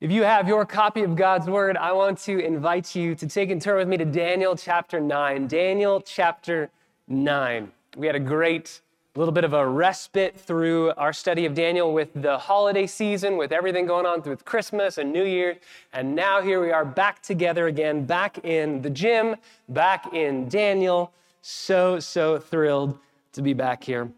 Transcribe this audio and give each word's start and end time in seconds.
If 0.00 0.10
you 0.10 0.22
have 0.22 0.48
your 0.48 0.64
copy 0.64 1.02
of 1.02 1.14
God's 1.14 1.46
Word, 1.46 1.76
I 1.76 1.92
want 1.92 2.16
to 2.20 2.38
invite 2.38 2.94
you 2.94 3.14
to 3.16 3.26
take 3.26 3.50
and 3.50 3.60
turn 3.60 3.76
with 3.76 3.86
me 3.86 3.98
to 3.98 4.06
Daniel 4.06 4.56
chapter 4.56 4.98
9. 4.98 5.46
Daniel 5.46 6.00
chapter 6.00 6.70
9. 7.08 7.70
We 7.98 8.06
had 8.06 8.16
a 8.16 8.20
great 8.20 8.80
little 9.14 9.30
bit 9.30 9.44
of 9.44 9.52
a 9.52 9.68
respite 9.68 10.40
through 10.40 10.92
our 10.92 11.12
study 11.12 11.44
of 11.44 11.52
Daniel 11.52 11.92
with 11.92 12.08
the 12.14 12.38
holiday 12.38 12.86
season, 12.86 13.36
with 13.36 13.52
everything 13.52 13.84
going 13.84 14.06
on 14.06 14.22
with 14.22 14.42
Christmas 14.46 14.96
and 14.96 15.12
New 15.12 15.26
Year. 15.26 15.58
And 15.92 16.14
now 16.14 16.40
here 16.40 16.62
we 16.62 16.72
are 16.72 16.86
back 16.86 17.20
together 17.20 17.66
again, 17.66 18.06
back 18.06 18.42
in 18.42 18.80
the 18.80 18.88
gym, 18.88 19.36
back 19.68 20.14
in 20.14 20.48
Daniel. 20.48 21.12
So, 21.42 22.00
so 22.00 22.38
thrilled 22.38 22.98
to 23.34 23.42
be 23.42 23.52
back 23.52 23.84
here. 23.84 24.10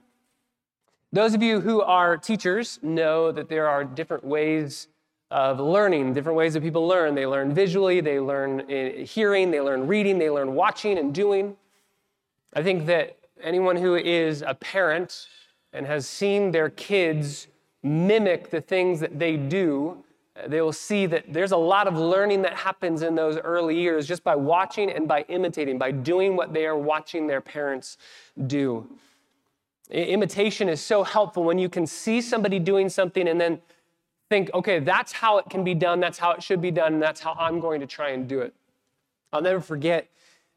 Those 1.13 1.35
of 1.35 1.43
you 1.43 1.61
who 1.61 1.83
are 1.83 2.17
teachers 2.17 2.79
know 2.83 3.33
that 3.33 3.49
there 3.49 3.67
are 3.67 3.83
different 3.83 4.23
ways 4.23 4.87
of 5.33 5.61
learning, 5.61 6.13
different 6.13 6.37
ways 6.37 6.53
that 6.53 6.63
people 6.63 6.87
learn. 6.87 7.15
They 7.15 7.27
learn 7.27 7.55
visually, 7.55 8.03
they 8.03 8.21
learn 8.21 8.71
eh, 8.71 9.05
hearing, 9.05 9.51
they 9.51 9.63
learn 9.63 9.87
reading, 9.87 10.19
they 10.19 10.29
learn 10.29 10.55
watching 10.55 10.99
and 10.99 11.15
doing. 11.15 11.57
I 12.53 12.63
think 12.63 12.85
that 12.87 13.17
anyone 13.43 13.77
who 13.77 13.97
is 13.97 14.43
a 14.47 14.53
parent 14.55 15.29
and 15.73 15.87
has 15.87 16.07
seen 16.07 16.53
their 16.53 16.69
kids 16.69 17.49
mimic 17.83 18.51
the 18.51 18.61
things 18.61 19.01
that 19.01 19.19
they 19.19 19.39
do, 19.39 20.05
they 20.49 20.61
will 20.61 20.73
see 20.73 21.07
that 21.07 21.25
there's 21.33 21.53
a 21.53 21.57
lot 21.57 21.89
of 21.89 21.97
learning 21.97 22.43
that 22.43 22.55
happens 22.55 23.01
in 23.01 23.15
those 23.15 23.39
early 23.39 23.81
years 23.81 24.07
just 24.07 24.23
by 24.23 24.37
watching 24.37 24.91
and 24.91 25.09
by 25.09 25.23
imitating, 25.29 25.79
by 25.79 25.91
doing 25.91 26.37
what 26.37 26.53
they 26.53 26.67
are 26.67 26.77
watching 26.77 27.27
their 27.27 27.41
parents 27.41 27.97
do. 28.47 28.87
Imitation 29.91 30.69
is 30.69 30.83
so 30.83 31.03
helpful 31.03 31.43
when 31.43 31.59
you 31.59 31.71
can 31.71 31.87
see 31.87 32.21
somebody 32.21 32.59
doing 32.59 32.91
something 32.91 33.29
and 33.29 33.41
then 33.41 33.61
think, 34.33 34.49
okay, 34.55 34.79
that's 34.79 35.13
how 35.13 35.37
it 35.37 35.45
can 35.51 35.63
be 35.63 35.75
done, 35.75 36.01
that's 36.01 36.17
how 36.17 36.31
it 36.31 36.43
should 36.43 36.63
be 36.63 36.71
done, 36.71 36.95
and 36.95 37.03
that's 37.03 37.21
how 37.21 37.35
I'm 37.39 37.61
going 37.61 37.81
to 37.81 37.87
try 37.87 38.13
and 38.13 38.27
do 38.27 38.41
it. 38.41 38.55
I'll 39.31 39.43
never 39.43 39.61
forget 39.61 40.09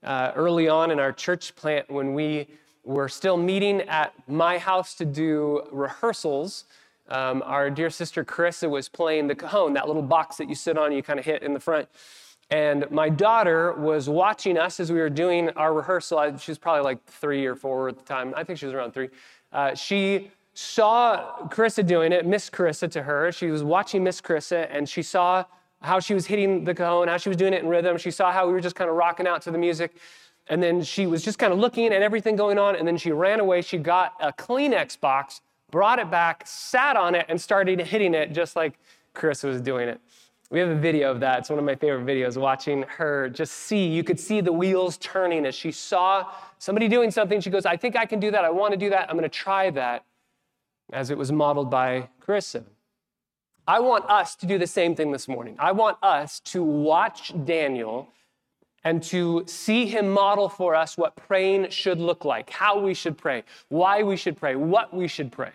uh, 0.02 0.32
early 0.34 0.70
on 0.70 0.92
in 0.92 1.00
our 1.02 1.12
church 1.12 1.54
plant 1.58 1.92
when 1.92 2.14
we 2.14 2.48
were 2.86 3.09
still 3.09 3.36
meeting 3.36 3.82
at 3.82 4.14
my 4.30 4.58
house 4.58 4.95
to 4.95 5.04
do 5.04 5.64
rehearsals. 5.73 6.64
Um, 7.09 7.44
our 7.45 7.70
dear 7.70 7.90
sister 7.90 8.23
Carissa 8.23 8.70
was 8.70 8.88
playing 8.88 9.28
the 9.28 9.36
cajon, 9.36 9.73
that 9.73 9.88
little 9.88 10.02
box 10.02 10.38
that 10.38 10.48
you 10.48 10.56
sit 10.56 10.78
on, 10.78 10.94
you 10.94 11.04
kind 11.04 11.20
of 11.20 11.26
hit 11.26 11.44
in 11.44 11.54
the 11.54 11.60
front. 11.60 11.89
And 12.50 12.89
my 12.92 13.10
daughter 13.10 13.73
was 13.73 14.08
watching 14.08 14.58
us 14.58 14.80
as 14.80 14.89
we 14.89 15.00
were 15.00 15.10
doing 15.10 15.50
our 15.50 15.73
rehearsal. 15.73 16.38
She 16.38 16.52
was 16.52 16.58
probably 16.58 16.84
like 16.84 17.04
three 17.08 17.45
or 17.45 17.56
four 17.56 17.89
at 17.89 17.98
the 17.98 18.06
time. 18.06 18.34
I 18.38 18.45
think 18.45 18.58
she 18.58 18.67
was 18.67 18.73
around 18.73 18.94
three. 18.94 19.10
Uh, 19.52 19.76
she 19.76 20.32
saw 20.56 21.48
Carissa 21.50 21.86
doing 21.86 22.11
it, 22.11 22.25
Miss 22.25 22.50
Carissa 22.50 22.89
to 22.92 23.03
her. 23.03 23.31
She 23.31 23.48
was 23.48 23.61
watching 23.64 24.03
Miss 24.03 24.22
Carissa 24.22 24.67
and 24.72 24.88
she 24.88 25.03
saw 25.03 25.44
how 25.81 26.00
she 26.00 26.14
was 26.14 26.25
hitting 26.25 26.64
the 26.64 26.73
cajon, 26.73 27.09
how 27.09 27.17
she 27.17 27.30
was 27.30 27.38
doing 27.38 27.53
it 27.53 27.61
in 27.61 27.67
rhythm. 27.67 27.98
She 27.98 28.09
saw 28.09 28.31
how 28.31 28.48
we 28.48 28.53
were 28.53 28.61
just 28.61 28.76
kind 28.76 28.89
of 28.89 28.95
rocking 28.95 29.28
out 29.28 29.42
to 29.44 29.52
the 29.52 29.58
music. 29.58 29.98
And 30.48 30.64
then 30.64 30.81
she 30.81 31.08
was 31.08 31.23
just 31.23 31.38
kind 31.38 31.52
of 31.52 31.59
looking 31.59 31.88
at 31.88 32.02
everything 32.02 32.38
going 32.38 32.58
on. 32.58 32.76
And 32.78 32.88
then 32.88 32.98
she 32.98 33.11
ran 33.11 33.42
away. 33.42 33.61
She 33.61 33.78
got 33.78 34.14
a 34.22 34.31
Kleenex 34.31 35.00
box, 35.00 35.42
brought 35.72 36.00
it 36.00 36.09
back, 36.09 36.44
sat 36.45 36.95
on 36.95 37.16
it, 37.16 37.26
and 37.28 37.39
started 37.39 37.81
hitting 37.81 38.14
it 38.14 38.31
just 38.31 38.56
like 38.56 38.80
Carissa 39.14 39.50
was 39.50 39.59
doing 39.59 39.89
it. 39.89 40.00
We 40.52 40.59
have 40.59 40.70
a 40.70 40.76
video 40.76 41.11
of 41.11 41.20
that. 41.20 41.39
It's 41.39 41.50
one 41.50 41.59
of 41.59 41.66
my 41.66 41.76
favorite 41.76 42.06
videos, 42.06 42.38
watching 42.38 42.83
her 42.83 43.30
just 43.30 43.52
see. 43.53 43.88
You 43.88 44.03
could 44.03 44.20
see 44.20 44.39
the 44.39 44.53
wheels 44.53 44.98
turning 44.98 45.45
as 45.45 45.56
she 45.56 45.72
saw 45.72 46.31
somebody 46.59 46.88
doing 46.88 47.11
something. 47.11 47.42
She 47.42 47.50
goes, 47.50 47.66
I 47.66 47.76
think 47.76 47.98
I 47.98 48.06
can 48.06 48.20
do 48.20 48.31
that. 48.31 48.45
I 48.45 48.52
want 48.52 48.72
to 48.72 48.78
do 48.78 48.89
that. 48.92 49.09
I'm 49.09 49.17
going 49.17 49.30
to 49.30 49.38
try 49.38 49.70
that 49.72 50.06
as 50.91 51.09
it 51.09 51.17
was 51.17 51.31
modeled 51.31 51.69
by 51.69 52.09
Carissa. 52.22 52.64
I 53.67 53.80
want 53.80 54.05
us 54.09 54.36
to 54.36 54.45
do 54.45 54.58
the 54.58 54.67
same 54.67 54.95
thing 54.95 55.11
this 55.11 55.27
morning. 55.27 55.55
I 55.58 55.72
want 55.72 55.97
us 56.03 56.39
to 56.42 56.64
watch 56.64 57.33
Daniel 57.45 58.09
and 58.83 59.02
to 59.02 59.44
see 59.47 59.88
him 59.88 60.11
model 60.11 60.47
for 60.47 60.75
us 60.75 60.95
what 60.95 61.16
praying 61.16 61.72
should 61.72 62.00
look 62.00 62.23
like, 62.23 62.52
how 62.52 62.80
we 62.80 62.93
should 62.93 63.17
pray, 63.17 63.43
why 63.70 64.04
we 64.04 64.15
should 64.15 64.37
pray, 64.37 64.55
what 64.55 64.93
we 64.93 65.08
should 65.08 65.32
pray. 65.32 65.52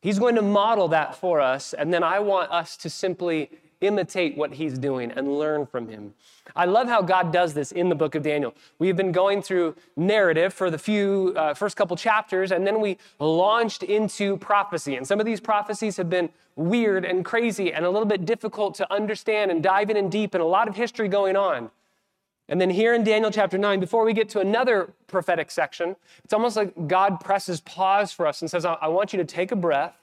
He's 0.00 0.18
going 0.18 0.34
to 0.34 0.42
model 0.42 0.88
that 0.88 1.14
for 1.14 1.40
us, 1.40 1.72
and 1.72 1.94
then 1.94 2.02
I 2.02 2.18
want 2.18 2.50
us 2.50 2.76
to 2.78 2.90
simply 2.90 3.50
imitate 3.80 4.36
what 4.36 4.54
he's 4.54 4.78
doing 4.78 5.10
and 5.12 5.38
learn 5.38 5.66
from 5.66 5.88
him. 5.88 6.14
I 6.56 6.64
love 6.64 6.88
how 6.88 7.02
God 7.02 7.32
does 7.32 7.54
this 7.54 7.70
in 7.72 7.88
the 7.88 7.94
book 7.94 8.14
of 8.14 8.22
Daniel. 8.22 8.54
We've 8.78 8.96
been 8.96 9.12
going 9.12 9.42
through 9.42 9.76
narrative 9.96 10.52
for 10.52 10.70
the 10.70 10.78
few 10.78 11.34
uh, 11.36 11.54
first 11.54 11.76
couple 11.76 11.96
chapters, 11.96 12.50
and 12.50 12.66
then 12.66 12.80
we 12.80 12.98
launched 13.20 13.82
into 13.82 14.36
prophecy. 14.38 14.96
And 14.96 15.06
some 15.06 15.20
of 15.20 15.26
these 15.26 15.40
prophecies 15.40 15.96
have 15.96 16.10
been 16.10 16.30
weird 16.56 17.04
and 17.04 17.24
crazy 17.24 17.72
and 17.72 17.84
a 17.84 17.90
little 17.90 18.06
bit 18.06 18.24
difficult 18.24 18.74
to 18.76 18.92
understand 18.92 19.50
and 19.50 19.62
dive 19.62 19.90
in 19.90 19.96
and 19.96 20.10
deep, 20.10 20.34
and 20.34 20.42
a 20.42 20.46
lot 20.46 20.68
of 20.68 20.76
history 20.76 21.08
going 21.08 21.36
on. 21.36 21.70
And 22.48 22.60
then 22.60 22.70
here 22.70 22.94
in 22.94 23.04
Daniel 23.04 23.30
chapter 23.30 23.58
9, 23.58 23.78
before 23.78 24.04
we 24.04 24.14
get 24.14 24.30
to 24.30 24.40
another 24.40 24.94
prophetic 25.06 25.50
section, 25.50 25.96
it's 26.24 26.32
almost 26.32 26.56
like 26.56 26.88
God 26.88 27.20
presses 27.20 27.60
pause 27.60 28.10
for 28.10 28.26
us 28.26 28.40
and 28.40 28.50
says, 28.50 28.64
I 28.64 28.88
want 28.88 29.12
you 29.12 29.18
to 29.18 29.24
take 29.24 29.52
a 29.52 29.56
breath 29.56 29.94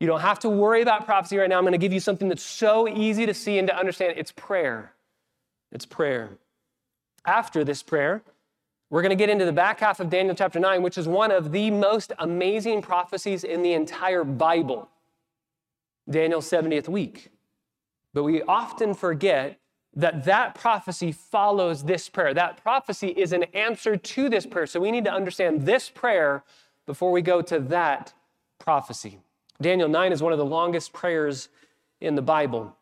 you 0.00 0.06
don't 0.06 0.20
have 0.20 0.38
to 0.40 0.48
worry 0.48 0.82
about 0.82 1.06
prophecy 1.06 1.38
right 1.38 1.48
now. 1.48 1.56
I'm 1.56 1.64
going 1.64 1.72
to 1.72 1.78
give 1.78 1.92
you 1.92 2.00
something 2.00 2.28
that's 2.28 2.42
so 2.42 2.86
easy 2.88 3.24
to 3.26 3.34
see 3.34 3.58
and 3.58 3.68
to 3.68 3.76
understand. 3.76 4.14
It's 4.16 4.32
prayer. 4.32 4.92
It's 5.72 5.86
prayer. 5.86 6.38
After 7.24 7.64
this 7.64 7.82
prayer, 7.82 8.22
we're 8.90 9.02
going 9.02 9.10
to 9.10 9.16
get 9.16 9.30
into 9.30 9.44
the 9.44 9.52
back 9.52 9.80
half 9.80 9.98
of 9.98 10.10
Daniel 10.10 10.34
chapter 10.34 10.60
9, 10.60 10.82
which 10.82 10.96
is 10.96 11.08
one 11.08 11.30
of 11.30 11.50
the 11.50 11.70
most 11.70 12.12
amazing 12.18 12.82
prophecies 12.82 13.42
in 13.42 13.62
the 13.62 13.72
entire 13.72 14.22
Bible 14.22 14.88
Daniel's 16.08 16.48
70th 16.48 16.88
week. 16.88 17.30
But 18.14 18.22
we 18.22 18.42
often 18.42 18.94
forget 18.94 19.58
that 19.94 20.24
that 20.24 20.54
prophecy 20.54 21.10
follows 21.10 21.84
this 21.84 22.08
prayer. 22.08 22.32
That 22.32 22.62
prophecy 22.62 23.08
is 23.08 23.32
an 23.32 23.44
answer 23.54 23.96
to 23.96 24.28
this 24.28 24.46
prayer. 24.46 24.66
So 24.66 24.78
we 24.78 24.90
need 24.90 25.04
to 25.04 25.12
understand 25.12 25.62
this 25.62 25.90
prayer 25.90 26.44
before 26.84 27.10
we 27.10 27.22
go 27.22 27.42
to 27.42 27.58
that 27.58 28.12
prophecy. 28.58 29.18
Daniel 29.60 29.88
9 29.88 30.12
is 30.12 30.22
one 30.22 30.32
of 30.32 30.38
the 30.38 30.44
longest 30.44 30.92
prayers 30.92 31.48
in 32.00 32.14
the 32.14 32.22
Bible. 32.22 32.76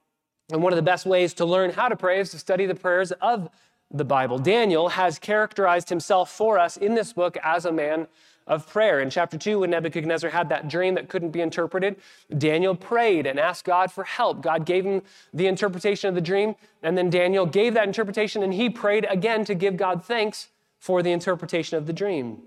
And 0.52 0.62
one 0.62 0.72
of 0.72 0.76
the 0.76 0.82
best 0.82 1.06
ways 1.06 1.34
to 1.34 1.44
learn 1.44 1.70
how 1.70 1.88
to 1.88 1.96
pray 1.96 2.20
is 2.20 2.30
to 2.30 2.38
study 2.38 2.66
the 2.66 2.74
prayers 2.74 3.12
of 3.12 3.48
the 3.90 4.04
Bible. 4.04 4.38
Daniel 4.38 4.88
has 4.90 5.18
characterized 5.18 5.88
himself 5.88 6.30
for 6.30 6.58
us 6.58 6.76
in 6.76 6.94
this 6.94 7.12
book 7.12 7.36
as 7.42 7.64
a 7.64 7.72
man 7.72 8.08
of 8.46 8.68
prayer. 8.68 9.00
In 9.00 9.08
chapter 9.08 9.38
2, 9.38 9.60
when 9.60 9.70
Nebuchadnezzar 9.70 10.30
had 10.30 10.50
that 10.50 10.68
dream 10.68 10.94
that 10.96 11.08
couldn't 11.08 11.30
be 11.30 11.40
interpreted, 11.40 11.96
Daniel 12.36 12.74
prayed 12.74 13.26
and 13.26 13.40
asked 13.40 13.64
God 13.64 13.90
for 13.90 14.04
help. 14.04 14.42
God 14.42 14.66
gave 14.66 14.84
him 14.84 15.02
the 15.32 15.46
interpretation 15.46 16.08
of 16.08 16.14
the 16.14 16.20
dream, 16.20 16.54
and 16.82 16.98
then 16.98 17.08
Daniel 17.08 17.46
gave 17.46 17.72
that 17.74 17.86
interpretation 17.86 18.42
and 18.42 18.52
he 18.52 18.68
prayed 18.68 19.06
again 19.08 19.44
to 19.46 19.54
give 19.54 19.76
God 19.76 20.04
thanks 20.04 20.48
for 20.78 21.02
the 21.02 21.12
interpretation 21.12 21.78
of 21.78 21.86
the 21.86 21.92
dream. 21.92 22.42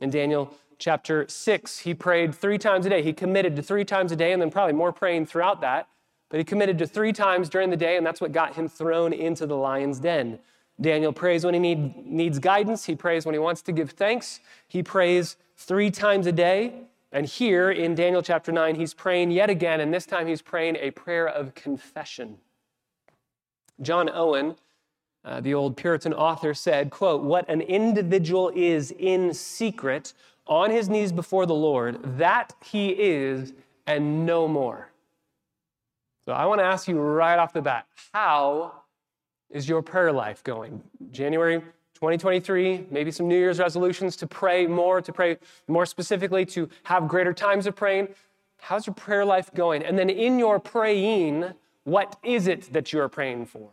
In 0.00 0.10
Daniel 0.10 0.54
chapter 0.78 1.26
6, 1.28 1.80
he 1.80 1.94
prayed 1.94 2.34
three 2.34 2.58
times 2.58 2.86
a 2.86 2.90
day. 2.90 3.02
He 3.02 3.12
committed 3.12 3.56
to 3.56 3.62
three 3.62 3.84
times 3.84 4.12
a 4.12 4.16
day 4.16 4.32
and 4.32 4.40
then 4.40 4.50
probably 4.50 4.74
more 4.74 4.92
praying 4.92 5.26
throughout 5.26 5.60
that. 5.60 5.88
But 6.28 6.38
he 6.38 6.44
committed 6.44 6.78
to 6.78 6.86
three 6.86 7.12
times 7.12 7.48
during 7.48 7.70
the 7.70 7.76
day, 7.76 7.96
and 7.96 8.04
that's 8.04 8.20
what 8.20 8.32
got 8.32 8.54
him 8.54 8.68
thrown 8.68 9.12
into 9.12 9.46
the 9.46 9.56
lion's 9.56 10.00
den. 10.00 10.38
Daniel 10.80 11.12
prays 11.12 11.44
when 11.44 11.54
he 11.54 11.60
need, 11.60 12.06
needs 12.06 12.38
guidance. 12.38 12.84
He 12.84 12.94
prays 12.94 13.24
when 13.24 13.34
he 13.34 13.38
wants 13.38 13.62
to 13.62 13.72
give 13.72 13.92
thanks. 13.92 14.40
He 14.66 14.82
prays 14.82 15.36
three 15.56 15.90
times 15.90 16.26
a 16.26 16.32
day. 16.32 16.74
And 17.12 17.24
here 17.24 17.70
in 17.70 17.94
Daniel 17.94 18.22
chapter 18.22 18.52
9, 18.52 18.74
he's 18.74 18.92
praying 18.92 19.30
yet 19.30 19.48
again, 19.48 19.80
and 19.80 19.94
this 19.94 20.04
time 20.04 20.26
he's 20.26 20.42
praying 20.42 20.76
a 20.76 20.90
prayer 20.90 21.26
of 21.26 21.54
confession. 21.54 22.38
John 23.80 24.10
Owen, 24.12 24.56
uh, 25.24 25.40
the 25.40 25.54
old 25.54 25.76
Puritan 25.76 26.12
author, 26.12 26.52
said, 26.52 26.90
quote, 26.90 27.22
What 27.22 27.48
an 27.48 27.60
individual 27.60 28.50
is 28.54 28.90
in 28.98 29.32
secret 29.32 30.12
on 30.46 30.70
his 30.70 30.88
knees 30.88 31.12
before 31.12 31.46
the 31.46 31.54
Lord, 31.54 32.18
that 32.18 32.54
he 32.64 32.90
is 32.90 33.52
and 33.86 34.26
no 34.26 34.46
more. 34.48 34.90
So 36.24 36.32
I 36.32 36.46
want 36.46 36.60
to 36.60 36.64
ask 36.64 36.88
you 36.88 36.98
right 36.98 37.38
off 37.38 37.52
the 37.52 37.62
bat 37.62 37.86
how 38.12 38.82
is 39.50 39.68
your 39.68 39.82
prayer 39.82 40.12
life 40.12 40.42
going? 40.42 40.82
January 41.10 41.60
2023, 41.94 42.86
maybe 42.90 43.10
some 43.10 43.28
New 43.28 43.38
Year's 43.38 43.58
resolutions 43.58 44.16
to 44.16 44.26
pray 44.26 44.66
more, 44.66 45.00
to 45.00 45.12
pray 45.12 45.38
more 45.68 45.86
specifically, 45.86 46.44
to 46.46 46.68
have 46.82 47.08
greater 47.08 47.32
times 47.32 47.66
of 47.66 47.74
praying. 47.74 48.08
How's 48.58 48.86
your 48.86 48.94
prayer 48.94 49.24
life 49.24 49.52
going? 49.54 49.82
And 49.82 49.98
then 49.98 50.10
in 50.10 50.38
your 50.38 50.58
praying, 50.58 51.54
what 51.84 52.18
is 52.22 52.48
it 52.48 52.72
that 52.72 52.92
you 52.92 53.00
are 53.00 53.08
praying 53.08 53.46
for? 53.46 53.70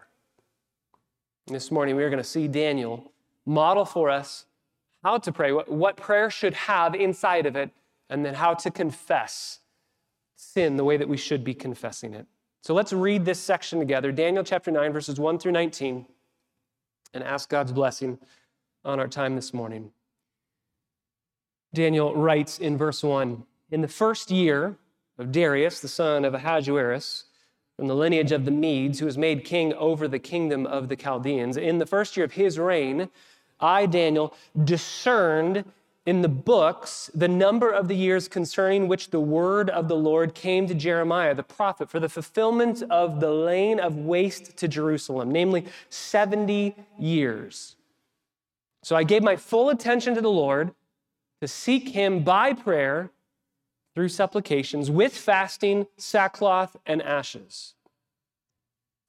This 1.47 1.71
morning, 1.71 1.95
we 1.95 2.03
are 2.03 2.09
going 2.09 2.23
to 2.23 2.29
see 2.29 2.47
Daniel 2.47 3.11
model 3.45 3.83
for 3.83 4.09
us 4.09 4.45
how 5.03 5.17
to 5.17 5.31
pray, 5.31 5.51
what, 5.51 5.97
prayer 5.97 6.29
should 6.29 6.53
have 6.53 6.95
inside 6.95 7.45
of 7.45 7.55
it, 7.55 7.71
and 8.09 8.25
then 8.25 8.33
how 8.33 8.53
to 8.53 8.71
confess 8.71 9.59
sin 10.35 10.77
the 10.77 10.83
way 10.83 10.97
that 10.97 11.09
we 11.09 11.17
should 11.17 11.43
be 11.43 11.53
confessing 11.53 12.13
it. 12.13 12.25
So 12.61 12.73
let's 12.73 12.93
read 12.93 13.25
this 13.25 13.39
section 13.39 13.79
together 13.79 14.11
Daniel 14.11 14.43
chapter 14.43 14.71
9, 14.71 14.93
verses 14.93 15.19
1 15.19 15.39
through 15.39 15.51
19, 15.51 16.05
and 17.13 17.23
ask 17.23 17.49
God's 17.49 17.71
blessing 17.71 18.19
on 18.85 18.99
our 18.99 19.07
time 19.07 19.35
this 19.35 19.53
morning. 19.53 19.91
Daniel 21.73 22.15
writes 22.15 22.59
in 22.59 22.77
verse 22.77 23.03
1 23.03 23.43
In 23.71 23.81
the 23.81 23.87
first 23.87 24.31
year 24.31 24.77
of 25.17 25.31
Darius, 25.31 25.79
the 25.79 25.87
son 25.87 26.23
of 26.23 26.33
Ahasuerus, 26.33 27.25
from 27.75 27.87
the 27.87 27.95
lineage 27.95 28.31
of 28.31 28.45
the 28.45 28.51
Medes, 28.51 28.99
who 28.99 29.05
was 29.05 29.17
made 29.17 29.43
king 29.43 29.73
over 29.73 30.07
the 30.07 30.19
kingdom 30.19 30.65
of 30.65 30.89
the 30.89 30.95
Chaldeans. 30.95 31.57
In 31.57 31.79
the 31.79 31.85
first 31.85 32.15
year 32.15 32.25
of 32.25 32.33
his 32.33 32.59
reign, 32.59 33.09
I, 33.59 33.85
Daniel, 33.85 34.33
discerned 34.63 35.65
in 36.05 36.21
the 36.21 36.29
books 36.29 37.09
the 37.13 37.27
number 37.27 37.71
of 37.71 37.87
the 37.87 37.95
years 37.95 38.27
concerning 38.27 38.87
which 38.87 39.09
the 39.09 39.19
word 39.19 39.69
of 39.69 39.87
the 39.87 39.95
Lord 39.95 40.35
came 40.35 40.67
to 40.67 40.73
Jeremiah 40.73 41.33
the 41.33 41.43
prophet 41.43 41.89
for 41.89 41.99
the 41.99 42.09
fulfillment 42.09 42.83
of 42.89 43.19
the 43.19 43.31
laying 43.31 43.79
of 43.79 43.95
waste 43.97 44.57
to 44.57 44.67
Jerusalem, 44.67 45.31
namely 45.31 45.65
70 45.89 46.75
years. 46.99 47.77
So 48.83 48.97
I 48.97 49.03
gave 49.03 49.23
my 49.23 49.37
full 49.37 49.69
attention 49.69 50.13
to 50.15 50.21
the 50.21 50.29
Lord 50.29 50.73
to 51.39 51.47
seek 51.47 51.89
him 51.89 52.23
by 52.23 52.53
prayer 52.53 53.11
through 53.95 54.09
supplications 54.09 54.91
with 54.91 55.15
fasting, 55.15 55.87
sackcloth, 55.97 56.75
and 56.85 57.01
ashes. 57.01 57.75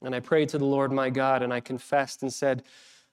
And 0.02 0.14
I 0.14 0.20
prayed 0.20 0.50
to 0.50 0.58
the 0.58 0.64
Lord 0.64 0.92
my 0.92 1.10
God, 1.10 1.42
and 1.42 1.52
I 1.52 1.60
confessed 1.60 2.22
and 2.22 2.32
said, 2.32 2.62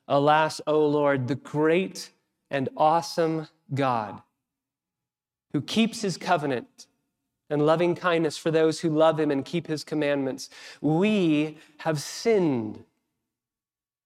Alas, 0.07 0.61
O 0.67 0.85
Lord, 0.85 1.27
the 1.27 1.35
great 1.35 2.11
and 2.49 2.69
awesome 2.75 3.47
God, 3.73 4.21
who 5.53 5.61
keeps 5.61 6.01
his 6.01 6.17
covenant 6.17 6.87
and 7.49 7.65
loving 7.65 7.95
kindness 7.95 8.37
for 8.37 8.51
those 8.51 8.79
who 8.79 8.89
love 8.89 9.19
him 9.19 9.29
and 9.29 9.45
keep 9.45 9.67
his 9.67 9.83
commandments. 9.83 10.49
We 10.79 11.57
have 11.79 12.01
sinned. 12.01 12.83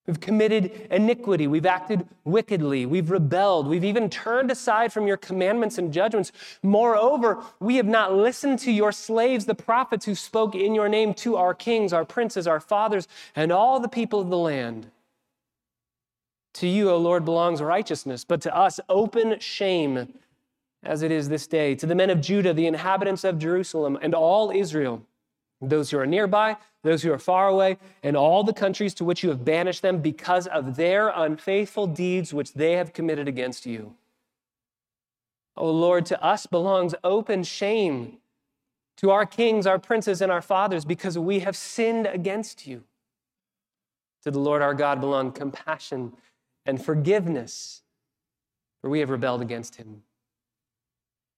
We've 0.07 0.19
committed 0.19 0.87
iniquity. 0.91 1.47
We've 1.47 1.65
acted 1.65 2.07
wickedly. 2.25 2.85
We've 2.85 3.09
rebelled. 3.09 3.67
We've 3.67 3.83
even 3.83 4.09
turned 4.09 4.51
aside 4.51 4.93
from 4.93 5.07
your 5.07 5.17
commandments 5.17 5.79
and 5.79 5.91
judgments. 5.91 6.31
Moreover, 6.61 7.43
we 7.59 7.77
have 7.77 7.87
not 7.87 8.13
listened 8.13 8.59
to 8.59 8.71
your 8.71 8.91
slaves, 8.91 9.45
the 9.45 9.55
prophets 9.55 10.05
who 10.05 10.13
spoke 10.13 10.53
in 10.53 10.75
your 10.75 10.89
name 10.89 11.15
to 11.15 11.37
our 11.37 11.55
kings, 11.55 11.91
our 11.91 12.05
princes, 12.05 12.45
our 12.47 12.59
fathers, 12.59 13.07
and 13.35 13.51
all 13.51 13.79
the 13.79 13.87
people 13.87 14.19
of 14.19 14.29
the 14.29 14.37
land. 14.37 14.91
To 16.55 16.67
you, 16.67 16.89
O 16.89 16.97
Lord, 16.97 17.25
belongs 17.25 17.61
righteousness, 17.61 18.23
but 18.23 18.39
to 18.41 18.55
us, 18.55 18.79
open 18.87 19.39
shame, 19.39 20.13
as 20.83 21.01
it 21.01 21.11
is 21.11 21.27
this 21.27 21.47
day. 21.47 21.75
To 21.75 21.85
the 21.85 21.95
men 21.95 22.09
of 22.09 22.21
Judah, 22.21 22.53
the 22.53 22.65
inhabitants 22.65 23.25
of 23.25 23.37
Jerusalem, 23.37 23.99
and 24.01 24.15
all 24.15 24.51
Israel, 24.51 25.05
those 25.59 25.91
who 25.91 25.99
are 25.99 26.05
nearby, 26.05 26.55
those 26.81 27.03
who 27.03 27.11
are 27.11 27.19
far 27.19 27.49
away, 27.49 27.77
and 28.03 28.15
all 28.15 28.41
the 28.45 28.53
countries 28.53 28.93
to 28.93 29.03
which 29.03 29.21
you 29.21 29.29
have 29.29 29.43
banished 29.43 29.81
them 29.81 29.99
because 29.99 30.47
of 30.47 30.77
their 30.77 31.09
unfaithful 31.09 31.87
deeds 31.87 32.33
which 32.33 32.53
they 32.53 32.73
have 32.73 32.93
committed 32.93 33.27
against 33.27 33.65
you. 33.65 33.93
O 35.57 35.69
Lord, 35.69 36.05
to 36.05 36.23
us 36.23 36.45
belongs 36.45 36.95
open 37.03 37.43
shame, 37.43 38.19
to 38.97 39.11
our 39.11 39.25
kings, 39.25 39.67
our 39.67 39.79
princes, 39.79 40.21
and 40.21 40.31
our 40.31 40.41
fathers, 40.41 40.85
because 40.85 41.19
we 41.19 41.39
have 41.39 41.57
sinned 41.57 42.05
against 42.05 42.65
you. 42.65 42.83
To 44.23 44.31
the 44.31 44.39
Lord 44.39 44.61
our 44.61 44.73
God 44.73 45.01
belong 45.01 45.33
compassion 45.33 46.13
and 46.65 46.83
forgiveness, 46.83 47.81
for 48.81 48.89
we 48.89 48.99
have 48.99 49.09
rebelled 49.09 49.41
against 49.41 49.75
him. 49.75 50.03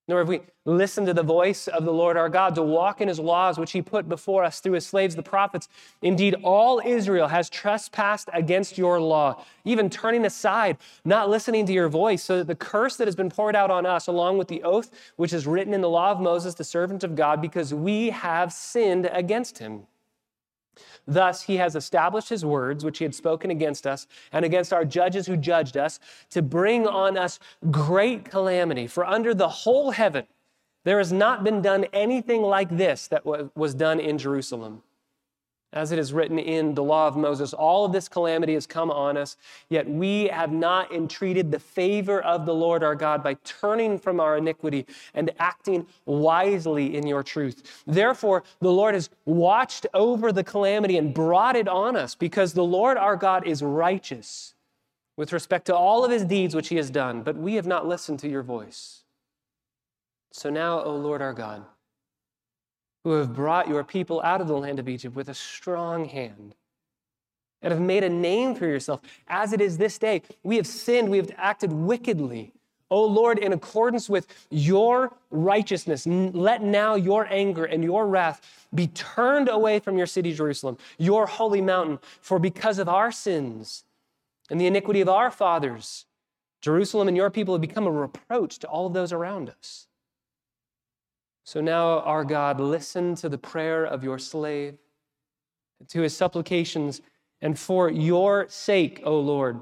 Nor 0.09 0.19
have 0.19 0.29
we 0.29 0.39
listened 0.63 1.07
to 1.07 1.13
the 1.13 1.21
voice 1.21 1.67
of 1.67 1.83
the 1.83 1.91
Lord 1.91 2.15
our 2.15 2.29
God 2.29 2.55
to 2.55 2.63
walk 2.63 3.01
in 3.01 3.09
his 3.09 3.19
laws, 3.19 3.57
which 3.57 3.73
he 3.73 3.81
put 3.81 4.07
before 4.07 4.45
us 4.45 4.61
through 4.61 4.73
his 4.73 4.85
slaves, 4.85 5.17
the 5.17 5.23
prophets. 5.23 5.67
Indeed, 6.01 6.35
all 6.43 6.81
Israel 6.85 7.27
has 7.27 7.49
trespassed 7.49 8.29
against 8.31 8.77
your 8.77 9.01
law, 9.01 9.43
even 9.65 9.89
turning 9.89 10.23
aside, 10.23 10.77
not 11.03 11.29
listening 11.29 11.65
to 11.65 11.73
your 11.73 11.89
voice, 11.89 12.23
so 12.23 12.37
that 12.37 12.47
the 12.47 12.55
curse 12.55 12.95
that 12.95 13.07
has 13.07 13.17
been 13.17 13.29
poured 13.29 13.55
out 13.55 13.69
on 13.69 13.85
us, 13.85 14.07
along 14.07 14.37
with 14.37 14.47
the 14.47 14.63
oath 14.63 14.91
which 15.17 15.33
is 15.33 15.45
written 15.45 15.73
in 15.73 15.81
the 15.81 15.89
law 15.89 16.11
of 16.11 16.21
Moses, 16.21 16.53
the 16.53 16.63
servant 16.63 17.03
of 17.03 17.13
God, 17.15 17.41
because 17.41 17.73
we 17.73 18.11
have 18.11 18.53
sinned 18.53 19.09
against 19.11 19.57
him. 19.57 19.87
Thus, 21.07 21.43
he 21.43 21.57
has 21.57 21.75
established 21.75 22.29
his 22.29 22.45
words, 22.45 22.83
which 22.83 22.97
he 22.97 23.05
had 23.05 23.15
spoken 23.15 23.51
against 23.51 23.85
us 23.87 24.07
and 24.31 24.43
against 24.43 24.73
our 24.73 24.85
judges 24.85 25.27
who 25.27 25.37
judged 25.37 25.77
us, 25.77 25.99
to 26.31 26.41
bring 26.41 26.87
on 26.87 27.17
us 27.17 27.39
great 27.71 28.25
calamity. 28.25 28.87
For 28.87 29.05
under 29.05 29.33
the 29.33 29.49
whole 29.49 29.91
heaven, 29.91 30.25
there 30.83 30.97
has 30.99 31.11
not 31.11 31.43
been 31.43 31.61
done 31.61 31.85
anything 31.93 32.41
like 32.41 32.69
this 32.75 33.07
that 33.09 33.25
was 33.25 33.73
done 33.73 33.99
in 33.99 34.17
Jerusalem. 34.17 34.83
As 35.73 35.91
it 35.91 35.99
is 35.99 36.13
written 36.13 36.39
in 36.39 36.73
the 36.75 36.83
law 36.83 37.07
of 37.07 37.17
Moses, 37.17 37.53
all 37.53 37.83
of 37.83 37.91
this 37.91 38.07
calamity 38.07 38.53
has 38.53 38.65
come 38.65 38.89
on 38.89 39.17
us, 39.17 39.35
yet 39.67 39.87
we 39.87 40.27
have 40.27 40.51
not 40.51 40.93
entreated 40.93 41.51
the 41.51 41.59
favor 41.59 42.21
of 42.21 42.45
the 42.45 42.53
Lord 42.55 42.83
our 42.83 42.95
God 42.95 43.21
by 43.21 43.33
turning 43.43 43.99
from 43.99 44.21
our 44.21 44.37
iniquity 44.37 44.85
and 45.13 45.29
acting 45.39 45.85
wisely 46.05 46.95
in 46.95 47.05
your 47.05 47.21
truth. 47.21 47.83
Therefore, 47.85 48.43
the 48.61 48.71
Lord 48.71 48.93
has 48.93 49.09
watched 49.25 49.85
over 49.93 50.31
the 50.31 50.43
calamity 50.43 50.97
and 50.97 51.13
brought 51.13 51.57
it 51.57 51.67
on 51.67 51.97
us 51.97 52.15
because 52.15 52.53
the 52.53 52.63
Lord 52.63 52.95
our 52.95 53.17
God 53.17 53.45
is 53.45 53.61
righteous 53.61 54.53
with 55.17 55.33
respect 55.33 55.65
to 55.65 55.75
all 55.75 56.05
of 56.05 56.11
his 56.11 56.23
deeds 56.23 56.55
which 56.55 56.69
he 56.69 56.77
has 56.77 56.89
done, 56.89 57.23
but 57.23 57.35
we 57.35 57.55
have 57.55 57.67
not 57.67 57.85
listened 57.85 58.19
to 58.19 58.29
your 58.29 58.43
voice. 58.43 59.03
So 60.31 60.49
now, 60.49 60.81
O 60.81 60.95
Lord 60.95 61.21
our 61.21 61.33
God, 61.33 61.65
who 63.07 63.13
have 63.13 63.33
brought 63.33 63.69
your 63.69 63.85
people 63.85 64.21
out 64.21 64.41
of 64.41 64.49
the 64.49 64.57
land 64.57 64.79
of 64.79 64.89
Egypt 64.89 65.15
with 65.15 65.29
a 65.29 65.33
strong 65.33 66.03
hand 66.09 66.53
and 67.61 67.71
have 67.71 67.81
made 67.81 68.03
a 68.03 68.09
name 68.09 68.53
for 68.53 68.65
yourself. 68.65 68.99
As 69.29 69.53
it 69.53 69.61
is 69.61 69.77
this 69.77 69.97
day, 69.97 70.23
we 70.43 70.57
have 70.57 70.67
sinned, 70.67 71.07
we 71.07 71.15
have 71.15 71.31
acted 71.37 71.71
wickedly. 71.71 72.51
O 72.91 73.05
Lord, 73.05 73.39
in 73.39 73.53
accordance 73.53 74.09
with 74.09 74.27
your 74.49 75.15
righteousness, 75.31 76.05
let 76.05 76.61
now 76.61 76.95
your 76.95 77.25
anger 77.31 77.63
and 77.63 77.81
your 77.81 78.05
wrath 78.05 78.67
be 78.75 78.87
turned 78.87 79.47
away 79.47 79.79
from 79.79 79.97
your 79.97 80.05
city, 80.05 80.33
Jerusalem, 80.33 80.77
your 80.97 81.27
holy 81.27 81.61
mountain. 81.61 81.99
For 82.19 82.39
because 82.39 82.77
of 82.77 82.89
our 82.89 83.13
sins 83.13 83.85
and 84.49 84.59
the 84.59 84.67
iniquity 84.67 84.99
of 84.99 85.07
our 85.07 85.31
fathers, 85.31 86.03
Jerusalem 86.59 87.07
and 87.07 87.15
your 87.15 87.29
people 87.29 87.53
have 87.53 87.61
become 87.61 87.87
a 87.87 87.91
reproach 87.91 88.59
to 88.59 88.67
all 88.67 88.85
of 88.85 88.91
those 88.91 89.13
around 89.13 89.49
us. 89.49 89.86
So 91.47 91.61
now, 91.61 92.01
our 92.01 92.25
God, 92.25 92.59
listen 92.59 93.15
to 93.15 93.29
the 93.29 93.37
prayer 93.37 93.85
of 93.85 94.03
your 94.03 94.19
slave, 94.19 94.77
to 95.87 96.01
his 96.01 96.13
supplications, 96.13 97.01
and 97.39 97.57
for 97.57 97.89
your 97.89 98.47
sake, 98.49 98.99
O 99.05 99.17
Lord, 99.21 99.61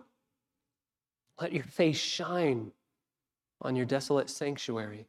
let 1.40 1.54
your 1.54 1.64
face 1.64 2.00
shine 2.00 2.72
on 3.62 3.76
your 3.76 3.86
desolate 3.86 4.32
sanctuary. 4.32 5.06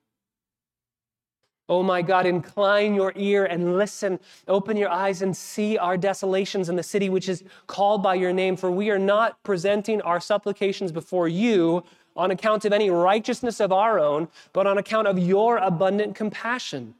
Oh 1.66 1.82
my 1.82 2.02
God, 2.02 2.26
incline 2.26 2.94
your 2.94 3.14
ear 3.16 3.46
and 3.46 3.78
listen. 3.78 4.20
Open 4.46 4.76
your 4.76 4.90
eyes 4.90 5.22
and 5.22 5.34
see 5.34 5.78
our 5.78 5.96
desolations 5.96 6.68
in 6.68 6.76
the 6.76 6.82
city 6.82 7.08
which 7.08 7.30
is 7.30 7.42
called 7.66 8.02
by 8.02 8.16
your 8.16 8.34
name, 8.34 8.54
for 8.54 8.70
we 8.70 8.90
are 8.90 8.98
not 8.98 9.42
presenting 9.44 10.02
our 10.02 10.20
supplications 10.20 10.92
before 10.92 11.26
you 11.26 11.84
on 12.16 12.30
account 12.30 12.64
of 12.64 12.72
any 12.72 12.90
righteousness 12.90 13.60
of 13.60 13.72
our 13.72 13.98
own, 13.98 14.28
but 14.52 14.66
on 14.66 14.78
account 14.78 15.06
of 15.06 15.18
your 15.18 15.58
abundant 15.58 16.14
compassion. 16.14 16.94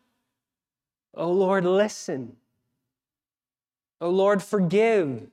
Oh 1.14 1.30
Lord, 1.30 1.64
listen. 1.64 2.36
Oh 4.00 4.10
Lord, 4.10 4.42
forgive. 4.42 5.28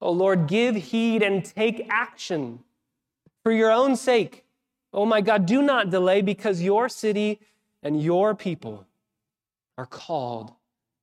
Oh 0.00 0.12
Lord, 0.12 0.46
give 0.46 0.76
heed 0.76 1.22
and 1.22 1.44
take 1.44 1.86
action 1.90 2.60
for 3.42 3.52
your 3.52 3.70
own 3.70 3.96
sake. 3.96 4.44
Oh 4.92 5.04
my 5.04 5.20
God, 5.20 5.46
do 5.46 5.60
not 5.60 5.90
delay 5.90 6.22
because 6.22 6.62
your 6.62 6.88
city 6.88 7.40
and 7.82 8.02
your 8.02 8.34
people 8.34 8.86
are 9.76 9.86
called 9.86 10.52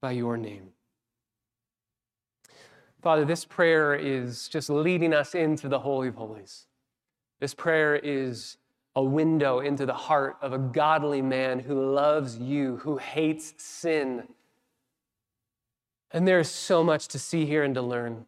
by 0.02 0.12
your 0.12 0.36
name. 0.36 0.70
Father, 3.02 3.26
this 3.26 3.46
prayer 3.46 3.94
is 3.94 4.48
just 4.48 4.70
leading 4.70 5.14
us 5.14 5.36
into 5.36 5.68
the 5.68 5.80
Holy 5.80 6.08
of 6.08 6.16
Holies. 6.16 6.66
This 7.44 7.54
prayer 7.54 7.98
is 7.98 8.56
a 8.96 9.04
window 9.04 9.60
into 9.60 9.86
the 9.86 9.94
heart 9.94 10.38
of 10.42 10.54
a 10.54 10.58
godly 10.58 11.22
man 11.22 11.60
who 11.60 11.92
loves 11.92 12.38
you, 12.38 12.78
who 12.78 12.96
hates 12.96 13.54
sin. 13.58 14.30
And 16.12 16.26
there's 16.26 16.50
so 16.50 16.86
much 16.86 17.10
to 17.10 17.20
see 17.20 17.46
here 17.46 17.66
and 17.66 17.76
to 17.76 17.82
learn. 17.82 18.28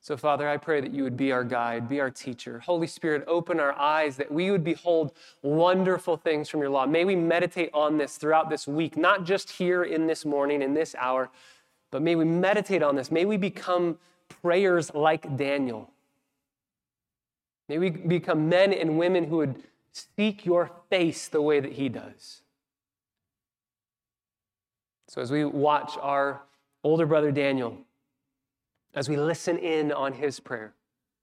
So, 0.00 0.16
Father, 0.16 0.48
I 0.48 0.56
pray 0.56 0.80
that 0.80 0.92
you 0.92 1.04
would 1.04 1.16
be 1.16 1.30
our 1.30 1.44
guide, 1.44 1.88
be 1.88 2.00
our 2.00 2.10
teacher. 2.10 2.58
Holy 2.58 2.88
Spirit, 2.88 3.22
open 3.28 3.60
our 3.60 3.78
eyes 3.78 4.16
that 4.16 4.32
we 4.32 4.50
would 4.50 4.64
behold 4.64 5.12
wonderful 5.42 6.16
things 6.16 6.48
from 6.48 6.58
your 6.58 6.70
law. 6.70 6.86
May 6.86 7.04
we 7.04 7.14
meditate 7.14 7.70
on 7.72 7.98
this 7.98 8.16
throughout 8.16 8.50
this 8.50 8.66
week, 8.66 8.96
not 8.96 9.22
just 9.24 9.48
here 9.48 9.84
in 9.84 10.08
this 10.08 10.24
morning, 10.24 10.60
in 10.60 10.74
this 10.74 10.96
hour, 10.98 11.30
but 11.92 12.02
may 12.02 12.16
we 12.16 12.24
meditate 12.24 12.82
on 12.82 12.96
this. 12.96 13.12
May 13.12 13.26
we 13.26 13.36
become 13.36 13.96
prayers 14.28 14.92
like 14.92 15.36
Daniel 15.36 15.88
May 17.70 17.78
we 17.78 17.90
become 17.90 18.48
men 18.48 18.72
and 18.72 18.98
women 18.98 19.28
who 19.28 19.36
would 19.36 19.62
seek 19.92 20.44
your 20.44 20.72
face 20.88 21.28
the 21.28 21.40
way 21.40 21.60
that 21.60 21.74
he 21.74 21.88
does. 21.88 22.42
So, 25.06 25.20
as 25.22 25.30
we 25.30 25.44
watch 25.44 25.96
our 26.00 26.42
older 26.82 27.06
brother 27.06 27.30
Daniel, 27.30 27.78
as 28.92 29.08
we 29.08 29.16
listen 29.16 29.56
in 29.56 29.92
on 29.92 30.14
his 30.14 30.40
prayer, 30.40 30.74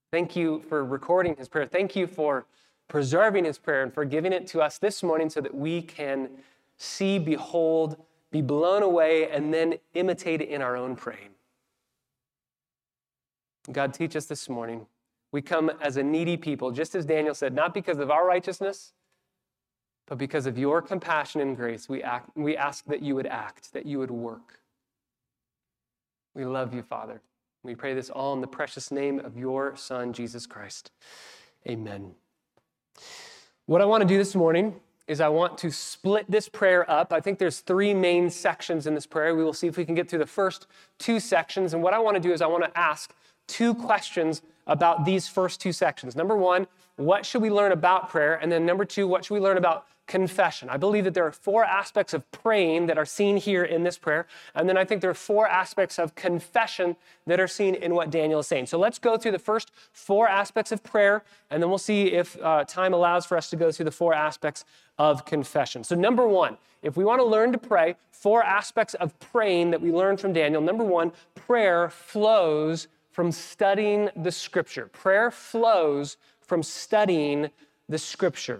thank 0.10 0.38
you 0.38 0.63
for 0.70 0.86
recording 0.86 1.36
his 1.36 1.50
prayer. 1.50 1.66
Thank 1.66 1.98
you 1.98 2.08
for 2.08 2.46
preserving 2.88 3.44
his 3.44 3.58
prayer 3.58 3.84
and 3.84 3.94
for 3.94 4.06
giving 4.06 4.32
it 4.32 4.48
to 4.48 4.62
us 4.62 4.77
this 4.77 5.04
morning 5.04 5.30
so 5.30 5.42
that 5.42 5.54
we 5.54 5.82
can 5.82 6.30
see, 6.77 7.20
behold, 7.20 8.01
be 8.32 8.42
blown 8.42 8.84
away, 8.84 9.30
and 9.30 9.54
then 9.54 9.74
imitate 9.96 10.39
it 10.39 10.48
in 10.48 10.62
our 10.62 10.77
own 10.77 10.96
praying. 10.96 11.32
God, 13.70 13.94
teach 13.94 14.16
us 14.16 14.27
this 14.27 14.48
morning. 14.48 14.88
We 15.31 15.41
come 15.41 15.72
as 15.81 15.98
a 15.98 16.03
needy 16.03 16.38
people, 16.38 16.72
just 16.72 16.96
as 16.96 17.05
Daniel 17.05 17.36
said, 17.36 17.53
not 17.53 17.74
because 17.74 18.00
of 18.00 18.10
our 18.10 18.25
righteousness, 18.25 18.93
but 20.07 20.17
because 20.17 20.46
of 20.46 20.57
your 20.57 20.81
compassion 20.81 21.41
and 21.41 21.55
grace. 21.55 21.89
We, 21.89 22.01
act, 22.01 22.29
we 22.36 22.55
ask 22.55 22.86
that 22.86 23.01
you 23.01 23.15
would 23.15 23.27
act, 23.27 23.74
that 23.74 23.86
you 23.86 24.00
would 24.00 24.12
work. 24.12 24.60
We 26.34 26.46
love 26.46 26.74
you, 26.74 26.81
Father. 26.81 27.22
We 27.63 27.75
pray 27.75 27.93
this 27.93 28.10
all 28.10 28.34
in 28.34 28.41
the 28.41 28.48
precious 28.48 28.91
name 28.91 29.19
of 29.19 29.38
your 29.38 29.75
Son, 29.75 30.13
Jesus 30.13 30.46
Christ. 30.46 30.91
Amen. 31.67 32.13
What 33.65 33.81
I 33.81 33.86
want 33.86 34.01
to 34.01 34.07
do 34.07 34.17
this 34.17 34.36
morning 34.36 34.79
is 35.07 35.19
I 35.19 35.27
want 35.27 35.57
to 35.60 35.72
split 35.72 36.29
this 36.29 36.48
prayer 36.48 36.89
up. 36.89 37.12
I 37.12 37.19
think 37.19 37.39
there's 37.39 37.60
three 37.60 37.93
main 37.93 38.29
sections 38.29 38.88
in 38.88 38.96
this 38.96 39.05
prayer. 39.05 39.36
We 39.36 39.43
will 39.43 39.53
see 39.53 39.67
if 39.67 39.77
we 39.77 39.84
can 39.84 39.96
get 39.96 40.10
through 40.10 40.19
the 40.19 40.25
first 40.25 40.67
two 41.00 41.19
sections. 41.19 41.74
And 41.74 41.81
what 41.81 41.93
I 41.93 42.00
want 42.00 42.15
to 42.15 42.22
do 42.22 42.31
is 42.31 42.41
I 42.41 42.48
want 42.48 42.63
to 42.63 42.77
ask 42.77 43.13
two 43.48 43.74
questions 43.74 44.41
about 44.68 45.06
these 45.06 45.28
first 45.28 45.60
two 45.60 45.72
sections. 45.72 46.16
Number 46.16 46.36
one, 46.36 46.68
what 46.98 47.26
should 47.26 47.42
we 47.42 47.50
learn 47.50 47.72
about 47.72 48.10
prayer? 48.10 48.36
And 48.36 48.52
then 48.52 48.66
number 48.66 48.86
two, 48.86 49.08
what 49.08 49.26
should 49.26 49.34
we 49.34 49.40
learn 49.40 49.58
about 49.58 49.86
confession? 50.08 50.70
I 50.70 50.78
believe 50.78 51.04
that 51.04 51.14
there 51.14 51.26
are 51.26 51.32
four 51.32 51.64
aspects 51.64 52.14
of 52.14 52.30
praying 52.32 52.88
that 52.88 52.98
are 52.98 53.06
seen 53.06 53.38
here 53.38 53.64
in 53.64 53.84
this 53.84 53.98
prayer. 53.98 54.26
And 54.56 54.68
then 54.68 54.78
I 54.78 54.84
think 54.84 55.02
there 55.02 55.10
are 55.10 55.16
four 55.16 55.48
aspects 55.48 56.00
of 56.00 56.16
confession 56.16 56.96
that 57.28 57.40
are 57.40 57.48
seen 57.48 57.76
in 57.76 57.94
what 57.94 58.10
Daniel 58.10 58.40
is 58.40 58.48
saying. 58.48 58.66
So 58.66 58.80
let's 58.80 59.00
go 59.00 59.18
through 59.18 59.34
the 59.34 59.40
first 59.40 59.72
four 59.92 60.28
aspects 60.28 60.72
of 60.72 60.84
prayer, 60.84 61.24
and 61.52 61.62
then 61.62 61.70
we'll 61.70 61.78
see 61.78 62.14
if 62.14 62.42
uh, 62.42 62.64
time 62.64 62.94
allows 62.94 63.26
for 63.26 63.38
us 63.38 63.50
to 63.52 63.56
go 63.56 63.72
through 63.72 63.86
the 63.86 63.92
four 63.92 64.14
aspects 64.14 64.66
of 64.98 65.26
confession. 65.26 65.84
So, 65.84 65.96
number 65.96 66.28
one, 66.28 66.58
if 66.82 66.96
we 66.98 67.04
want 67.04 67.20
to 67.20 67.26
learn 67.26 67.52
to 67.52 67.58
pray, 67.58 67.96
four 68.12 68.44
aspects 68.44 68.94
of 68.96 69.18
praying 69.20 69.72
that 69.72 69.82
we 69.82 69.92
learned 69.92 70.20
from 70.20 70.34
Daniel. 70.34 70.62
Number 70.62 70.84
one, 70.84 71.12
prayer 71.36 71.90
flows 71.90 72.88
from 73.18 73.32
studying 73.32 74.12
the 74.16 74.32
scripture. 74.32 74.86
Prayer 74.94 75.32
flows 75.32 76.18
from 76.40 76.62
studying 76.62 77.50
the 77.90 77.98
scripture. 77.98 78.60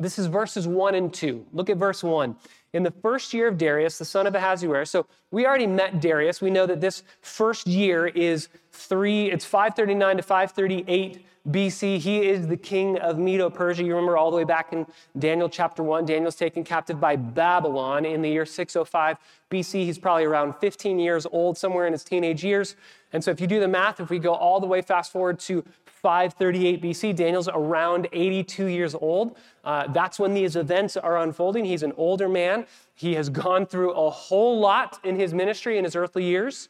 This 0.00 0.18
is 0.18 0.26
verses 0.26 0.66
1 0.66 0.96
and 0.96 1.14
2. 1.14 1.46
Look 1.52 1.70
at 1.70 1.76
verse 1.76 2.02
1. 2.02 2.34
In 2.72 2.82
the 2.82 2.90
first 2.90 3.32
year 3.32 3.46
of 3.46 3.56
Darius, 3.56 3.96
the 3.96 4.04
son 4.04 4.26
of 4.26 4.34
Ahasuerus, 4.34 4.90
so 4.90 5.06
we 5.30 5.46
already 5.46 5.68
met 5.68 6.00
Darius. 6.00 6.40
We 6.40 6.50
know 6.50 6.66
that 6.66 6.80
this 6.80 7.04
first 7.20 7.68
year 7.68 8.08
is 8.08 8.48
three, 8.74 9.30
it's 9.30 9.44
539 9.44 10.18
to 10.18 10.22
538 10.22 11.26
BC. 11.50 11.98
He 11.98 12.26
is 12.26 12.46
the 12.46 12.56
king 12.56 12.98
of 12.98 13.18
Medo 13.18 13.50
Persia. 13.50 13.84
You 13.84 13.94
remember 13.94 14.16
all 14.16 14.30
the 14.30 14.36
way 14.36 14.44
back 14.44 14.72
in 14.72 14.86
Daniel 15.18 15.48
chapter 15.48 15.82
1, 15.82 16.06
Daniel's 16.06 16.36
taken 16.36 16.64
captive 16.64 16.98
by 16.98 17.16
Babylon 17.16 18.04
in 18.04 18.22
the 18.22 18.30
year 18.30 18.46
605 18.46 19.18
BC. 19.50 19.84
He's 19.84 19.98
probably 19.98 20.24
around 20.24 20.54
15 20.56 20.98
years 20.98 21.26
old, 21.30 21.58
somewhere 21.58 21.86
in 21.86 21.92
his 21.92 22.02
teenage 22.02 22.42
years. 22.42 22.76
And 23.12 23.22
so 23.22 23.30
if 23.30 23.40
you 23.40 23.46
do 23.46 23.60
the 23.60 23.68
math, 23.68 24.00
if 24.00 24.10
we 24.10 24.18
go 24.18 24.34
all 24.34 24.58
the 24.58 24.66
way 24.66 24.80
fast 24.80 25.12
forward 25.12 25.38
to 25.40 25.64
538 25.84 26.82
BC, 26.82 27.16
Daniel's 27.16 27.48
around 27.48 28.08
82 28.12 28.66
years 28.66 28.94
old. 28.94 29.36
Uh, 29.64 29.86
that's 29.92 30.18
when 30.18 30.34
these 30.34 30.56
events 30.56 30.96
are 30.96 31.18
unfolding. 31.18 31.64
He's 31.64 31.82
an 31.82 31.92
older 31.96 32.28
man. 32.28 32.66
He 32.94 33.14
has 33.14 33.28
gone 33.28 33.66
through 33.66 33.92
a 33.92 34.10
whole 34.10 34.60
lot 34.60 34.98
in 35.04 35.16
his 35.16 35.32
ministry 35.32 35.78
in 35.78 35.84
his 35.84 35.96
earthly 35.96 36.24
years. 36.24 36.68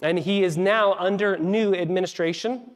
And 0.00 0.18
he 0.18 0.44
is 0.44 0.56
now 0.56 0.94
under 0.94 1.36
new 1.36 1.74
administration. 1.74 2.70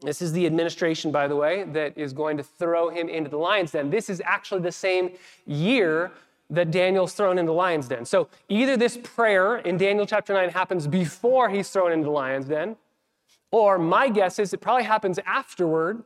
This 0.00 0.20
is 0.20 0.32
the 0.32 0.46
administration, 0.46 1.10
by 1.10 1.28
the 1.28 1.36
way, 1.36 1.64
that 1.64 1.96
is 1.96 2.12
going 2.12 2.36
to 2.36 2.42
throw 2.42 2.90
him 2.90 3.08
into 3.08 3.30
the 3.30 3.38
lion's 3.38 3.70
den. 3.70 3.90
This 3.90 4.10
is 4.10 4.20
actually 4.24 4.60
the 4.60 4.72
same 4.72 5.10
year 5.46 6.10
that 6.50 6.70
Daniel's 6.70 7.12
thrown 7.12 7.38
into 7.38 7.50
the 7.50 7.56
lion's 7.56 7.88
den. 7.88 8.04
So 8.04 8.28
either 8.48 8.76
this 8.76 8.98
prayer 9.02 9.56
in 9.58 9.76
Daniel 9.76 10.06
chapter 10.06 10.32
9 10.32 10.50
happens 10.50 10.86
before 10.86 11.48
he's 11.48 11.70
thrown 11.70 11.92
into 11.92 12.04
the 12.04 12.10
lion's 12.10 12.46
den, 12.46 12.76
or 13.50 13.78
my 13.78 14.08
guess 14.08 14.38
is 14.38 14.52
it 14.52 14.60
probably 14.60 14.84
happens 14.84 15.18
afterward. 15.24 16.02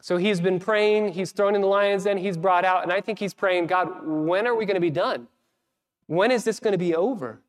So 0.00 0.16
he's 0.16 0.40
been 0.40 0.58
praying, 0.58 1.12
he's 1.12 1.32
thrown 1.32 1.54
in 1.54 1.60
the 1.60 1.66
lion's 1.66 2.04
den, 2.04 2.18
he's 2.18 2.36
brought 2.36 2.64
out, 2.64 2.84
and 2.84 2.92
I 2.92 3.00
think 3.00 3.18
he's 3.18 3.34
praying, 3.34 3.66
God, 3.66 4.06
when 4.06 4.46
are 4.46 4.54
we 4.54 4.64
going 4.64 4.76
to 4.76 4.80
be 4.80 4.90
done? 4.90 5.26
When 6.06 6.30
is 6.30 6.44
this 6.44 6.60
going 6.60 6.72
to 6.72 6.78
be 6.78 6.94
over? 6.94 7.40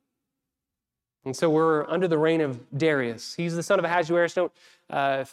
And 1.26 1.36
so 1.36 1.50
we're 1.50 1.88
under 1.90 2.08
the 2.08 2.18
reign 2.18 2.42
of 2.42 2.60
Darius. 2.78 3.36
He's 3.36 3.56
the 3.56 3.64
son 3.64 3.78
of 3.78 3.86
Ahasuerus. 3.86 4.34
Don't 4.34 4.52
uh, 4.90 5.26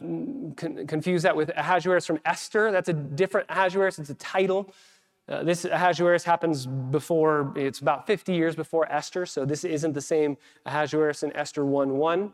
con- 0.56 0.86
confuse 0.86 1.22
that 1.22 1.36
with 1.36 1.50
Ahasuerus 1.56 2.06
from 2.06 2.18
Esther. 2.24 2.72
That's 2.72 2.88
a 2.88 2.92
different 2.92 3.48
Ahasuerus, 3.48 3.98
it's 3.98 4.10
a 4.10 4.14
title. 4.14 4.72
Uh, 5.28 5.42
this 5.42 5.64
Ahasuerus 5.64 6.24
happens 6.24 6.66
before, 6.66 7.52
it's 7.56 7.80
about 7.80 8.06
50 8.06 8.32
years 8.32 8.54
before 8.54 8.90
Esther, 8.92 9.26
so 9.26 9.44
this 9.44 9.64
isn't 9.64 9.92
the 9.92 10.00
same 10.00 10.36
Ahasuerus 10.66 11.24
in 11.24 11.34
Esther 11.34 11.64
1 11.64 11.96
1. 11.96 12.32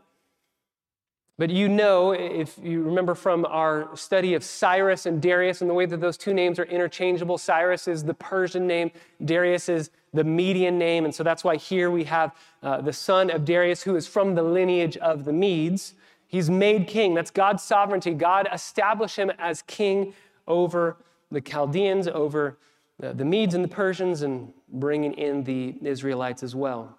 But 1.37 1.49
you 1.49 1.67
know, 1.67 2.11
if 2.11 2.59
you 2.61 2.83
remember 2.83 3.15
from 3.15 3.45
our 3.45 3.95
study 3.95 4.35
of 4.35 4.43
Cyrus 4.43 5.07
and 5.07 5.19
Darius 5.19 5.61
and 5.61 5.69
the 5.69 5.73
way 5.73 5.87
that 5.87 5.99
those 5.99 6.15
two 6.15 6.33
names 6.33 6.59
are 6.59 6.65
interchangeable, 6.65 7.39
Cyrus 7.39 7.87
is 7.87 8.03
the 8.03 8.13
Persian 8.13 8.67
name, 8.67 8.91
Darius 9.25 9.67
is 9.67 9.89
the 10.13 10.23
Median 10.23 10.77
name. 10.77 11.05
And 11.05 11.15
so 11.15 11.23
that's 11.23 11.43
why 11.43 11.55
here 11.55 11.89
we 11.89 12.03
have 12.03 12.35
uh, 12.61 12.81
the 12.81 12.93
son 12.93 13.31
of 13.31 13.45
Darius, 13.45 13.81
who 13.81 13.95
is 13.95 14.07
from 14.07 14.35
the 14.35 14.43
lineage 14.43 14.95
of 14.97 15.25
the 15.25 15.33
Medes. 15.33 15.95
He's 16.27 16.51
made 16.51 16.87
king. 16.87 17.15
That's 17.15 17.31
God's 17.31 17.63
sovereignty. 17.63 18.13
God 18.13 18.47
established 18.53 19.15
him 19.15 19.31
as 19.39 19.63
king 19.63 20.13
over 20.47 20.97
the 21.31 21.41
Chaldeans, 21.41 22.07
over 22.07 22.59
the 22.99 23.25
Medes 23.25 23.55
and 23.55 23.63
the 23.63 23.69
Persians, 23.69 24.21
and 24.21 24.53
bringing 24.69 25.13
in 25.13 25.43
the 25.43 25.75
Israelites 25.81 26.43
as 26.43 26.55
well. 26.55 26.97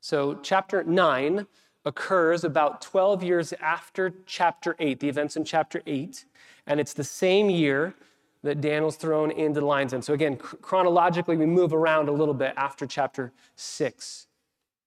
So, 0.00 0.38
chapter 0.42 0.82
9 0.82 1.46
occurs 1.88 2.44
about 2.44 2.82
12 2.82 3.22
years 3.22 3.54
after 3.54 4.12
chapter 4.26 4.76
8, 4.78 5.00
the 5.00 5.08
events 5.08 5.36
in 5.36 5.44
chapter 5.44 5.82
8, 5.86 6.26
and 6.66 6.78
it's 6.78 6.92
the 6.92 7.02
same 7.02 7.48
year 7.48 7.94
that 8.42 8.60
Daniel's 8.60 8.96
thrown 8.96 9.30
into 9.30 9.60
the 9.60 9.66
lion's 9.66 9.92
den. 9.92 10.02
So, 10.02 10.12
again, 10.12 10.36
chronologically, 10.36 11.36
we 11.36 11.46
move 11.46 11.72
around 11.72 12.08
a 12.08 12.12
little 12.12 12.34
bit 12.34 12.52
after 12.56 12.86
chapter 12.86 13.32
6. 13.56 14.26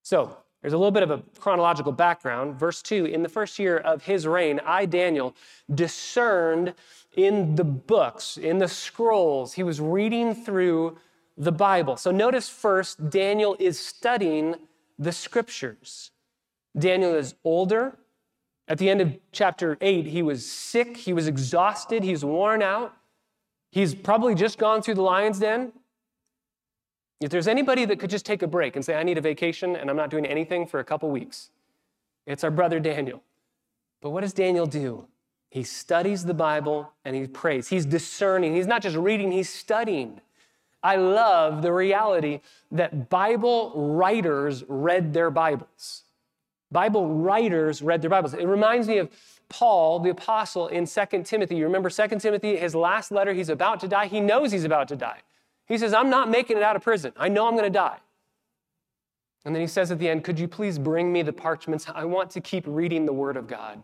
So, 0.03 0.37
there's 0.61 0.73
a 0.73 0.77
little 0.77 0.91
bit 0.91 1.01
of 1.01 1.09
a 1.09 1.23
chronological 1.39 1.91
background. 1.91 2.55
Verse 2.55 2.83
2 2.83 3.05
In 3.05 3.23
the 3.23 3.29
first 3.29 3.57
year 3.57 3.77
of 3.77 4.03
his 4.03 4.27
reign, 4.27 4.61
I, 4.63 4.85
Daniel, 4.85 5.35
discerned 5.73 6.75
in 7.17 7.55
the 7.55 7.63
books, 7.63 8.37
in 8.37 8.59
the 8.59 8.67
scrolls, 8.67 9.53
he 9.53 9.63
was 9.63 9.81
reading 9.81 10.35
through 10.35 10.97
the 11.35 11.51
Bible. 11.51 11.97
So 11.97 12.11
notice 12.11 12.47
first, 12.47 13.09
Daniel 13.09 13.57
is 13.59 13.79
studying 13.79 14.55
the 14.99 15.11
scriptures. 15.11 16.11
Daniel 16.77 17.13
is 17.15 17.35
older. 17.43 17.97
At 18.67 18.77
the 18.77 18.89
end 18.89 19.01
of 19.01 19.17
chapter 19.31 19.77
8, 19.81 20.05
he 20.05 20.21
was 20.21 20.49
sick, 20.49 20.95
he 20.97 21.13
was 21.13 21.27
exhausted, 21.27 22.03
he's 22.03 22.23
worn 22.23 22.61
out. 22.61 22.93
He's 23.71 23.95
probably 23.95 24.35
just 24.35 24.57
gone 24.57 24.81
through 24.81 24.95
the 24.95 25.01
lion's 25.01 25.39
den. 25.39 25.73
If 27.19 27.29
there's 27.29 27.47
anybody 27.47 27.85
that 27.85 27.99
could 27.99 28.09
just 28.09 28.25
take 28.25 28.41
a 28.41 28.47
break 28.47 28.75
and 28.75 28.83
say, 28.83 28.95
I 28.95 29.03
need 29.03 29.17
a 29.17 29.21
vacation 29.21 29.75
and 29.75 29.89
I'm 29.89 29.95
not 29.95 30.09
doing 30.09 30.25
anything 30.25 30.65
for 30.65 30.79
a 30.79 30.83
couple 30.83 31.09
weeks, 31.09 31.49
it's 32.25 32.43
our 32.43 32.51
brother 32.51 32.79
Daniel. 32.79 33.21
But 34.01 34.09
what 34.09 34.21
does 34.21 34.33
Daniel 34.33 34.65
do? 34.65 35.07
He 35.49 35.63
studies 35.63 36.25
the 36.25 36.33
Bible 36.33 36.91
and 37.05 37.15
he 37.15 37.27
prays. 37.27 37.67
He's 37.67 37.85
discerning. 37.85 38.55
He's 38.55 38.67
not 38.67 38.81
just 38.81 38.95
reading, 38.95 39.31
he's 39.31 39.49
studying. 39.49 40.21
I 40.81 40.95
love 40.95 41.61
the 41.61 41.71
reality 41.71 42.41
that 42.71 43.09
Bible 43.09 43.71
writers 43.75 44.63
read 44.67 45.13
their 45.13 45.29
Bibles. 45.29 46.03
Bible 46.71 47.07
writers 47.07 47.81
read 47.81 48.01
their 48.01 48.09
Bibles. 48.09 48.33
It 48.33 48.47
reminds 48.47 48.87
me 48.87 48.97
of 48.97 49.09
Paul, 49.49 49.99
the 49.99 50.09
apostle, 50.09 50.67
in 50.67 50.85
2 50.85 51.23
Timothy. 51.23 51.55
You 51.57 51.65
remember 51.65 51.89
2 51.89 52.07
Timothy, 52.19 52.55
his 52.55 52.73
last 52.73 53.11
letter, 53.11 53.33
he's 53.33 53.49
about 53.49 53.79
to 53.81 53.87
die. 53.87 54.07
He 54.07 54.21
knows 54.21 54.51
he's 54.51 54.63
about 54.63 54.87
to 54.87 54.95
die. 54.95 55.19
He 55.65 55.77
says, 55.77 55.93
I'm 55.93 56.09
not 56.09 56.29
making 56.29 56.57
it 56.57 56.63
out 56.63 56.75
of 56.75 56.81
prison. 56.81 57.13
I 57.17 57.27
know 57.27 57.47
I'm 57.47 57.53
going 57.53 57.63
to 57.63 57.69
die. 57.69 57.97
And 59.43 59.55
then 59.55 59.61
he 59.61 59.67
says 59.67 59.91
at 59.91 59.99
the 59.99 60.09
end, 60.09 60.23
Could 60.23 60.39
you 60.39 60.47
please 60.47 60.77
bring 60.77 61.11
me 61.11 61.21
the 61.21 61.33
parchments? 61.33 61.87
I 61.93 62.05
want 62.05 62.29
to 62.31 62.41
keep 62.41 62.63
reading 62.67 63.05
the 63.05 63.13
word 63.13 63.37
of 63.37 63.47
God. 63.47 63.83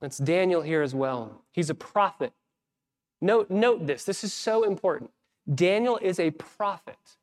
That's 0.00 0.18
Daniel 0.18 0.62
here 0.62 0.82
as 0.82 0.94
well. 0.94 1.42
He's 1.52 1.70
a 1.70 1.74
prophet. 1.74 2.32
Note, 3.20 3.50
note 3.50 3.86
this, 3.86 4.04
this 4.04 4.22
is 4.22 4.32
so 4.32 4.62
important. 4.62 5.10
Daniel 5.52 5.98
is 6.00 6.20
a 6.20 6.30
prophet, 6.30 7.17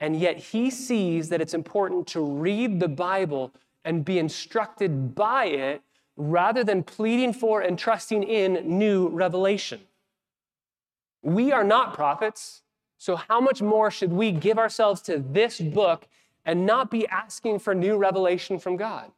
and 0.00 0.18
yet 0.18 0.36
he 0.36 0.70
sees 0.70 1.28
that 1.28 1.40
it's 1.40 1.54
important 1.54 2.06
to 2.08 2.20
read 2.20 2.80
the 2.80 2.88
Bible 2.88 3.52
and 3.84 4.04
be 4.04 4.18
instructed 4.18 5.14
by 5.14 5.46
it 5.46 5.82
rather 6.16 6.64
than 6.64 6.82
pleading 6.82 7.32
for 7.32 7.60
and 7.60 7.78
trusting 7.78 8.22
in 8.22 8.78
new 8.78 9.08
revelation. 9.08 9.80
We 11.22 11.52
are 11.52 11.64
not 11.64 11.94
prophets, 11.94 12.62
so 12.98 13.16
how 13.16 13.40
much 13.40 13.62
more 13.62 13.90
should 13.90 14.12
we 14.12 14.30
give 14.32 14.58
ourselves 14.58 15.00
to 15.02 15.18
this 15.18 15.60
book 15.60 16.06
and 16.44 16.66
not 16.66 16.90
be 16.90 17.06
asking 17.08 17.58
for 17.58 17.74
new 17.74 17.96
revelation 17.96 18.58
from 18.58 18.76
God? 18.76 19.10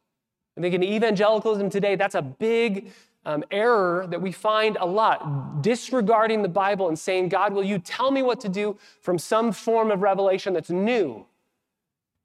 I 0.57 0.61
think 0.61 0.73
in 0.73 0.83
evangelicalism 0.83 1.69
today, 1.69 1.95
that's 1.95 2.15
a 2.15 2.21
big 2.21 2.91
um, 3.27 3.43
error 3.51 4.07
that 4.09 4.21
we 4.21 4.31
find 4.31 4.77
a 4.79 4.85
lot, 4.85 5.61
disregarding 5.61 6.43
the 6.43 6.49
Bible 6.49 6.87
and 6.87 6.97
saying, 6.97 7.27
God, 7.27 7.51
will 7.51 7.63
you 7.63 7.77
tell 7.77 8.09
me 8.09 8.21
what 8.21 8.39
to 8.39 8.49
do 8.49 8.77
from 9.01 9.19
some 9.19 9.51
form 9.51 9.91
of 9.91 10.01
revelation 10.01 10.53
that's 10.53 10.69
new? 10.69 11.25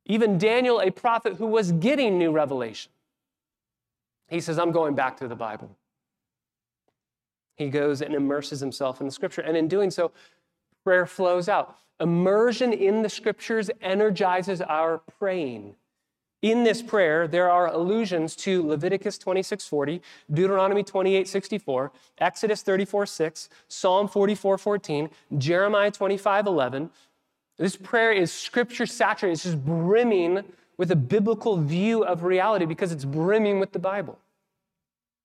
Even 0.07 0.39
Daniel, 0.39 0.81
a 0.81 0.93
prophet 0.93 1.35
who 1.35 1.47
was 1.47 1.73
getting 1.73 2.19
new 2.19 2.31
revelation, 2.31 2.93
he 4.29 4.41
says, 4.41 4.61
I'm 4.61 4.71
going 4.71 4.95
back 4.95 5.17
to 5.19 5.27
the 5.27 5.35
Bible. 5.35 5.77
He 7.57 7.69
goes 7.69 8.01
and 8.01 8.15
immerses 8.15 8.61
himself 8.61 9.01
in 9.01 9.07
the 9.07 9.13
scripture. 9.13 9.43
And 9.43 9.57
in 9.57 9.67
doing 9.67 9.91
so, 9.91 10.13
prayer 10.85 11.05
flows 11.05 11.49
out. 11.49 11.79
Immersion 11.99 12.73
in 12.73 13.03
the 13.03 13.09
scriptures 13.09 13.71
energizes 13.81 14.61
our 14.61 14.99
praying. 15.19 15.75
In 16.43 16.65
this 16.65 16.83
prayer, 16.83 17.29
there 17.29 17.49
are 17.49 17.69
allusions 17.69 18.35
to 18.37 18.67
Leviticus 18.67 19.17
26:40, 19.17 20.03
Deuteronomy 20.29 20.83
28:64, 20.83 21.93
Exodus 22.19 22.63
34:6, 22.65 23.49
Psalm 23.69 24.09
44:14, 24.09 25.09
Jeremiah 25.39 25.93
25:11. 25.93 26.91
This 27.59 27.77
prayer 27.77 28.11
is 28.11 28.33
scripture 28.33 28.87
saturated. 28.87 29.35
It's 29.35 29.45
just 29.45 29.65
brimming 29.65 30.43
with 30.77 30.91
a 30.91 30.97
biblical 30.97 31.59
view 31.59 32.03
of 32.05 32.25
reality 32.25 32.65
because 32.65 32.91
it's 32.91 33.05
brimming 33.05 33.61
with 33.61 33.71
the 33.71 33.79
Bible. 33.79 34.19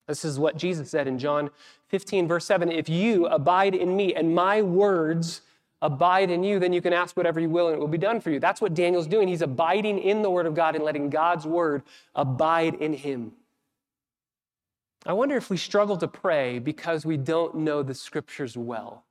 This 0.08 0.24
is 0.24 0.38
what 0.38 0.56
Jesus 0.56 0.92
said 0.92 1.08
in 1.08 1.18
John 1.18 1.50
15, 1.88 2.28
verse 2.28 2.46
7 2.46 2.72
If 2.72 2.90
you 2.90 3.26
abide 3.26 3.74
in 3.74 3.96
me 3.96 4.14
and 4.14 4.36
my 4.36 4.62
words 4.62 5.42
abide 5.82 6.32
in 6.32 6.44
you, 6.44 6.60
then 6.60 6.74
you 6.74 6.82
can 6.82 6.94
ask 6.94 7.16
whatever 7.16 7.40
you 7.40 7.50
will 7.50 7.68
and 7.68 7.76
it 7.76 7.80
will 7.80 7.88
be 7.88 7.98
done 7.98 8.20
for 8.20 8.32
you. 8.32 8.40
That's 8.40 8.62
what 8.62 8.74
Daniel's 8.74 9.08
doing. 9.08 9.28
He's 9.28 9.42
abiding 9.42 10.00
in 10.00 10.22
the 10.22 10.30
Word 10.30 10.46
of 10.46 10.56
God 10.56 10.76
and 10.76 10.84
letting 10.84 11.10
God's 11.10 11.46
Word 11.46 11.84
abide 12.16 12.76
in 12.76 12.94
him. 12.94 13.34
I 15.06 15.14
wonder 15.14 15.38
if 15.38 15.50
we 15.50 15.58
struggle 15.58 15.98
to 15.98 16.08
pray 16.08 16.60
because 16.60 17.06
we 17.06 17.18
don't 17.18 17.56
know 17.56 17.84
the 17.84 17.94
Scriptures 17.94 18.58
well. 18.58 19.06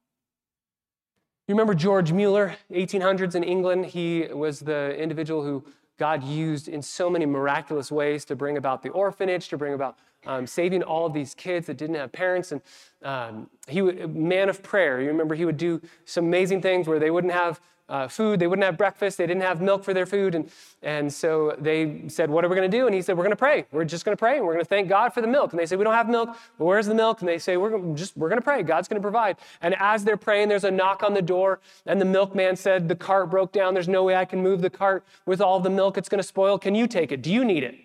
You 1.48 1.54
remember 1.54 1.74
George 1.74 2.10
Mueller, 2.12 2.56
1800s 2.72 3.36
in 3.36 3.44
England? 3.44 3.86
He 3.86 4.26
was 4.32 4.60
the 4.60 4.96
individual 4.96 5.44
who 5.44 5.64
God 5.98 6.22
used 6.22 6.68
in 6.68 6.82
so 6.82 7.08
many 7.08 7.26
miraculous 7.26 7.90
ways 7.90 8.24
to 8.26 8.36
bring 8.36 8.56
about 8.56 8.82
the 8.82 8.90
orphanage, 8.90 9.48
to 9.48 9.56
bring 9.56 9.74
about 9.74 9.96
um, 10.26 10.46
saving 10.46 10.82
all 10.82 11.06
of 11.06 11.12
these 11.12 11.34
kids 11.34 11.66
that 11.66 11.76
didn't 11.76 11.96
have 11.96 12.12
parents. 12.12 12.52
And 12.52 12.60
um, 13.02 13.48
he 13.68 13.82
would, 13.82 14.14
man 14.14 14.48
of 14.48 14.62
prayer. 14.62 15.00
You 15.00 15.08
remember 15.08 15.34
he 15.34 15.44
would 15.44 15.56
do 15.56 15.80
some 16.04 16.26
amazing 16.26 16.62
things 16.62 16.86
where 16.88 16.98
they 16.98 17.10
wouldn't 17.10 17.32
have 17.32 17.60
uh, 17.88 18.08
food, 18.08 18.40
they 18.40 18.46
wouldn't 18.46 18.64
have 18.64 18.76
breakfast, 18.76 19.18
they 19.18 19.26
didn't 19.26 19.42
have 19.42 19.60
milk 19.60 19.84
for 19.84 19.94
their 19.94 20.06
food. 20.06 20.34
And, 20.34 20.50
and 20.82 21.12
so 21.12 21.54
they 21.58 22.08
said, 22.08 22.30
What 22.30 22.44
are 22.44 22.48
we 22.48 22.56
going 22.56 22.68
to 22.68 22.76
do? 22.76 22.86
And 22.86 22.94
he 22.94 23.00
said, 23.00 23.16
We're 23.16 23.22
going 23.22 23.30
to 23.30 23.36
pray. 23.36 23.64
We're 23.70 23.84
just 23.84 24.04
going 24.04 24.16
to 24.16 24.18
pray 24.18 24.38
and 24.38 24.46
we're 24.46 24.54
going 24.54 24.64
to 24.64 24.68
thank 24.68 24.88
God 24.88 25.12
for 25.12 25.20
the 25.20 25.28
milk. 25.28 25.52
And 25.52 25.60
they 25.60 25.66
say, 25.66 25.76
We 25.76 25.84
don't 25.84 25.94
have 25.94 26.08
milk. 26.08 26.30
Well, 26.58 26.68
where's 26.68 26.86
the 26.86 26.94
milk? 26.94 27.20
And 27.20 27.28
they 27.28 27.38
say, 27.38 27.56
We're 27.56 27.94
just 27.94 28.16
we're 28.16 28.28
going 28.28 28.40
to 28.40 28.44
pray. 28.44 28.62
God's 28.62 28.88
going 28.88 29.00
to 29.00 29.04
provide. 29.04 29.36
And 29.62 29.76
as 29.78 30.02
they're 30.04 30.16
praying, 30.16 30.48
there's 30.48 30.64
a 30.64 30.70
knock 30.70 31.02
on 31.04 31.14
the 31.14 31.22
door. 31.22 31.60
And 31.86 32.00
the 32.00 32.04
milkman 32.04 32.56
said, 32.56 32.88
The 32.88 32.96
cart 32.96 33.30
broke 33.30 33.52
down. 33.52 33.74
There's 33.74 33.88
no 33.88 34.02
way 34.02 34.16
I 34.16 34.24
can 34.24 34.42
move 34.42 34.62
the 34.62 34.70
cart 34.70 35.04
with 35.24 35.40
all 35.40 35.60
the 35.60 35.70
milk. 35.70 35.96
It's 35.96 36.08
going 36.08 36.20
to 36.20 36.26
spoil. 36.26 36.58
Can 36.58 36.74
you 36.74 36.88
take 36.88 37.12
it? 37.12 37.22
Do 37.22 37.32
you 37.32 37.44
need 37.44 37.62
it? 37.62 37.76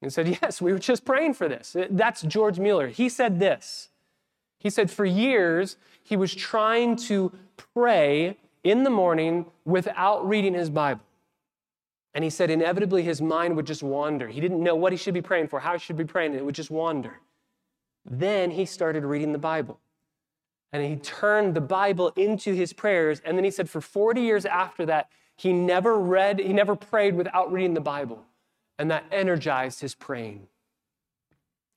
And 0.00 0.12
said, 0.12 0.28
Yes, 0.42 0.62
we 0.62 0.72
were 0.72 0.78
just 0.78 1.04
praying 1.04 1.34
for 1.34 1.48
this. 1.48 1.76
That's 1.90 2.22
George 2.22 2.60
Mueller. 2.60 2.88
He 2.88 3.08
said 3.08 3.40
this. 3.40 3.88
He 4.58 4.70
said, 4.70 4.92
For 4.92 5.04
years, 5.04 5.76
he 6.04 6.16
was 6.16 6.34
trying 6.34 6.96
to 6.96 7.32
pray 7.74 8.36
in 8.64 8.82
the 8.82 8.90
morning 8.90 9.46
without 9.64 10.26
reading 10.26 10.54
his 10.54 10.70
Bible. 10.70 11.02
And 12.14 12.24
he 12.24 12.30
said, 12.30 12.50
inevitably, 12.50 13.02
his 13.02 13.20
mind 13.20 13.56
would 13.56 13.66
just 13.66 13.82
wander. 13.82 14.28
He 14.28 14.40
didn't 14.40 14.62
know 14.62 14.74
what 14.74 14.92
he 14.92 14.96
should 14.98 15.14
be 15.14 15.22
praying 15.22 15.48
for, 15.48 15.60
how 15.60 15.74
he 15.74 15.78
should 15.78 15.96
be 15.96 16.04
praying, 16.04 16.30
and 16.30 16.40
it 16.40 16.44
would 16.44 16.54
just 16.54 16.70
wander. 16.70 17.20
Then 18.08 18.50
he 18.50 18.64
started 18.64 19.04
reading 19.04 19.32
the 19.32 19.38
Bible. 19.38 19.80
And 20.72 20.84
he 20.84 20.96
turned 20.96 21.54
the 21.54 21.60
Bible 21.60 22.12
into 22.16 22.54
his 22.54 22.72
prayers. 22.72 23.20
And 23.24 23.36
then 23.36 23.44
he 23.44 23.50
said, 23.50 23.68
for 23.68 23.80
40 23.80 24.20
years 24.20 24.44
after 24.44 24.86
that, 24.86 25.08
he 25.36 25.52
never 25.52 25.98
read, 25.98 26.38
he 26.38 26.52
never 26.52 26.76
prayed 26.76 27.14
without 27.14 27.52
reading 27.52 27.74
the 27.74 27.80
Bible. 27.80 28.24
And 28.78 28.90
that 28.90 29.04
energized 29.12 29.80
his 29.80 29.94
praying. 29.94 30.46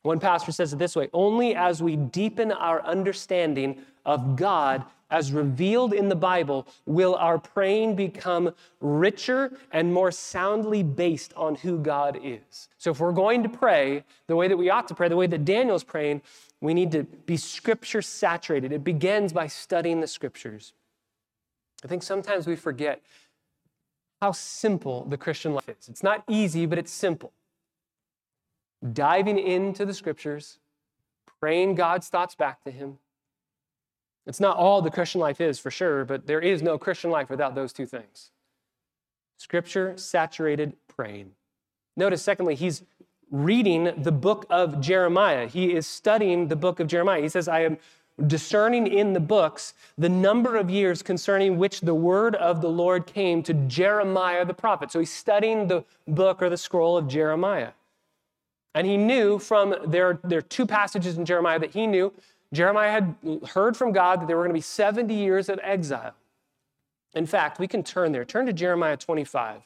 One 0.03 0.19
pastor 0.19 0.51
says 0.51 0.73
it 0.73 0.79
this 0.79 0.95
way 0.95 1.09
only 1.13 1.53
as 1.55 1.81
we 1.81 1.95
deepen 1.95 2.51
our 2.51 2.83
understanding 2.83 3.81
of 4.05 4.35
God 4.35 4.85
as 5.09 5.31
revealed 5.31 5.93
in 5.93 6.09
the 6.09 6.15
Bible, 6.15 6.67
will 6.85 7.15
our 7.15 7.37
praying 7.37 7.95
become 7.95 8.51
richer 8.81 9.57
and 9.71 9.93
more 9.93 10.11
soundly 10.11 10.83
based 10.83 11.33
on 11.35 11.55
who 11.55 11.79
God 11.79 12.19
is. 12.21 12.67
So, 12.77 12.91
if 12.91 12.99
we're 12.99 13.13
going 13.13 13.43
to 13.43 13.49
pray 13.49 14.03
the 14.27 14.35
way 14.35 14.47
that 14.47 14.57
we 14.57 14.69
ought 14.69 14.87
to 14.89 14.95
pray, 14.95 15.07
the 15.07 15.15
way 15.15 15.27
that 15.27 15.45
Daniel's 15.45 15.83
praying, 15.83 16.21
we 16.61 16.73
need 16.73 16.91
to 16.91 17.03
be 17.03 17.37
scripture 17.37 18.01
saturated. 18.01 18.71
It 18.71 18.83
begins 18.83 19.31
by 19.31 19.47
studying 19.47 20.01
the 20.01 20.07
scriptures. 20.07 20.73
I 21.83 21.87
think 21.87 22.03
sometimes 22.03 22.47
we 22.47 22.55
forget 22.55 23.01
how 24.21 24.31
simple 24.31 25.05
the 25.05 25.17
Christian 25.17 25.53
life 25.53 25.69
is. 25.69 25.87
It's 25.87 26.03
not 26.03 26.23
easy, 26.27 26.65
but 26.65 26.79
it's 26.79 26.91
simple. 26.91 27.31
Diving 28.93 29.37
into 29.37 29.85
the 29.85 29.93
scriptures, 29.93 30.57
praying 31.39 31.75
God's 31.75 32.09
thoughts 32.09 32.35
back 32.35 32.63
to 32.63 32.71
Him, 32.71 32.97
it's 34.27 34.41
not 34.41 34.57
all 34.57 34.81
the 34.81 34.91
Christian 34.91 35.21
life 35.21 35.39
is 35.39 35.57
for 35.57 35.71
sure, 35.71 36.05
but 36.05 36.27
there 36.27 36.41
is 36.41 36.61
no 36.61 36.77
Christian 36.77 37.09
life 37.09 37.29
without 37.29 37.55
those 37.55 37.73
two 37.73 37.85
things 37.85 38.31
scripture 39.39 39.95
saturated 39.97 40.73
praying. 40.87 41.31
Notice, 41.95 42.23
secondly, 42.23 42.55
he's 42.55 42.83
reading 43.31 43.93
the 43.97 44.11
book 44.11 44.45
of 44.49 44.81
Jeremiah. 44.81 45.47
He 45.47 45.73
is 45.73 45.85
studying 45.85 46.47
the 46.47 46.55
book 46.55 46.79
of 46.79 46.87
Jeremiah. 46.87 47.21
He 47.21 47.29
says, 47.29 47.47
I 47.47 47.61
am 47.61 47.77
discerning 48.25 48.87
in 48.87 49.13
the 49.13 49.19
books 49.19 49.75
the 49.95 50.09
number 50.09 50.55
of 50.55 50.71
years 50.71 51.03
concerning 51.03 51.57
which 51.57 51.81
the 51.81 51.93
word 51.93 52.35
of 52.35 52.61
the 52.61 52.69
Lord 52.69 53.05
came 53.05 53.43
to 53.43 53.53
Jeremiah 53.53 54.43
the 54.43 54.55
prophet. 54.55 54.91
So 54.91 54.99
he's 54.99 55.13
studying 55.13 55.67
the 55.67 55.85
book 56.07 56.41
or 56.41 56.49
the 56.49 56.57
scroll 56.57 56.97
of 56.97 57.07
Jeremiah. 57.07 57.71
And 58.73 58.87
he 58.87 58.97
knew 58.97 59.37
from 59.39 59.75
there, 59.85 60.19
there 60.23 60.39
are 60.39 60.43
two 60.43 60.65
passages 60.65 61.17
in 61.17 61.25
Jeremiah 61.25 61.59
that 61.59 61.71
he 61.71 61.85
knew 61.85 62.11
Jeremiah 62.53 62.91
had 62.91 63.15
heard 63.49 63.75
from 63.75 63.91
God 63.91 64.21
that 64.21 64.27
there 64.27 64.37
were 64.37 64.43
going 64.43 64.53
to 64.53 64.57
be 64.57 64.61
70 64.61 65.13
years 65.13 65.49
of 65.49 65.59
exile. 65.61 66.13
In 67.13 67.25
fact, 67.25 67.59
we 67.59 67.67
can 67.67 67.83
turn 67.83 68.11
there. 68.11 68.25
Turn 68.25 68.45
to 68.45 68.53
Jeremiah 68.53 68.97
25. 68.97 69.61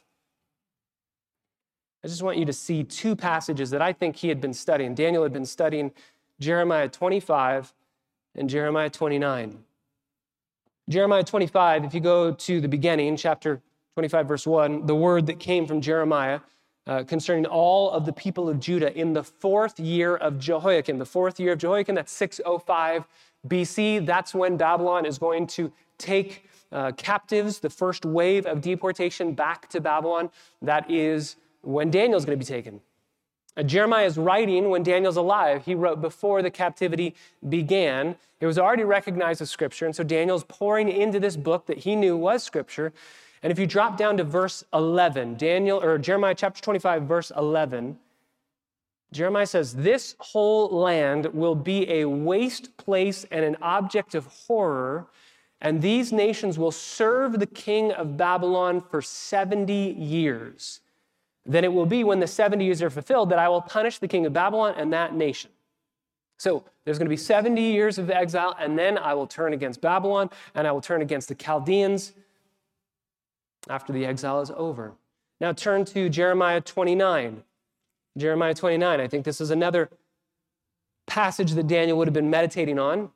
I 2.04 2.08
just 2.08 2.24
want 2.24 2.38
you 2.38 2.46
to 2.46 2.54
see 2.54 2.84
two 2.84 3.16
passages 3.16 3.70
that 3.70 3.82
I 3.82 3.94
think 3.94 4.16
he 4.16 4.30
had 4.30 4.42
been 4.42 4.54
studying. 4.54 4.96
Daniel 4.96 5.22
had 5.22 5.34
been 5.34 5.46
studying 5.46 5.92
Jeremiah 6.40 6.90
25 6.90 7.74
and 8.36 8.50
Jeremiah 8.50 8.90
29. 8.90 9.64
Jeremiah 10.90 11.24
25, 11.24 11.86
if 11.86 11.94
you 11.94 12.00
go 12.00 12.34
to 12.34 12.60
the 12.60 12.68
beginning, 12.68 13.16
chapter 13.16 13.62
25, 13.94 14.28
verse 14.28 14.48
1, 14.48 14.88
the 14.88 14.96
word 14.96 15.28
that 15.28 15.40
came 15.40 15.68
from 15.68 15.80
Jeremiah 15.80 16.40
uh, 16.88 17.04
concerning 17.04 17.46
all 17.46 17.92
of 17.92 18.06
the 18.06 18.14
people 18.14 18.50
of 18.50 18.60
Judah 18.60 18.96
in 18.98 19.14
the 19.14 19.24
fourth 19.24 19.80
year 19.80 20.16
of 20.16 20.40
Jehoiakim. 20.40 20.98
The 20.98 21.06
fourth 21.06 21.40
year 21.40 21.54
of 21.54 21.60
Jehoiakim, 21.60 21.96
that's 21.96 22.12
605 22.12 23.08
BC. 23.48 24.06
That's 24.06 24.34
when 24.34 24.58
Babylon 24.58 25.06
is 25.06 25.18
going 25.18 25.48
to 25.48 25.72
take 25.98 26.50
uh, 26.72 26.92
captives, 26.94 27.60
the 27.60 27.70
first 27.70 28.06
wave 28.06 28.46
of 28.46 28.62
deportation 28.62 29.34
back 29.34 29.70
to 29.70 29.82
Babylon. 29.82 30.30
That 30.62 30.90
is 30.90 31.36
when 31.62 31.92
Daniel's 31.92 32.26
going 32.26 32.40
to 32.40 32.44
be 32.44 32.48
taken. 32.48 32.82
Uh, 33.58 33.64
Jeremiah 33.64 34.06
is 34.06 34.18
writing 34.18 34.70
when 34.70 34.82
Daniel's 34.82 35.18
alive. 35.18 35.66
He 35.66 35.76
wrote 35.76 36.02
before 36.02 36.42
the 36.42 36.50
captivity 36.50 37.16
began. 37.48 38.16
It 38.40 38.46
was 38.46 38.58
already 38.58 38.86
recognized 38.86 39.42
as 39.42 39.52
scripture, 39.52 39.86
and 39.86 39.96
so 39.96 40.04
Daniel's 40.04 40.46
pouring 40.46 40.90
into 40.90 41.20
this 41.20 41.36
book 41.36 41.66
that 41.66 41.80
he 41.80 41.96
knew 41.96 42.16
was 42.16 42.44
scripture. 42.44 42.94
And 43.44 43.52
if 43.52 43.58
you 43.58 43.66
drop 43.66 43.98
down 43.98 44.18
to 44.18 44.24
verse 44.24 44.64
11, 44.74 45.36
Daniel 45.36 45.82
or 45.82 45.98
Jeremiah 45.98 46.36
chapter 46.36 46.62
25 46.62 47.04
verse 47.04 47.32
11, 47.36 47.98
Jeremiah 49.12 49.46
says, 49.46 49.76
"This 49.76 50.16
whole 50.20 50.70
land 50.70 51.28
will 51.34 51.56
be 51.56 51.90
a 51.90 52.06
waste 52.06 52.78
place 52.78 53.26
and 53.32 53.44
an 53.44 53.58
object 53.62 54.16
of 54.16 54.28
horror, 54.48 55.08
and 55.60 55.82
these 55.82 56.14
nations 56.14 56.58
will 56.58 56.72
serve 56.72 57.40
the 57.40 57.48
king 57.48 57.92
of 57.92 58.16
Babylon 58.16 58.80
for 58.80 59.02
70 59.02 59.74
years. 59.74 60.80
Then 61.46 61.64
it 61.64 61.74
will 61.74 61.86
be 61.86 62.04
when 62.04 62.20
the 62.20 62.28
70 62.28 62.64
years 62.64 62.82
are 62.82 62.90
fulfilled 62.90 63.30
that 63.32 63.40
I 63.40 63.50
will 63.50 63.62
punish 63.62 63.98
the 63.98 64.08
king 64.08 64.26
of 64.26 64.34
Babylon 64.34 64.76
and 64.78 64.94
that 64.94 65.14
nation." 65.14 65.52
So 66.38 66.64
there's 66.86 66.98
going 66.98 67.08
to 67.08 67.10
be 67.10 67.18
70 67.18 67.62
years 67.62 67.98
of 67.98 68.10
exile, 68.10 68.56
and 68.58 68.80
then 68.80 68.98
I 68.98 69.14
will 69.14 69.28
turn 69.28 69.54
against 69.54 69.82
Babylon, 69.82 70.30
and 70.56 70.68
I 70.68 70.72
will 70.72 70.82
turn 70.82 71.02
against 71.02 71.28
the 71.28 71.36
Chaldeans, 71.36 72.14
after 73.70 73.94
the 73.94 74.06
exile 74.06 74.42
is 74.42 74.52
over. 74.56 74.94
Now 75.40 75.54
turn 75.54 75.86
to 75.86 76.10
Jeremiah 76.10 76.62
29. 76.62 77.44
Jeremiah 78.18 78.54
29, 78.54 79.00
I 79.00 79.08
think 79.08 79.26
this 79.26 79.42
is 79.42 79.52
another 79.52 79.90
passage 81.08 81.52
that 81.54 81.68
Daniel 81.68 81.98
would 81.98 82.08
have 82.08 82.14
been 82.14 82.30
meditating 82.30 82.78
on. 82.78 83.10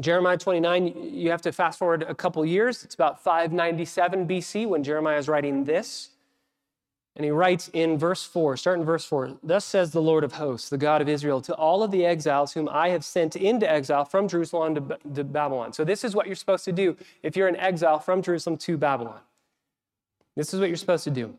Jeremiah 0.00 0.38
29, 0.38 1.12
you 1.12 1.30
have 1.30 1.42
to 1.42 1.52
fast 1.52 1.78
forward 1.78 2.02
a 2.02 2.14
couple 2.14 2.44
years. 2.46 2.84
It's 2.84 2.94
about 2.94 3.22
597 3.22 4.26
BC 4.26 4.66
when 4.66 4.82
Jeremiah 4.82 5.18
is 5.18 5.28
writing 5.28 5.64
this. 5.64 6.10
And 7.14 7.26
he 7.26 7.30
writes 7.30 7.68
in 7.74 7.98
verse 7.98 8.24
4, 8.24 8.56
start 8.56 8.78
in 8.78 8.86
verse 8.86 9.04
4 9.04 9.36
Thus 9.42 9.66
says 9.66 9.90
the 9.90 10.00
Lord 10.00 10.24
of 10.24 10.32
hosts, 10.32 10.70
the 10.70 10.78
God 10.78 11.02
of 11.02 11.08
Israel, 11.10 11.42
to 11.42 11.54
all 11.54 11.82
of 11.82 11.90
the 11.90 12.06
exiles 12.06 12.54
whom 12.54 12.70
I 12.70 12.88
have 12.88 13.04
sent 13.04 13.36
into 13.36 13.70
exile 13.70 14.06
from 14.06 14.28
Jerusalem 14.28 14.74
to, 14.76 14.98
to 15.14 15.24
Babylon. 15.24 15.74
So, 15.74 15.84
this 15.84 16.04
is 16.04 16.14
what 16.14 16.26
you're 16.26 16.36
supposed 16.36 16.64
to 16.64 16.72
do 16.72 16.96
if 17.22 17.36
you're 17.36 17.48
in 17.48 17.56
exile 17.56 17.98
from 17.98 18.22
Jerusalem 18.22 18.56
to 18.58 18.78
Babylon. 18.78 19.20
This 20.36 20.54
is 20.54 20.60
what 20.60 20.68
you're 20.68 20.76
supposed 20.76 21.04
to 21.04 21.10
do 21.10 21.36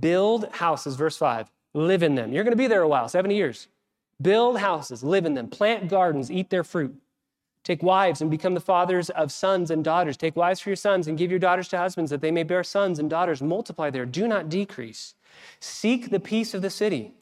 build 0.00 0.48
houses, 0.52 0.96
verse 0.96 1.16
5, 1.16 1.50
live 1.74 2.02
in 2.02 2.14
them. 2.14 2.32
You're 2.32 2.44
going 2.44 2.52
to 2.52 2.56
be 2.56 2.66
there 2.66 2.82
a 2.82 2.88
while, 2.88 3.08
70 3.08 3.34
years. 3.34 3.68
Build 4.22 4.58
houses, 4.58 5.02
live 5.02 5.26
in 5.26 5.34
them, 5.34 5.48
plant 5.48 5.88
gardens, 5.88 6.30
eat 6.30 6.50
their 6.50 6.64
fruit. 6.64 6.94
Take 7.64 7.82
wives 7.82 8.20
and 8.20 8.30
become 8.30 8.54
the 8.54 8.60
fathers 8.60 9.10
of 9.10 9.32
sons 9.32 9.70
and 9.70 9.82
daughters. 9.82 10.16
Take 10.16 10.36
wives 10.36 10.60
for 10.60 10.68
your 10.68 10.76
sons 10.76 11.08
and 11.08 11.16
give 11.16 11.30
your 11.30 11.40
daughters 11.40 11.68
to 11.68 11.78
husbands 11.78 12.10
that 12.10 12.20
they 12.20 12.30
may 12.30 12.42
bear 12.42 12.62
sons 12.62 12.98
and 12.98 13.08
daughters. 13.08 13.42
Multiply 13.42 13.90
there, 13.90 14.04
do 14.04 14.28
not 14.28 14.50
decrease. 14.50 15.14
Seek 15.60 16.10
the 16.10 16.20
peace 16.20 16.54
of 16.54 16.62
the 16.62 16.70
city 16.70 17.14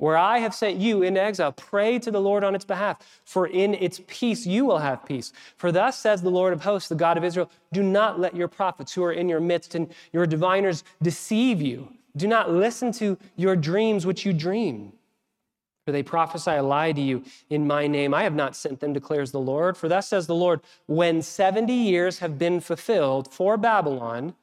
where 0.00 0.16
I 0.16 0.38
have 0.38 0.54
sent 0.54 0.78
you 0.78 1.02
into 1.02 1.20
exile. 1.20 1.52
Pray 1.52 1.98
to 1.98 2.10
the 2.10 2.20
Lord 2.20 2.42
on 2.42 2.54
its 2.54 2.64
behalf, 2.64 2.98
for 3.26 3.46
in 3.46 3.74
its 3.74 4.00
peace 4.06 4.46
you 4.46 4.64
will 4.64 4.78
have 4.78 5.04
peace. 5.04 5.32
For 5.58 5.70
thus 5.70 5.98
says 5.98 6.22
the 6.22 6.30
Lord 6.30 6.54
of 6.54 6.62
hosts, 6.62 6.88
the 6.88 6.94
God 6.94 7.18
of 7.18 7.24
Israel 7.24 7.50
Do 7.72 7.82
not 7.82 8.18
let 8.18 8.34
your 8.34 8.48
prophets 8.48 8.94
who 8.94 9.04
are 9.04 9.12
in 9.12 9.28
your 9.28 9.40
midst 9.40 9.74
and 9.74 9.92
your 10.12 10.26
diviners 10.26 10.84
deceive 11.02 11.60
you. 11.60 11.92
Do 12.16 12.26
not 12.26 12.50
listen 12.50 12.92
to 12.92 13.18
your 13.36 13.54
dreams 13.56 14.06
which 14.06 14.24
you 14.24 14.32
dream. 14.32 14.94
For 15.84 15.92
they 15.92 16.02
prophesy 16.02 16.52
a 16.52 16.62
lie 16.62 16.92
to 16.92 17.00
you 17.00 17.22
in 17.50 17.66
my 17.66 17.86
name. 17.86 18.14
I 18.14 18.22
have 18.22 18.34
not 18.34 18.56
sent 18.56 18.80
them, 18.80 18.94
declares 18.94 19.32
the 19.32 19.40
Lord. 19.40 19.76
For 19.76 19.88
thus 19.88 20.08
says 20.08 20.26
the 20.26 20.34
Lord, 20.34 20.60
when 20.86 21.20
70 21.20 21.72
years 21.72 22.20
have 22.20 22.38
been 22.38 22.60
fulfilled 22.60 23.32
for 23.32 23.58
Babylon, 23.58 24.34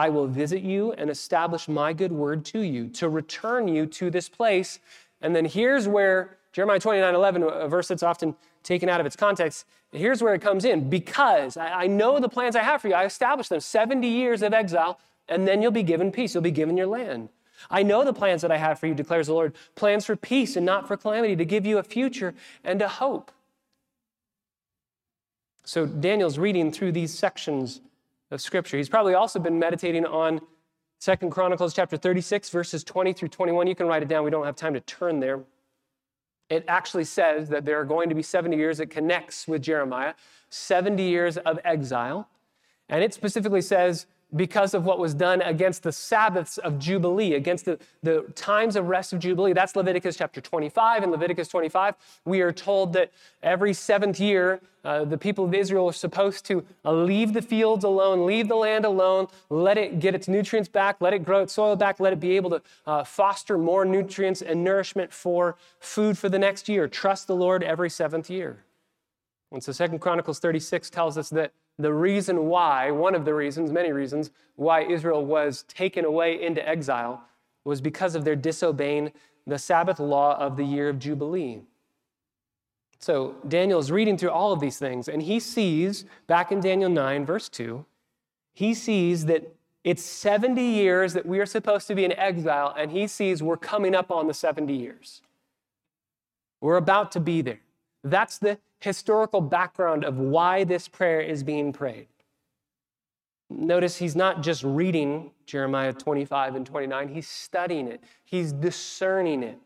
I 0.00 0.08
will 0.08 0.26
visit 0.26 0.62
you 0.62 0.92
and 0.92 1.10
establish 1.10 1.68
my 1.68 1.92
good 1.92 2.10
word 2.10 2.42
to 2.46 2.60
you 2.60 2.88
to 2.88 3.10
return 3.10 3.68
you 3.68 3.84
to 3.84 4.10
this 4.10 4.30
place. 4.30 4.78
And 5.20 5.36
then 5.36 5.44
here's 5.44 5.86
where 5.86 6.38
Jeremiah 6.54 6.80
29 6.80 7.14
11, 7.14 7.42
a 7.42 7.68
verse 7.68 7.88
that's 7.88 8.02
often 8.02 8.34
taken 8.62 8.88
out 8.88 9.00
of 9.00 9.04
its 9.04 9.14
context, 9.14 9.66
here's 9.92 10.22
where 10.22 10.32
it 10.32 10.40
comes 10.40 10.64
in. 10.64 10.88
Because 10.88 11.58
I, 11.58 11.86
know 11.86 12.18
the 12.18 12.30
plans 12.30 12.56
I 12.56 12.62
have 12.62 12.80
for 12.80 12.88
you, 12.88 12.94
I 12.94 13.04
established 13.04 13.50
them 13.50 13.60
70 13.60 14.08
years 14.08 14.40
of 14.40 14.54
exile, 14.54 14.98
and 15.28 15.46
then 15.46 15.60
you'll 15.60 15.70
be 15.70 15.82
given 15.82 16.10
peace. 16.10 16.32
You'll 16.32 16.42
be 16.42 16.50
given 16.50 16.78
your 16.78 16.86
land. 16.86 17.28
I 17.70 17.82
know 17.82 18.02
the 18.02 18.14
plans 18.14 18.40
that 18.40 18.50
I 18.50 18.56
have 18.56 18.78
for 18.78 18.86
you, 18.86 18.94
declares 18.94 19.26
the 19.26 19.34
Lord 19.34 19.54
plans 19.74 20.06
for 20.06 20.16
peace 20.16 20.56
and 20.56 20.64
not 20.64 20.88
for 20.88 20.96
calamity, 20.96 21.36
to 21.36 21.44
give 21.44 21.66
you 21.66 21.76
a 21.76 21.82
future 21.82 22.34
and 22.64 22.80
a 22.80 22.88
hope. 22.88 23.30
So 25.62 25.84
Daniel's 25.84 26.38
reading 26.38 26.72
through 26.72 26.92
these 26.92 27.12
sections 27.12 27.82
of 28.30 28.40
Scripture. 28.40 28.76
He's 28.76 28.88
probably 28.88 29.14
also 29.14 29.38
been 29.38 29.58
meditating 29.58 30.06
on 30.06 30.40
Second 30.98 31.30
Chronicles 31.30 31.72
chapter 31.74 31.96
36, 31.96 32.50
verses 32.50 32.84
20 32.84 33.12
through 33.12 33.28
21. 33.28 33.66
You 33.66 33.74
can 33.74 33.86
write 33.86 34.02
it 34.02 34.08
down. 34.08 34.24
We 34.24 34.30
don't 34.30 34.44
have 34.44 34.56
time 34.56 34.74
to 34.74 34.80
turn 34.80 35.18
there. 35.20 35.40
It 36.50 36.64
actually 36.68 37.04
says 37.04 37.48
that 37.48 37.64
there 37.64 37.80
are 37.80 37.84
going 37.84 38.08
to 38.08 38.14
be 38.14 38.22
70 38.22 38.56
years. 38.56 38.80
It 38.80 38.90
connects 38.90 39.48
with 39.48 39.62
Jeremiah, 39.62 40.14
70 40.50 41.02
years 41.02 41.36
of 41.38 41.58
exile. 41.64 42.28
And 42.88 43.02
it 43.04 43.14
specifically 43.14 43.62
says 43.62 44.06
because 44.34 44.74
of 44.74 44.84
what 44.84 44.98
was 44.98 45.14
done 45.14 45.42
against 45.42 45.82
the 45.82 45.92
Sabbaths 45.92 46.58
of 46.58 46.78
Jubilee, 46.78 47.34
against 47.34 47.64
the, 47.64 47.78
the 48.02 48.22
times 48.34 48.76
of 48.76 48.88
rest 48.88 49.12
of 49.12 49.18
Jubilee. 49.18 49.52
That's 49.52 49.74
Leviticus 49.74 50.16
chapter 50.16 50.40
25. 50.40 51.02
In 51.02 51.10
Leviticus 51.10 51.48
25, 51.48 51.94
we 52.24 52.40
are 52.40 52.52
told 52.52 52.92
that 52.92 53.12
every 53.42 53.74
seventh 53.74 54.20
year, 54.20 54.60
uh, 54.84 55.04
the 55.04 55.18
people 55.18 55.44
of 55.44 55.54
Israel 55.54 55.88
are 55.88 55.92
supposed 55.92 56.46
to 56.46 56.64
uh, 56.84 56.92
leave 56.92 57.32
the 57.32 57.42
fields 57.42 57.84
alone, 57.84 58.24
leave 58.24 58.48
the 58.48 58.54
land 58.54 58.84
alone, 58.84 59.26
let 59.50 59.76
it 59.76 60.00
get 60.00 60.14
its 60.14 60.28
nutrients 60.28 60.68
back, 60.68 60.96
let 61.00 61.12
it 61.12 61.24
grow 61.24 61.42
its 61.42 61.52
soil 61.52 61.76
back, 61.76 62.00
let 62.00 62.12
it 62.12 62.20
be 62.20 62.36
able 62.36 62.50
to 62.50 62.62
uh, 62.86 63.04
foster 63.04 63.58
more 63.58 63.84
nutrients 63.84 64.40
and 64.40 64.64
nourishment 64.64 65.12
for 65.12 65.56
food 65.80 66.16
for 66.16 66.28
the 66.28 66.38
next 66.38 66.68
year. 66.68 66.88
Trust 66.88 67.26
the 67.26 67.36
Lord 67.36 67.62
every 67.62 67.90
seventh 67.90 68.30
year. 68.30 68.64
And 69.52 69.62
so 69.62 69.72
Second 69.72 69.98
Chronicles 69.98 70.38
36 70.38 70.90
tells 70.90 71.18
us 71.18 71.28
that 71.30 71.52
the 71.80 71.92
reason 71.92 72.46
why, 72.46 72.90
one 72.90 73.14
of 73.14 73.24
the 73.24 73.34
reasons, 73.34 73.70
many 73.70 73.92
reasons, 73.92 74.30
why 74.56 74.82
Israel 74.82 75.24
was 75.24 75.62
taken 75.64 76.04
away 76.04 76.42
into 76.42 76.66
exile 76.66 77.24
was 77.64 77.80
because 77.80 78.14
of 78.14 78.24
their 78.24 78.36
disobeying 78.36 79.12
the 79.46 79.58
Sabbath 79.58 79.98
law 79.98 80.38
of 80.38 80.56
the 80.56 80.64
year 80.64 80.88
of 80.88 80.98
Jubilee. 80.98 81.62
So 82.98 83.36
Daniel 83.48 83.78
is 83.78 83.90
reading 83.90 84.18
through 84.18 84.30
all 84.30 84.52
of 84.52 84.60
these 84.60 84.78
things, 84.78 85.08
and 85.08 85.22
he 85.22 85.40
sees, 85.40 86.04
back 86.26 86.52
in 86.52 86.60
Daniel 86.60 86.90
9, 86.90 87.24
verse 87.24 87.48
2, 87.48 87.84
he 88.52 88.74
sees 88.74 89.24
that 89.26 89.54
it's 89.82 90.02
70 90.02 90.62
years 90.62 91.14
that 91.14 91.24
we 91.24 91.38
are 91.38 91.46
supposed 91.46 91.86
to 91.86 91.94
be 91.94 92.04
in 92.04 92.12
exile, 92.12 92.74
and 92.76 92.90
he 92.90 93.06
sees 93.06 93.42
we're 93.42 93.56
coming 93.56 93.94
up 93.94 94.10
on 94.10 94.26
the 94.26 94.34
70 94.34 94.74
years. 94.74 95.22
We're 96.60 96.76
about 96.76 97.10
to 97.12 97.20
be 97.20 97.40
there. 97.40 97.60
That's 98.04 98.36
the 98.36 98.58
historical 98.80 99.40
background 99.40 100.04
of 100.04 100.18
why 100.18 100.64
this 100.64 100.88
prayer 100.88 101.20
is 101.20 101.42
being 101.42 101.72
prayed. 101.72 102.08
Notice 103.50 103.96
he's 103.96 104.14
not 104.14 104.42
just 104.42 104.62
reading 104.62 105.32
Jeremiah 105.44 105.92
25 105.92 106.54
and 106.54 106.64
29, 106.64 107.08
he's 107.08 107.28
studying 107.28 107.88
it, 107.88 108.02
he's 108.24 108.52
discerning 108.52 109.42
it. 109.42 109.58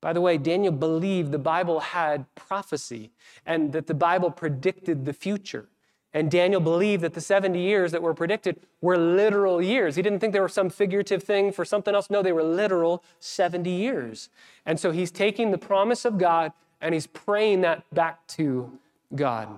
By 0.00 0.12
the 0.12 0.20
way, 0.20 0.38
Daniel 0.38 0.72
believed 0.72 1.32
the 1.32 1.38
Bible 1.38 1.80
had 1.80 2.26
prophecy 2.34 3.10
and 3.44 3.72
that 3.72 3.86
the 3.86 3.94
Bible 3.94 4.30
predicted 4.30 5.04
the 5.04 5.12
future. 5.12 5.68
And 6.12 6.30
Daniel 6.30 6.60
believed 6.60 7.02
that 7.02 7.14
the 7.14 7.20
70 7.20 7.60
years 7.60 7.92
that 7.92 8.02
were 8.02 8.14
predicted 8.14 8.60
were 8.80 8.96
literal 8.96 9.60
years. 9.60 9.96
He 9.96 10.02
didn't 10.02 10.20
think 10.20 10.32
they 10.32 10.40
were 10.40 10.48
some 10.48 10.70
figurative 10.70 11.22
thing 11.22 11.52
for 11.52 11.64
something 11.64 11.94
else. 11.94 12.08
No, 12.08 12.22
they 12.22 12.32
were 12.32 12.42
literal 12.42 13.02
70 13.20 13.68
years. 13.70 14.30
And 14.64 14.80
so 14.80 14.92
he's 14.92 15.10
taking 15.10 15.50
the 15.50 15.58
promise 15.58 16.04
of 16.04 16.18
God 16.18 16.52
and 16.86 16.94
he's 16.94 17.08
praying 17.08 17.62
that 17.62 17.82
back 17.92 18.24
to 18.28 18.70
God. 19.14 19.48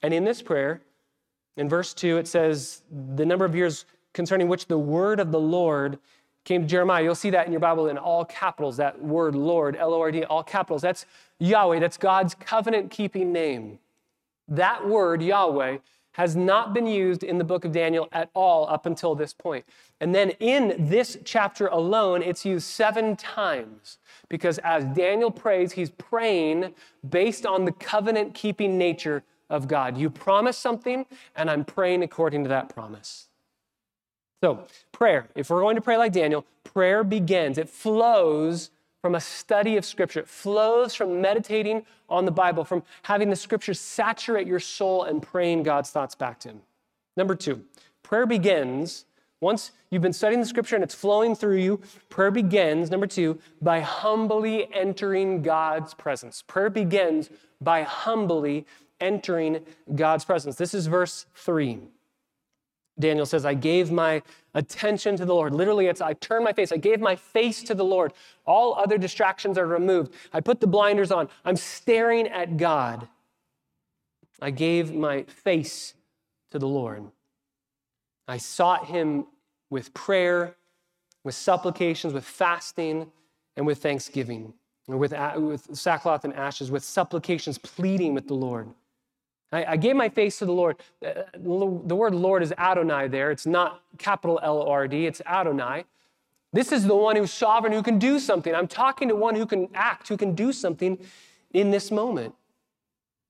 And 0.00 0.14
in 0.14 0.22
this 0.22 0.40
prayer, 0.40 0.80
in 1.56 1.68
verse 1.68 1.92
2, 1.92 2.18
it 2.18 2.28
says, 2.28 2.82
the 3.16 3.26
number 3.26 3.44
of 3.44 3.56
years 3.56 3.84
concerning 4.14 4.46
which 4.46 4.66
the 4.66 4.78
word 4.78 5.18
of 5.18 5.32
the 5.32 5.40
Lord 5.40 5.98
came 6.44 6.62
to 6.62 6.68
Jeremiah. 6.68 7.02
You'll 7.02 7.16
see 7.16 7.30
that 7.30 7.46
in 7.46 7.52
your 7.52 7.60
Bible 7.60 7.88
in 7.88 7.98
all 7.98 8.24
capitals, 8.24 8.76
that 8.76 9.02
word 9.02 9.34
Lord, 9.34 9.74
L 9.74 9.92
O 9.92 10.00
R 10.00 10.12
D, 10.12 10.22
all 10.22 10.44
capitals. 10.44 10.80
That's 10.80 11.04
Yahweh, 11.40 11.80
that's 11.80 11.96
God's 11.96 12.36
covenant 12.36 12.92
keeping 12.92 13.32
name. 13.32 13.80
That 14.46 14.88
word, 14.88 15.20
Yahweh, 15.20 15.78
has 16.18 16.34
not 16.34 16.74
been 16.74 16.86
used 16.86 17.22
in 17.22 17.38
the 17.38 17.44
book 17.44 17.64
of 17.64 17.70
Daniel 17.70 18.08
at 18.12 18.28
all 18.34 18.68
up 18.68 18.86
until 18.86 19.14
this 19.14 19.32
point. 19.32 19.64
And 20.00 20.12
then 20.12 20.30
in 20.40 20.74
this 20.76 21.16
chapter 21.24 21.68
alone, 21.68 22.22
it's 22.22 22.44
used 22.44 22.66
seven 22.66 23.14
times 23.16 23.98
because 24.28 24.58
as 24.58 24.84
Daniel 24.96 25.30
prays, 25.30 25.72
he's 25.72 25.90
praying 25.90 26.74
based 27.08 27.46
on 27.46 27.64
the 27.64 27.72
covenant 27.72 28.34
keeping 28.34 28.76
nature 28.76 29.22
of 29.48 29.68
God. 29.68 29.96
You 29.96 30.10
promise 30.10 30.58
something, 30.58 31.06
and 31.36 31.48
I'm 31.48 31.64
praying 31.64 32.02
according 32.02 32.42
to 32.42 32.48
that 32.48 32.68
promise. 32.68 33.28
So, 34.42 34.66
prayer, 34.90 35.28
if 35.36 35.50
we're 35.50 35.60
going 35.60 35.76
to 35.76 35.80
pray 35.80 35.96
like 35.96 36.12
Daniel, 36.12 36.44
prayer 36.64 37.04
begins, 37.04 37.58
it 37.58 37.68
flows 37.68 38.70
from 39.08 39.14
a 39.14 39.20
study 39.20 39.78
of 39.78 39.86
Scripture. 39.86 40.20
It 40.20 40.28
flows 40.28 40.94
from 40.94 41.18
meditating 41.22 41.86
on 42.10 42.26
the 42.26 42.30
Bible, 42.30 42.62
from 42.62 42.82
having 43.04 43.30
the 43.30 43.36
Scriptures 43.36 43.80
saturate 43.80 44.46
your 44.46 44.60
soul 44.60 45.04
and 45.04 45.22
praying 45.22 45.62
God's 45.62 45.88
thoughts 45.88 46.14
back 46.14 46.38
to 46.40 46.50
Him. 46.50 46.60
Number 47.16 47.34
two, 47.34 47.64
prayer 48.02 48.26
begins 48.26 49.06
once 49.40 49.72
you've 49.88 50.02
been 50.02 50.12
studying 50.12 50.40
the 50.40 50.46
Scripture 50.46 50.74
and 50.74 50.84
it's 50.84 50.94
flowing 50.94 51.34
through 51.34 51.56
you. 51.56 51.80
Prayer 52.10 52.30
begins, 52.30 52.90
number 52.90 53.06
two, 53.06 53.38
by 53.62 53.80
humbly 53.80 54.68
entering 54.74 55.40
God's 55.40 55.94
presence. 55.94 56.42
Prayer 56.42 56.68
begins 56.68 57.30
by 57.62 57.84
humbly 57.84 58.66
entering 59.00 59.64
God's 59.94 60.26
presence. 60.26 60.56
This 60.56 60.74
is 60.74 60.86
verse 60.86 61.24
three. 61.34 61.78
Daniel 62.98 63.26
says, 63.26 63.44
I 63.44 63.54
gave 63.54 63.90
my 63.90 64.22
attention 64.54 65.16
to 65.16 65.24
the 65.24 65.34
Lord. 65.34 65.54
Literally, 65.54 65.86
it's 65.86 66.00
I 66.00 66.14
turned 66.14 66.44
my 66.44 66.52
face. 66.52 66.72
I 66.72 66.76
gave 66.76 67.00
my 67.00 67.16
face 67.16 67.62
to 67.64 67.74
the 67.74 67.84
Lord. 67.84 68.12
All 68.46 68.74
other 68.74 68.98
distractions 68.98 69.56
are 69.56 69.66
removed. 69.66 70.12
I 70.32 70.40
put 70.40 70.60
the 70.60 70.66
blinders 70.66 71.12
on. 71.12 71.28
I'm 71.44 71.56
staring 71.56 72.26
at 72.28 72.56
God. 72.56 73.08
I 74.40 74.50
gave 74.50 74.92
my 74.92 75.22
face 75.24 75.94
to 76.50 76.58
the 76.58 76.68
Lord. 76.68 77.04
I 78.26 78.36
sought 78.36 78.86
him 78.86 79.26
with 79.70 79.92
prayer, 79.94 80.56
with 81.24 81.34
supplications, 81.34 82.12
with 82.12 82.24
fasting, 82.24 83.10
and 83.56 83.66
with 83.66 83.78
thanksgiving, 83.78 84.54
with, 84.86 85.12
with 85.36 85.76
sackcloth 85.76 86.24
and 86.24 86.34
ashes, 86.34 86.70
with 86.70 86.84
supplications, 86.84 87.58
pleading 87.58 88.14
with 88.14 88.28
the 88.28 88.34
Lord. 88.34 88.68
I, 89.52 89.64
I 89.64 89.76
gave 89.76 89.96
my 89.96 90.08
face 90.08 90.38
to 90.38 90.46
the 90.46 90.52
Lord. 90.52 90.76
Uh, 91.04 91.22
the 91.34 91.96
word 91.96 92.14
Lord 92.14 92.42
is 92.42 92.52
Adonai 92.58 93.08
there. 93.08 93.30
It's 93.30 93.46
not 93.46 93.82
capital 93.98 94.38
L 94.42 94.62
O 94.62 94.70
R 94.70 94.88
D, 94.88 95.06
it's 95.06 95.22
Adonai. 95.26 95.84
This 96.52 96.72
is 96.72 96.86
the 96.86 96.96
one 96.96 97.16
who's 97.16 97.32
sovereign, 97.32 97.72
who 97.72 97.82
can 97.82 97.98
do 97.98 98.18
something. 98.18 98.54
I'm 98.54 98.68
talking 98.68 99.08
to 99.08 99.16
one 99.16 99.34
who 99.34 99.44
can 99.44 99.68
act, 99.74 100.08
who 100.08 100.16
can 100.16 100.34
do 100.34 100.52
something 100.52 100.98
in 101.52 101.70
this 101.70 101.90
moment. 101.90 102.34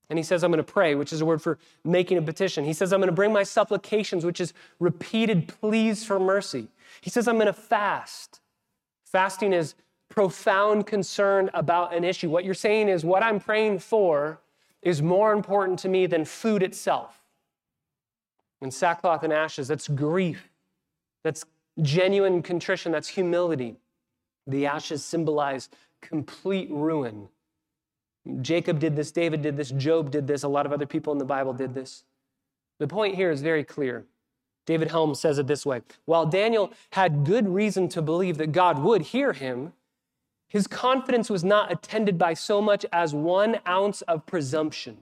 And 0.09 0.19
he 0.19 0.23
says, 0.23 0.43
I'm 0.43 0.51
going 0.51 0.65
to 0.65 0.73
pray, 0.73 0.95
which 0.95 1.13
is 1.13 1.21
a 1.21 1.27
word 1.27 1.43
for 1.43 1.59
making 1.85 2.17
a 2.17 2.23
petition. 2.23 2.65
He 2.65 2.73
says, 2.73 2.93
I'm 2.93 3.01
going 3.01 3.09
to 3.09 3.15
bring 3.15 3.33
my 3.33 3.43
supplications, 3.43 4.25
which 4.25 4.41
is 4.41 4.55
repeated 4.81 5.49
pleas 5.49 6.05
for 6.05 6.19
mercy. 6.19 6.69
He 7.01 7.11
says, 7.11 7.29
I'm 7.29 7.37
going 7.37 7.47
to 7.47 7.53
fast. 7.53 8.41
Fasting 9.05 9.53
is 9.53 9.75
profound 10.09 10.87
concern 10.87 11.51
about 11.53 11.95
an 11.95 12.05
issue. 12.05 12.31
What 12.31 12.45
you're 12.45 12.55
saying 12.55 12.89
is, 12.89 13.05
what 13.05 13.23
I'm 13.23 13.41
praying 13.41 13.81
for 13.81 14.39
is 14.83 15.03
more 15.03 15.33
important 15.33 15.79
to 15.81 15.88
me 15.88 16.07
than 16.07 16.25
food 16.25 16.62
itself. 16.62 17.21
And 18.61 18.73
sackcloth 18.73 19.23
and 19.23 19.33
ashes, 19.33 19.69
that's 19.69 19.88
grief. 19.88 20.51
That's 21.25 21.45
genuine 21.83 22.43
contrition. 22.43 22.93
That's 22.93 23.09
humility. 23.09 23.77
The 24.47 24.67
ashes 24.67 25.05
symbolize 25.05 25.69
complete 26.01 26.71
ruin. 26.71 27.29
Jacob 28.41 28.79
did 28.79 28.95
this, 28.95 29.11
David 29.11 29.43
did 29.43 29.57
this, 29.57 29.71
Job 29.71 30.11
did 30.11 30.27
this, 30.27 30.43
a 30.43 30.49
lot 30.49 30.67
of 30.67 30.73
other 30.73 30.87
people 30.87 31.12
in 31.12 31.19
the 31.19 31.25
Bible 31.25 31.53
did 31.53 31.75
this. 31.75 32.05
The 32.79 32.87
point 32.87 33.14
here 33.14 33.31
is 33.31 33.41
very 33.41 33.64
clear. 33.64 34.05
David 34.67 34.91
Helm 34.91 35.14
says 35.14 35.38
it 35.38 35.47
this 35.47 35.64
way 35.64 35.83
While 36.05 36.27
Daniel 36.27 36.73
had 36.91 37.25
good 37.25 37.49
reason 37.49 37.88
to 37.91 38.03
believe 38.03 38.38
that 38.38 38.53
God 38.53 38.79
would 38.81 39.03
hear 39.03 39.33
him, 39.33 39.73
his 40.49 40.67
confidence 40.67 41.29
was 41.29 41.45
not 41.45 41.71
attended 41.71 42.19
by 42.19 42.35
so 42.35 42.61
much 42.63 42.87
as 42.93 43.15
one 43.15 43.59
ounce 43.67 44.03
of 44.03 44.25
presumption. 44.27 44.99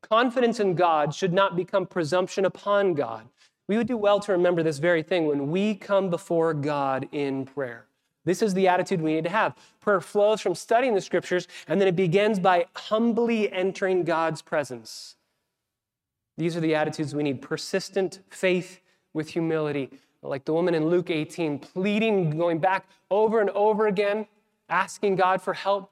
Confidence 0.00 0.60
in 0.60 0.74
God 0.74 1.14
should 1.14 1.32
not 1.32 1.56
become 1.56 1.86
presumption 1.86 2.44
upon 2.44 2.94
God. 2.94 3.28
We 3.68 3.76
would 3.76 3.86
do 3.86 3.96
well 3.96 4.20
to 4.20 4.32
remember 4.32 4.62
this 4.62 4.78
very 4.78 5.02
thing 5.02 5.26
when 5.26 5.50
we 5.50 5.74
come 5.74 6.10
before 6.10 6.54
God 6.54 7.08
in 7.12 7.44
prayer. 7.44 7.86
This 8.24 8.42
is 8.42 8.54
the 8.54 8.68
attitude 8.68 9.00
we 9.00 9.14
need 9.14 9.24
to 9.24 9.30
have. 9.30 9.56
Prayer 9.80 10.00
flows 10.00 10.40
from 10.40 10.54
studying 10.54 10.94
the 10.94 11.00
scriptures, 11.00 11.48
and 11.66 11.80
then 11.80 11.88
it 11.88 11.96
begins 11.96 12.38
by 12.38 12.66
humbly 12.76 13.50
entering 13.52 14.04
God's 14.04 14.42
presence. 14.42 15.16
These 16.36 16.56
are 16.56 16.60
the 16.60 16.74
attitudes 16.74 17.14
we 17.14 17.24
need 17.24 17.42
persistent 17.42 18.20
faith 18.30 18.80
with 19.12 19.30
humility, 19.30 19.90
like 20.22 20.44
the 20.44 20.52
woman 20.52 20.74
in 20.74 20.86
Luke 20.86 21.10
18, 21.10 21.58
pleading, 21.58 22.30
going 22.30 22.58
back 22.58 22.86
over 23.10 23.40
and 23.40 23.50
over 23.50 23.86
again, 23.86 24.26
asking 24.68 25.16
God 25.16 25.42
for 25.42 25.54
help. 25.54 25.90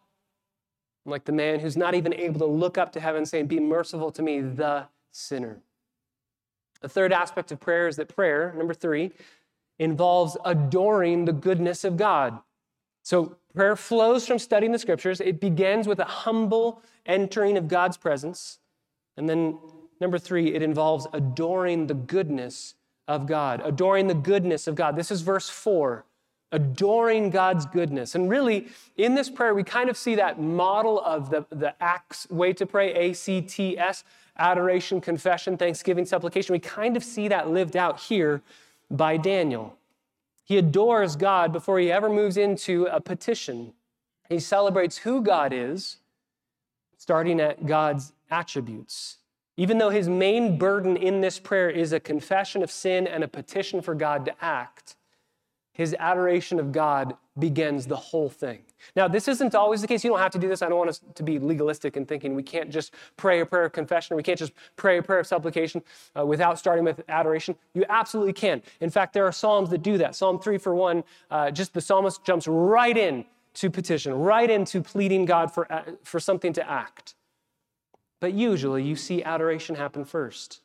Like 1.05 1.25
the 1.25 1.33
man 1.33 1.61
who's 1.61 1.77
not 1.77 1.95
even 1.95 2.14
able 2.14 2.38
to 2.40 2.47
look 2.47 2.79
up 2.79 2.93
to 2.93 3.01
heaven 3.01 3.27
saying, 3.27 3.47
Be 3.47 3.59
merciful 3.59 4.12
to 4.12 4.23
me, 4.23 4.40
the 4.40 4.87
sinner. 5.11 5.61
The 6.81 6.88
third 6.88 7.12
aspect 7.12 7.51
of 7.53 7.61
prayer 7.61 7.88
is 7.88 7.97
that 7.97 8.14
prayer, 8.14 8.55
number 8.57 8.75
three, 8.75 9.11
involves 9.79 10.37
adoring 10.45 11.25
the 11.25 11.33
goodness 11.33 11.85
of 11.85 11.97
God. 11.97 12.38
So 13.03 13.37
prayer 13.55 13.77
flows 13.77 14.27
from 14.27 14.38
studying 14.38 14.73
the 14.73 14.79
scriptures. 14.79 15.21
It 15.21 15.40
begins 15.40 15.88
with 15.88 15.99
a 15.99 16.05
humble 16.05 16.83
entering 17.07 17.57
of 17.57 17.66
God's 17.66 17.97
presence. 17.97 18.59
And 19.16 19.29
then 19.29 19.59
number 20.01 20.19
three, 20.19 20.55
it 20.55 20.62
involves 20.62 21.07
adoring 21.12 21.87
the 21.87 21.95
goodness 21.95 22.75
of 23.11 23.27
God, 23.27 23.61
adoring 23.64 24.07
the 24.07 24.14
goodness 24.14 24.68
of 24.68 24.77
God. 24.77 24.94
This 24.94 25.11
is 25.11 25.20
verse 25.23 25.49
four, 25.49 26.05
adoring 26.53 27.31
God's 27.31 27.66
goodness. 27.66 28.14
And 28.14 28.31
really, 28.31 28.68
in 28.96 29.16
this 29.16 29.29
prayer, 29.29 29.53
we 29.53 29.64
kind 29.64 29.90
of 29.90 29.96
see 29.96 30.14
that 30.14 30.40
model 30.40 31.01
of 31.01 31.29
the, 31.29 31.44
the 31.51 31.75
Acts 31.83 32.31
way 32.31 32.53
to 32.53 32.64
pray, 32.66 32.94
A 32.94 33.12
C 33.12 33.42
T 33.42 33.77
S, 33.77 34.05
adoration, 34.38 35.01
confession, 35.01 35.57
thanksgiving, 35.57 36.07
supplication. 36.07 36.53
We 36.53 36.61
kind 36.61 36.96
of 36.96 37.03
see 37.03 37.27
that 37.29 37.51
lived 37.51 37.77
out 37.77 37.99
here 37.99 38.42
by 38.90 39.16
Daniel. 39.16 39.77
He 40.44 40.57
adores 40.57 41.16
God 41.16 41.53
before 41.53 41.81
he 41.81 41.90
ever 41.90 42.09
moves 42.09 42.37
into 42.37 42.87
a 42.87 43.01
petition. 43.01 43.73
He 44.29 44.38
celebrates 44.38 44.99
who 44.99 45.20
God 45.23 45.53
is, 45.53 45.96
starting 46.96 47.40
at 47.40 47.66
God's 47.66 48.12
attributes. 48.31 49.16
Even 49.61 49.77
though 49.77 49.90
his 49.90 50.09
main 50.09 50.57
burden 50.57 50.96
in 50.96 51.20
this 51.20 51.38
prayer 51.38 51.68
is 51.68 51.92
a 51.92 52.01
confession 52.01 52.62
of 52.62 52.70
sin 52.70 53.07
and 53.07 53.23
a 53.23 53.29
petition 53.29 53.83
for 53.83 53.94
God 53.94 54.25
to 54.25 54.35
act, 54.42 54.96
his 55.75 55.94
adoration 55.99 56.59
of 56.59 56.73
God 56.73 57.14
begins 57.38 57.87
the 57.87 57.96
whole 57.96 58.31
thing. 58.31 58.61
Now, 58.96 59.07
this 59.07 59.29
isn't 59.29 59.55
always 59.55 59.83
the 59.83 59.87
case. 59.87 60.03
You 60.03 60.09
don't 60.09 60.18
have 60.18 60.33
to 60.33 60.38
do 60.38 60.49
this. 60.49 60.62
I 60.62 60.70
don't 60.70 60.79
want 60.79 60.88
us 60.88 61.03
to 61.14 61.23
be 61.23 61.38
legalistic 61.38 61.99
in 61.99 62.07
thinking 62.07 62.35
we 62.35 62.42
can't 62.42 62.70
just 62.70 62.94
pray 63.18 63.40
a 63.40 63.44
prayer 63.44 63.66
of 63.66 63.73
confession, 63.73 64.16
we 64.16 64.23
can't 64.23 64.38
just 64.38 64.55
pray 64.77 64.96
a 64.96 65.03
prayer 65.03 65.20
of 65.20 65.27
supplication 65.27 65.83
uh, 66.18 66.25
without 66.25 66.59
starting 66.59 66.83
with 66.83 67.03
adoration. 67.11 67.55
You 67.75 67.85
absolutely 67.90 68.33
can. 68.33 68.62
In 68.81 68.88
fact, 68.88 69.12
there 69.12 69.27
are 69.27 69.33
Psalms 69.33 69.68
that 69.68 69.83
do 69.83 69.99
that. 69.99 70.16
Psalm 70.16 70.38
3 70.38 70.57
for 70.57 70.75
1, 70.75 71.05
uh, 71.31 71.51
just 71.51 71.75
the 71.75 71.83
psalmist 71.83 72.25
jumps 72.25 72.49
right 72.49 72.96
in 72.96 73.27
to 73.53 73.68
petition, 73.68 74.14
right 74.14 74.49
into 74.49 74.81
pleading 74.81 75.27
God 75.27 75.53
for, 75.53 75.70
uh, 75.70 75.83
for 76.03 76.18
something 76.18 76.55
to 76.55 76.66
act. 76.66 77.14
But 78.20 78.35
usually 78.35 78.83
you 78.83 78.96
see 78.96 79.22
adoration 79.22 79.76
happen 79.76 80.04
first. 80.04 80.61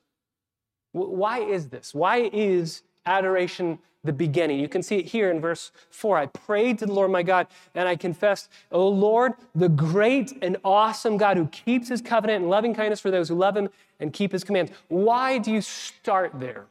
Why 0.92 1.40
is 1.40 1.70
this? 1.70 1.94
Why 1.94 2.30
is 2.32 2.84
adoration 3.06 3.80
the 4.06 4.14
beginning. 4.14 4.60
You 4.60 4.70
can 4.70 4.84
see 4.84 4.98
it 4.98 5.06
here 5.06 5.32
in 5.32 5.42
verse 5.42 5.72
4. 5.90 6.18
I 6.18 6.26
prayed 6.28 6.80
to 6.80 6.86
the 6.86 6.94
Lord 6.94 7.12
my 7.12 7.24
God 7.24 7.48
and 7.74 7.90
I 7.90 7.96
confessed, 7.96 8.50
O 8.72 8.88
Lord, 8.88 9.34
the 9.54 9.68
great 9.70 10.32
and 10.42 10.58
awesome 10.64 11.18
God 11.18 11.38
who 11.38 11.48
keeps 11.48 11.90
his 11.90 12.02
covenant 12.02 12.44
and 12.44 12.50
loving 12.50 12.74
kindness 12.74 13.00
for 13.00 13.12
those 13.12 13.30
who 13.30 13.36
love 13.36 13.58
him 13.58 13.70
and 14.00 14.14
keep 14.14 14.32
his 14.32 14.44
commands. 14.44 14.72
Why 14.88 15.40
do 15.40 15.52
you 15.52 15.62
start 15.62 16.40
there? 16.40 16.66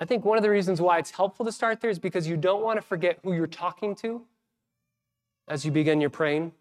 I 0.00 0.04
think 0.04 0.24
one 0.24 0.38
of 0.38 0.42
the 0.42 0.50
reasons 0.50 0.80
why 0.80 0.98
it's 0.98 1.10
helpful 1.10 1.44
to 1.44 1.52
start 1.52 1.80
there 1.80 1.90
is 1.90 1.98
because 1.98 2.26
you 2.26 2.36
don't 2.36 2.62
want 2.62 2.78
to 2.78 2.82
forget 2.82 3.18
who 3.22 3.32
you're 3.32 3.46
talking 3.46 3.94
to 3.96 4.22
as 5.48 5.64
you 5.64 5.70
begin 5.70 6.00
your 6.00 6.10
praying. 6.10 6.52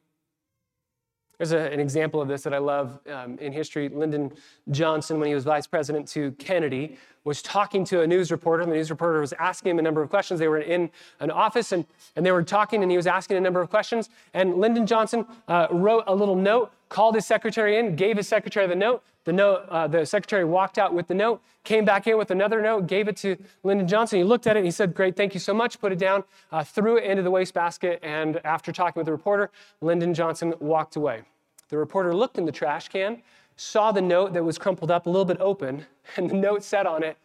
There's 1.37 1.51
a, 1.51 1.71
an 1.71 1.79
example 1.79 2.21
of 2.21 2.27
this 2.27 2.41
that 2.43 2.53
I 2.53 2.57
love 2.57 2.99
um, 3.11 3.37
in 3.39 3.53
history. 3.53 3.89
Lyndon 3.89 4.33
Johnson, 4.71 5.19
when 5.19 5.27
he 5.27 5.35
was 5.35 5.43
vice 5.43 5.67
president 5.67 6.07
to 6.09 6.31
Kennedy, 6.33 6.97
was 7.23 7.41
talking 7.41 7.83
to 7.85 8.01
a 8.01 8.07
news 8.07 8.31
reporter, 8.31 8.63
and 8.63 8.71
the 8.71 8.75
news 8.75 8.89
reporter 8.89 9.19
was 9.19 9.33
asking 9.33 9.71
him 9.71 9.79
a 9.79 9.81
number 9.81 10.01
of 10.01 10.09
questions. 10.09 10.39
They 10.39 10.47
were 10.47 10.59
in 10.59 10.89
an 11.19 11.29
office, 11.29 11.73
and, 11.73 11.85
and 12.15 12.25
they 12.25 12.31
were 12.31 12.41
talking, 12.41 12.81
and 12.81 12.89
he 12.89 12.97
was 12.97 13.05
asking 13.05 13.37
a 13.37 13.41
number 13.41 13.61
of 13.61 13.69
questions. 13.69 14.09
And 14.33 14.57
Lyndon 14.57 14.87
Johnson 14.87 15.25
uh, 15.47 15.67
wrote 15.69 16.05
a 16.07 16.15
little 16.15 16.35
note, 16.35 16.71
called 16.89 17.15
his 17.15 17.25
secretary 17.25 17.77
in, 17.77 17.95
gave 17.95 18.17
his 18.17 18.27
secretary 18.27 18.65
the 18.65 18.75
note. 18.75 19.03
The 19.27 19.33
note, 19.33 19.65
uh, 19.67 19.87
the 19.87 20.05
secretary 20.05 20.45
walked 20.45 20.77
out 20.77 20.93
with 20.93 21.09
the 21.09 21.13
note, 21.13 21.41
came 21.65 21.83
back 21.83 22.07
in 22.07 22.17
with 22.17 22.31
another 22.31 22.61
note, 22.61 22.87
gave 22.87 23.09
it 23.09 23.17
to 23.17 23.35
Lyndon 23.61 23.85
Johnson. 23.85 24.19
He 24.19 24.23
looked 24.23 24.47
at 24.47 24.55
it 24.55 24.59
and 24.59 24.65
he 24.65 24.71
said, 24.71 24.93
"Great, 24.93 25.17
thank 25.17 25.33
you 25.33 25.39
so 25.41 25.53
much." 25.53 25.81
Put 25.81 25.91
it 25.91 25.99
down, 25.99 26.23
uh, 26.49 26.63
threw 26.63 26.95
it 26.95 27.03
into 27.03 27.23
the 27.23 27.29
wastebasket, 27.29 27.99
and 28.01 28.39
after 28.45 28.71
talking 28.71 28.97
with 28.97 29.05
the 29.05 29.11
reporter, 29.11 29.51
Lyndon 29.81 30.13
Johnson 30.13 30.53
walked 30.61 30.95
away. 30.95 31.23
The 31.67 31.77
reporter 31.77 32.15
looked 32.15 32.37
in 32.37 32.45
the 32.45 32.53
trash 32.53 32.87
can, 32.87 33.21
saw 33.57 33.91
the 33.91 34.01
note 34.01 34.31
that 34.31 34.45
was 34.45 34.57
crumpled 34.57 34.91
up 34.91 35.07
a 35.07 35.09
little 35.09 35.25
bit 35.25 35.41
open, 35.41 35.87
and 36.15 36.29
the 36.29 36.35
note 36.35 36.63
said 36.63 36.85
on 36.85 37.03
it, 37.03 37.17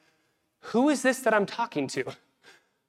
"Who 0.73 0.89
is 0.89 1.03
this 1.03 1.21
that 1.21 1.33
I'm 1.33 1.47
talking 1.47 1.87
to?" 1.87 2.03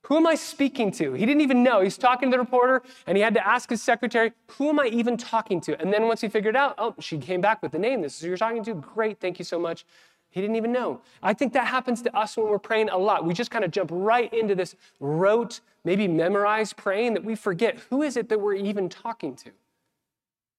Who 0.03 0.17
am 0.17 0.27
I 0.27 0.35
speaking 0.35 0.91
to? 0.93 1.13
He 1.13 1.25
didn't 1.25 1.41
even 1.41 1.63
know. 1.63 1.81
He's 1.81 1.97
talking 1.97 2.29
to 2.29 2.35
the 2.35 2.39
reporter 2.39 2.83
and 3.07 3.17
he 3.17 3.23
had 3.23 3.33
to 3.35 3.47
ask 3.47 3.69
his 3.69 3.81
secretary, 3.81 4.33
Who 4.57 4.69
am 4.69 4.79
I 4.79 4.87
even 4.87 5.15
talking 5.15 5.61
to? 5.61 5.79
And 5.79 5.93
then 5.93 6.07
once 6.07 6.21
he 6.21 6.27
figured 6.27 6.55
out, 6.55 6.75
Oh, 6.77 6.93
she 6.99 7.17
came 7.17 7.39
back 7.39 7.61
with 7.61 7.71
the 7.71 7.79
name. 7.79 8.01
This 8.01 8.15
is 8.15 8.21
who 8.21 8.27
you're 8.27 8.37
talking 8.37 8.63
to. 8.65 8.73
Great. 8.73 9.19
Thank 9.19 9.39
you 9.39 9.45
so 9.45 9.57
much. 9.57 9.85
He 10.29 10.41
didn't 10.41 10.55
even 10.55 10.71
know. 10.71 10.99
I 11.21 11.33
think 11.33 11.53
that 11.53 11.67
happens 11.67 12.01
to 12.01 12.17
us 12.17 12.35
when 12.35 12.47
we're 12.47 12.59
praying 12.59 12.89
a 12.89 12.97
lot. 12.97 13.23
We 13.23 13.33
just 13.33 13.51
kind 13.51 13.63
of 13.63 13.71
jump 13.71 13.91
right 13.93 14.33
into 14.33 14.55
this 14.55 14.75
rote, 14.99 15.61
maybe 15.85 16.07
memorized 16.07 16.75
praying 16.75 17.13
that 17.13 17.23
we 17.23 17.35
forget 17.35 17.77
who 17.89 18.01
is 18.01 18.17
it 18.17 18.29
that 18.29 18.41
we're 18.41 18.55
even 18.55 18.89
talking 18.89 19.35
to. 19.37 19.51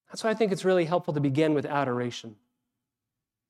That's 0.09 0.23
why 0.23 0.31
I 0.31 0.35
think 0.35 0.53
it's 0.53 0.65
really 0.65 0.85
helpful 0.85 1.13
to 1.13 1.21
begin 1.21 1.55
with 1.55 1.67
adoration. 1.67 2.37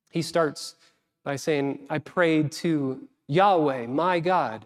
He 0.09 0.23
starts 0.23 0.75
by 1.23 1.35
saying, 1.35 1.81
I 1.91 1.99
prayed 1.99 2.51
to 2.53 3.07
Yahweh, 3.27 3.85
my 3.85 4.19
God. 4.19 4.65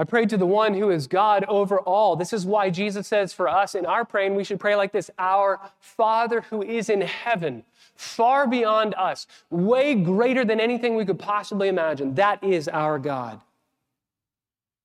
I 0.00 0.04
pray 0.04 0.26
to 0.26 0.36
the 0.36 0.46
one 0.46 0.74
who 0.74 0.90
is 0.90 1.08
God 1.08 1.44
over 1.48 1.80
all. 1.80 2.14
This 2.14 2.32
is 2.32 2.46
why 2.46 2.70
Jesus 2.70 3.08
says 3.08 3.32
for 3.32 3.48
us 3.48 3.74
in 3.74 3.84
our 3.84 4.04
praying, 4.04 4.36
we 4.36 4.44
should 4.44 4.60
pray 4.60 4.76
like 4.76 4.92
this 4.92 5.10
Our 5.18 5.60
Father 5.80 6.42
who 6.42 6.62
is 6.62 6.88
in 6.88 7.00
heaven, 7.00 7.64
far 7.96 8.46
beyond 8.46 8.94
us, 8.94 9.26
way 9.50 9.96
greater 9.96 10.44
than 10.44 10.60
anything 10.60 10.94
we 10.94 11.04
could 11.04 11.18
possibly 11.18 11.66
imagine. 11.66 12.14
That 12.14 12.44
is 12.44 12.68
our 12.68 12.98
God. 13.00 13.40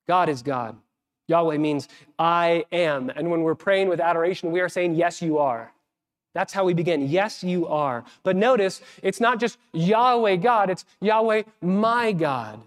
God 0.08 0.30
is 0.30 0.42
God. 0.42 0.78
Yahweh 1.28 1.58
means 1.58 1.88
I 2.18 2.66
am. 2.72 3.10
And 3.10 3.30
when 3.30 3.44
we're 3.44 3.56
praying 3.56 3.90
with 3.90 4.00
adoration, 4.00 4.52
we 4.52 4.62
are 4.62 4.70
saying, 4.70 4.96
Yes, 4.96 5.22
you 5.22 5.38
are. 5.38 5.72
That's 6.34 6.52
how 6.52 6.66
we 6.66 6.74
begin. 6.74 7.08
Yes, 7.08 7.44
you 7.44 7.68
are. 7.68 8.04
But 8.24 8.36
notice, 8.36 8.82
it's 9.04 9.20
not 9.20 9.40
just 9.40 9.60
Yahweh 9.74 10.38
God, 10.38 10.72
it's 10.72 10.86
Yahweh 11.02 11.44
my 11.62 12.12
God. 12.12 12.60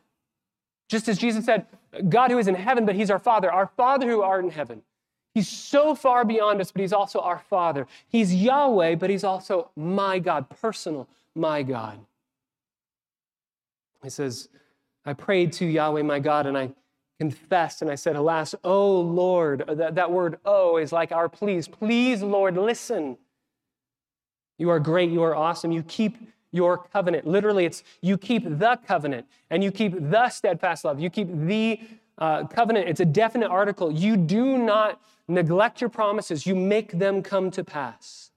Just 0.88 1.08
as 1.08 1.18
Jesus 1.18 1.44
said, 1.44 1.66
God 2.08 2.30
who 2.30 2.38
is 2.38 2.48
in 2.48 2.54
heaven, 2.54 2.86
but 2.86 2.94
he's 2.94 3.10
our 3.10 3.18
Father, 3.18 3.50
our 3.50 3.70
Father 3.76 4.08
who 4.08 4.22
art 4.22 4.44
in 4.44 4.50
heaven. 4.50 4.82
He's 5.34 5.48
so 5.48 5.94
far 5.94 6.24
beyond 6.24 6.60
us, 6.60 6.72
but 6.72 6.80
he's 6.80 6.92
also 6.92 7.20
our 7.20 7.38
Father. 7.38 7.86
He's 8.08 8.34
Yahweh, 8.34 8.94
but 8.94 9.10
he's 9.10 9.24
also 9.24 9.70
my 9.76 10.18
God, 10.18 10.48
personal, 10.48 11.08
my 11.34 11.62
God. 11.62 11.98
He 14.02 14.10
says, 14.10 14.48
I 15.04 15.12
prayed 15.12 15.52
to 15.54 15.66
Yahweh, 15.66 16.02
my 16.02 16.20
God, 16.20 16.46
and 16.46 16.56
I 16.56 16.70
confessed 17.18 17.82
and 17.82 17.90
I 17.90 17.96
said, 17.96 18.16
Alas, 18.16 18.54
oh 18.64 19.00
Lord. 19.00 19.62
Uh, 19.62 19.74
that, 19.74 19.94
that 19.96 20.10
word, 20.10 20.38
oh, 20.44 20.76
is 20.76 20.92
like 20.92 21.12
our 21.12 21.28
please. 21.28 21.66
Please, 21.68 22.22
Lord, 22.22 22.56
listen. 22.56 23.18
You 24.58 24.70
are 24.70 24.80
great. 24.80 25.10
You 25.10 25.22
are 25.22 25.34
awesome. 25.34 25.72
You 25.72 25.82
keep 25.82 26.16
your 26.56 26.78
covenant. 26.78 27.26
Literally, 27.26 27.66
it's 27.66 27.84
you 28.00 28.18
keep 28.18 28.42
the 28.44 28.78
covenant 28.86 29.26
and 29.50 29.62
you 29.62 29.70
keep 29.70 29.92
the 30.10 30.28
steadfast 30.30 30.84
love. 30.84 30.98
You 30.98 31.10
keep 31.10 31.28
the 31.30 31.80
uh, 32.18 32.46
covenant, 32.46 32.88
it's 32.88 33.00
a 33.00 33.04
definite 33.04 33.50
article. 33.50 33.92
You 33.92 34.16
do 34.16 34.58
not 34.58 35.00
neglect 35.28 35.80
your 35.80 35.90
promises, 35.90 36.46
you 36.46 36.54
make 36.54 36.92
them 36.92 37.22
come 37.22 37.50
to 37.52 37.62
pass. 37.62 38.30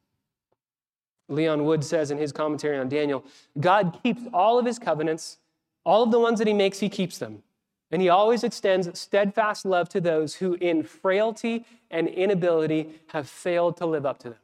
Leon 1.29 1.63
Wood 1.63 1.83
says 1.83 2.11
in 2.11 2.17
his 2.17 2.31
commentary 2.31 2.77
on 2.77 2.89
Daniel 2.89 3.23
God 3.59 3.99
keeps 4.03 4.21
all 4.33 4.59
of 4.59 4.65
his 4.65 4.79
covenants, 4.79 5.37
all 5.85 6.03
of 6.03 6.11
the 6.11 6.19
ones 6.19 6.39
that 6.39 6.47
he 6.47 6.53
makes, 6.53 6.79
he 6.79 6.89
keeps 6.89 7.17
them. 7.17 7.43
And 7.91 8.01
he 8.01 8.09
always 8.09 8.43
extends 8.43 8.99
steadfast 8.99 9.65
love 9.65 9.89
to 9.89 10.01
those 10.01 10.35
who, 10.35 10.55
in 10.55 10.83
frailty 10.83 11.65
and 11.89 12.07
inability, 12.07 12.89
have 13.07 13.27
failed 13.27 13.77
to 13.77 13.85
live 13.85 14.05
up 14.05 14.19
to 14.19 14.29
them. 14.29 14.37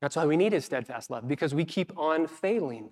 That's 0.00 0.16
why 0.16 0.26
we 0.26 0.36
need 0.36 0.52
his 0.52 0.64
steadfast 0.64 1.10
love, 1.10 1.26
because 1.26 1.54
we 1.54 1.64
keep 1.64 1.96
on 1.96 2.26
failing. 2.26 2.90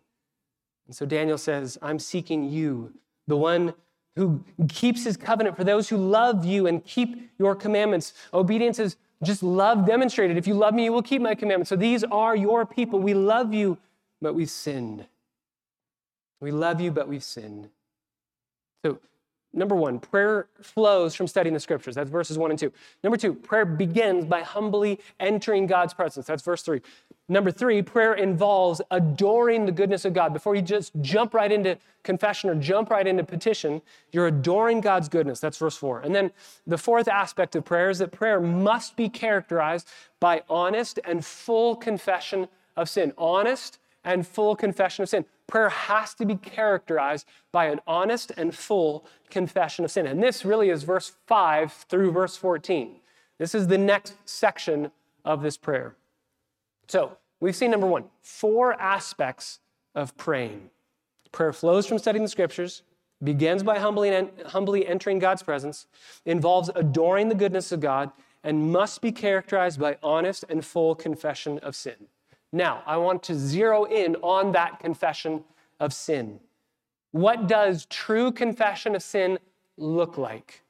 And 0.86 0.96
so 0.96 1.06
Daniel 1.06 1.38
says, 1.38 1.78
I'm 1.82 1.98
seeking 1.98 2.50
you, 2.50 2.94
the 3.26 3.36
one 3.36 3.74
who 4.16 4.44
keeps 4.68 5.04
his 5.04 5.16
covenant 5.16 5.56
for 5.56 5.64
those 5.64 5.88
who 5.88 5.96
love 5.96 6.44
you 6.44 6.66
and 6.66 6.84
keep 6.84 7.30
your 7.38 7.54
commandments. 7.54 8.14
Obedience 8.32 8.78
is 8.78 8.96
just 9.22 9.42
love 9.42 9.86
demonstrated. 9.86 10.36
If 10.36 10.46
you 10.46 10.54
love 10.54 10.74
me, 10.74 10.84
you 10.84 10.92
will 10.92 11.02
keep 11.02 11.20
my 11.22 11.34
commandments. 11.34 11.68
So 11.68 11.76
these 11.76 12.04
are 12.04 12.36
your 12.36 12.64
people. 12.64 13.00
We 13.00 13.14
love 13.14 13.52
you, 13.52 13.78
but 14.20 14.34
we've 14.34 14.50
sinned. 14.50 15.06
We 16.40 16.52
love 16.52 16.80
you, 16.80 16.90
but 16.90 17.08
we've 17.08 17.24
sinned. 17.24 17.70
So 18.84 18.98
Number 19.54 19.76
one, 19.76 20.00
prayer 20.00 20.48
flows 20.60 21.14
from 21.14 21.28
studying 21.28 21.54
the 21.54 21.60
scriptures. 21.60 21.94
That's 21.94 22.10
verses 22.10 22.36
one 22.36 22.50
and 22.50 22.58
two. 22.58 22.72
Number 23.04 23.16
two, 23.16 23.34
prayer 23.34 23.64
begins 23.64 24.24
by 24.24 24.40
humbly 24.40 24.98
entering 25.20 25.66
God's 25.66 25.94
presence. 25.94 26.26
That's 26.26 26.42
verse 26.42 26.62
three. 26.62 26.80
Number 27.28 27.50
three, 27.50 27.80
prayer 27.80 28.14
involves 28.14 28.82
adoring 28.90 29.64
the 29.64 29.72
goodness 29.72 30.04
of 30.04 30.12
God. 30.12 30.32
Before 30.32 30.54
you 30.54 30.60
just 30.60 30.92
jump 31.00 31.32
right 31.32 31.50
into 31.50 31.78
confession 32.02 32.50
or 32.50 32.56
jump 32.56 32.90
right 32.90 33.06
into 33.06 33.24
petition, 33.24 33.80
you're 34.12 34.26
adoring 34.26 34.80
God's 34.80 35.08
goodness. 35.08 35.40
That's 35.40 35.56
verse 35.56 35.76
four. 35.76 36.00
And 36.00 36.14
then 36.14 36.32
the 36.66 36.76
fourth 36.76 37.08
aspect 37.08 37.54
of 37.56 37.64
prayer 37.64 37.90
is 37.90 38.00
that 38.00 38.12
prayer 38.12 38.40
must 38.40 38.96
be 38.96 39.08
characterized 39.08 39.88
by 40.20 40.42
honest 40.50 40.98
and 41.04 41.24
full 41.24 41.76
confession 41.76 42.48
of 42.76 42.88
sin. 42.88 43.12
Honest 43.16 43.78
and 44.04 44.26
full 44.26 44.54
confession 44.54 45.02
of 45.02 45.08
sin. 45.08 45.24
Prayer 45.46 45.68
has 45.68 46.14
to 46.14 46.24
be 46.24 46.36
characterized 46.36 47.26
by 47.52 47.66
an 47.66 47.80
honest 47.86 48.32
and 48.36 48.54
full 48.54 49.04
confession 49.30 49.84
of 49.84 49.90
sin. 49.90 50.06
And 50.06 50.22
this 50.22 50.44
really 50.44 50.70
is 50.70 50.82
verse 50.82 51.12
5 51.26 51.72
through 51.72 52.12
verse 52.12 52.36
14. 52.36 52.96
This 53.38 53.54
is 53.54 53.66
the 53.66 53.78
next 53.78 54.14
section 54.24 54.90
of 55.24 55.42
this 55.42 55.56
prayer. 55.56 55.96
So, 56.88 57.16
we've 57.40 57.56
seen 57.56 57.70
number 57.70 57.86
one, 57.86 58.04
four 58.22 58.80
aspects 58.80 59.60
of 59.94 60.16
praying. 60.16 60.70
Prayer 61.32 61.52
flows 61.52 61.86
from 61.86 61.98
studying 61.98 62.22
the 62.22 62.28
scriptures, 62.28 62.82
begins 63.22 63.62
by 63.62 63.78
humbly, 63.78 64.28
humbly 64.46 64.86
entering 64.86 65.18
God's 65.18 65.42
presence, 65.42 65.86
involves 66.24 66.70
adoring 66.74 67.28
the 67.28 67.34
goodness 67.34 67.72
of 67.72 67.80
God, 67.80 68.12
and 68.42 68.70
must 68.70 69.00
be 69.00 69.10
characterized 69.10 69.80
by 69.80 69.96
honest 70.02 70.44
and 70.48 70.64
full 70.64 70.94
confession 70.94 71.58
of 71.58 71.74
sin. 71.74 72.08
Now, 72.54 72.84
I 72.86 72.98
want 72.98 73.24
to 73.24 73.34
zero 73.34 73.82
in 73.82 74.14
on 74.22 74.52
that 74.52 74.78
confession 74.78 75.42
of 75.80 75.92
sin. 75.92 76.38
What 77.10 77.48
does 77.48 77.84
true 77.86 78.30
confession 78.30 78.94
of 78.94 79.02
sin 79.02 79.40
look 79.76 80.16
like? 80.16 80.62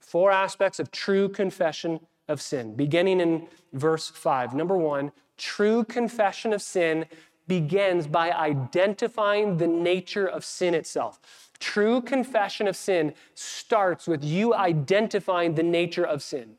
Four 0.00 0.32
aspects 0.32 0.78
of 0.78 0.90
true 0.90 1.30
confession 1.30 2.00
of 2.28 2.42
sin, 2.42 2.76
beginning 2.76 3.22
in 3.22 3.48
verse 3.72 4.10
5. 4.10 4.54
Number 4.54 4.76
one, 4.76 5.12
true 5.38 5.82
confession 5.82 6.52
of 6.52 6.60
sin 6.60 7.06
begins 7.48 8.06
by 8.06 8.32
identifying 8.32 9.56
the 9.56 9.66
nature 9.66 10.26
of 10.26 10.44
sin 10.44 10.74
itself. 10.74 11.20
True 11.58 12.02
confession 12.02 12.68
of 12.68 12.76
sin 12.76 13.14
starts 13.34 14.06
with 14.06 14.22
you 14.22 14.54
identifying 14.54 15.54
the 15.54 15.62
nature 15.62 16.04
of 16.04 16.22
sin. 16.22 16.56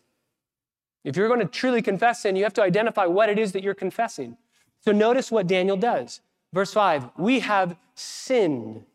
If 1.03 1.15
you're 1.15 1.27
going 1.27 1.39
to 1.39 1.45
truly 1.45 1.83
confess 1.83 2.23
sin, 2.23 2.35
you 2.35 2.43
have 2.45 2.53
to 2.55 2.63
identify 2.63 3.05
what 3.05 3.29
it 3.29 3.37
is 3.37 3.51
that 3.51 3.61
you're 3.61 3.75
confessing. 3.75 4.37
So 4.83 4.91
notice 4.91 5.31
what 5.31 5.47
Daniel 5.47 5.77
does. 5.77 6.21
Verse 6.53 6.73
5 6.73 7.09
We 7.17 7.39
have 7.39 7.77
sinned, 7.95 8.85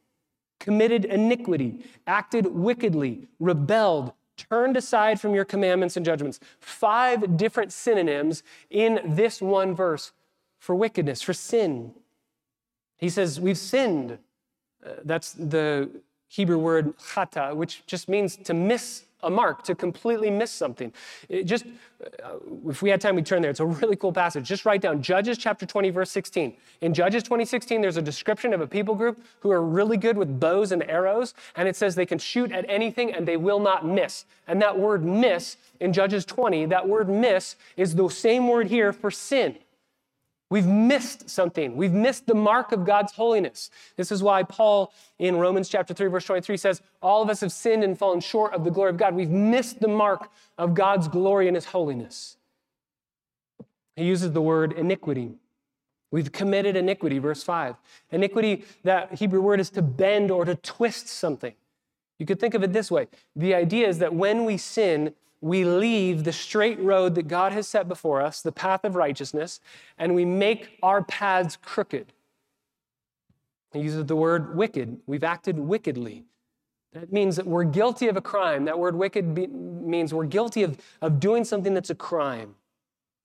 committed 0.61 1.05
iniquity, 1.05 1.85
acted 2.07 2.46
wickedly, 2.46 3.29
rebelled, 3.38 4.12
turned 4.37 4.77
aside 4.77 5.20
from 5.20 5.35
your 5.35 5.44
commandments 5.44 5.96
and 5.96 6.05
judgments. 6.05 6.40
Five 6.61 7.37
different 7.37 7.72
synonyms 7.72 8.42
in 8.70 9.01
this 9.05 9.40
one 9.40 9.75
verse 9.75 10.12
for 10.59 10.75
wickedness, 10.75 11.22
for 11.22 11.33
sin. 11.33 11.94
He 12.96 13.09
says, 13.09 13.40
We've 13.40 13.59
sinned. 13.59 14.18
Uh, 14.85 14.90
that's 15.05 15.33
the 15.33 15.90
Hebrew 16.29 16.59
word 16.59 16.97
chata, 16.99 17.55
which 17.55 17.85
just 17.87 18.09
means 18.09 18.37
to 18.37 18.55
miss 18.55 19.05
a 19.23 19.31
mark, 19.31 19.62
to 19.65 19.75
completely 19.75 20.31
miss 20.31 20.51
something. 20.51 20.93
It 21.29 21.45
just, 21.45 21.65
uh, 22.23 22.35
if 22.69 22.83
we 22.83 22.91
had 22.91 23.01
time, 23.01 23.17
we'd 23.17 23.27
turn 23.27 23.43
there. 23.43 23.51
It's 23.51 23.61
a 23.61 23.67
really 23.67 23.97
cool 23.97 24.12
passage. 24.12 24.47
Just 24.47 24.65
write 24.65 24.81
down 24.81 25.03
Judges 25.03 25.39
chapter 25.39 25.67
20, 25.67 25.91
verse 25.91 26.11
16. 26.11 26.55
In 26.83 26.95
Judges 26.95 27.23
2016, 27.23 27.81
there's 27.81 27.97
a 27.97 28.03
description 28.03 28.53
of 28.53 28.61
a 28.61 28.67
people 28.67 28.95
group 28.95 29.21
who 29.41 29.51
are 29.51 29.62
really 29.62 29.97
good 29.97 30.17
with 30.17 30.39
bows 30.39 30.71
and 30.71 30.83
arrows, 30.89 31.35
and 31.57 31.67
it 31.67 31.77
says 31.77 31.95
they 31.95 32.07
can 32.07 32.19
shoot 32.19 32.53
at 32.53 32.65
anything 32.69 33.12
and 33.12 33.27
they 33.27 33.37
will 33.37 33.61
not 33.61 33.87
miss. 33.87 34.27
And 34.47 34.61
that 34.62 34.79
word 34.79 35.05
miss 35.05 35.57
in 35.81 35.93
Judges 35.93 36.25
20, 36.25 36.67
that 36.67 36.87
word 36.89 37.09
miss 37.09 37.57
is 37.77 37.95
the 37.95 38.09
same 38.09 38.49
word 38.49 38.69
here 38.69 38.93
for 38.93 39.11
sin. 39.11 39.57
We've 40.49 40.67
missed 40.67 41.29
something. 41.29 41.77
We've 41.77 41.93
missed 41.93 42.27
the 42.27 42.35
mark 42.35 42.71
of 42.71 42.85
God's 42.85 43.13
holiness. 43.13 43.71
This 43.97 44.13
is 44.13 44.23
why 44.23 44.45
Paul 44.45 44.93
in 45.19 45.37
Romans 45.37 45.69
chapter 45.69 45.93
3 45.93 46.07
verse 46.09 46.25
23 46.25 46.57
says, 46.57 46.81
"All 47.03 47.21
of 47.23 47.31
us 47.31 47.41
have 47.41 47.51
sinned 47.51 47.83
and 47.83 47.99
fallen 47.99 48.21
short 48.21 48.55
of 48.55 48.63
the 48.63 48.71
glory 48.71 48.91
of 48.91 48.97
God." 48.97 49.15
We've 49.15 49.31
missed 49.31 49.81
the 49.81 49.89
mark 49.89 50.31
of 50.57 50.75
God's 50.75 51.09
glory 51.09 51.49
and 51.49 51.57
his 51.57 51.67
holiness. 51.67 52.37
He 53.97 54.05
uses 54.05 54.33
the 54.33 54.43
word 54.43 54.73
iniquity. 54.73 55.35
We've 56.13 56.31
committed 56.31 56.77
iniquity, 56.77 57.19
verse 57.19 57.43
5. 57.43 57.77
Iniquity, 58.13 58.65
that 58.85 59.15
Hebrew 59.15 59.41
word 59.41 59.59
is 59.59 59.71
to 59.71 59.83
bend 59.83 60.31
or 60.31 60.45
to 60.45 60.55
twist 60.55 61.09
something. 61.09 61.55
You 62.19 62.27
could 62.27 62.39
think 62.39 62.55
of 62.55 62.63
it 62.63 62.73
this 62.73 62.91
way. 62.91 63.09
The 63.35 63.55
idea 63.55 63.89
is 63.89 63.99
that 63.99 64.15
when 64.15 64.45
we 64.45 64.57
sin, 64.57 65.15
we 65.40 65.64
leave 65.64 66.25
the 66.25 66.33
straight 66.33 66.79
road 66.81 67.14
that 67.14 67.29
God 67.29 67.53
has 67.53 67.68
set 67.68 67.88
before 67.88 68.20
us, 68.20 68.40
the 68.40 68.53
path 68.53 68.85
of 68.85 68.96
righteousness, 68.96 69.61
and 69.99 70.14
we 70.14 70.25
make 70.25 70.79
our 70.83 71.03
paths 71.03 71.57
crooked. 71.62 72.12
He 73.72 73.81
uses 73.81 74.07
the 74.07 74.16
word 74.16 74.57
wicked. 74.57 74.99
We've 75.07 75.25
acted 75.25 75.59
wickedly. 75.59 76.25
That 76.92 77.12
means 77.12 77.37
that 77.37 77.46
we're 77.46 77.64
guilty 77.64 78.09
of 78.09 78.16
a 78.16 78.22
crime. 78.22 78.64
That 78.64 78.79
word 78.79 78.96
wicked 78.96 79.35
be, 79.35 79.46
means 79.46 80.14
we're 80.14 80.25
guilty 80.25 80.62
of, 80.62 80.79
of 81.03 81.20
doing 81.20 81.44
something 81.44 81.75
that's 81.75 81.90
a 81.90 81.94
crime. 81.94 82.55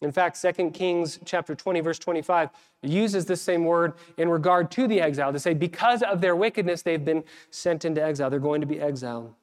In 0.01 0.11
fact, 0.11 0.41
2 0.41 0.71
Kings 0.71 1.19
chapter 1.25 1.55
20, 1.55 1.79
verse 1.79 1.99
25 1.99 2.49
uses 2.81 3.25
this 3.25 3.41
same 3.41 3.63
word 3.63 3.93
in 4.17 4.29
regard 4.29 4.71
to 4.71 4.87
the 4.87 4.99
exile 4.99 5.31
to 5.31 5.39
say, 5.39 5.53
because 5.53 6.01
of 6.01 6.21
their 6.21 6.35
wickedness, 6.35 6.81
they've 6.81 7.05
been 7.05 7.23
sent 7.51 7.85
into 7.85 8.03
exile. 8.03 8.29
They're 8.29 8.39
going 8.39 8.61
to 8.61 8.67
be 8.67 8.81
exiled. 8.81 9.33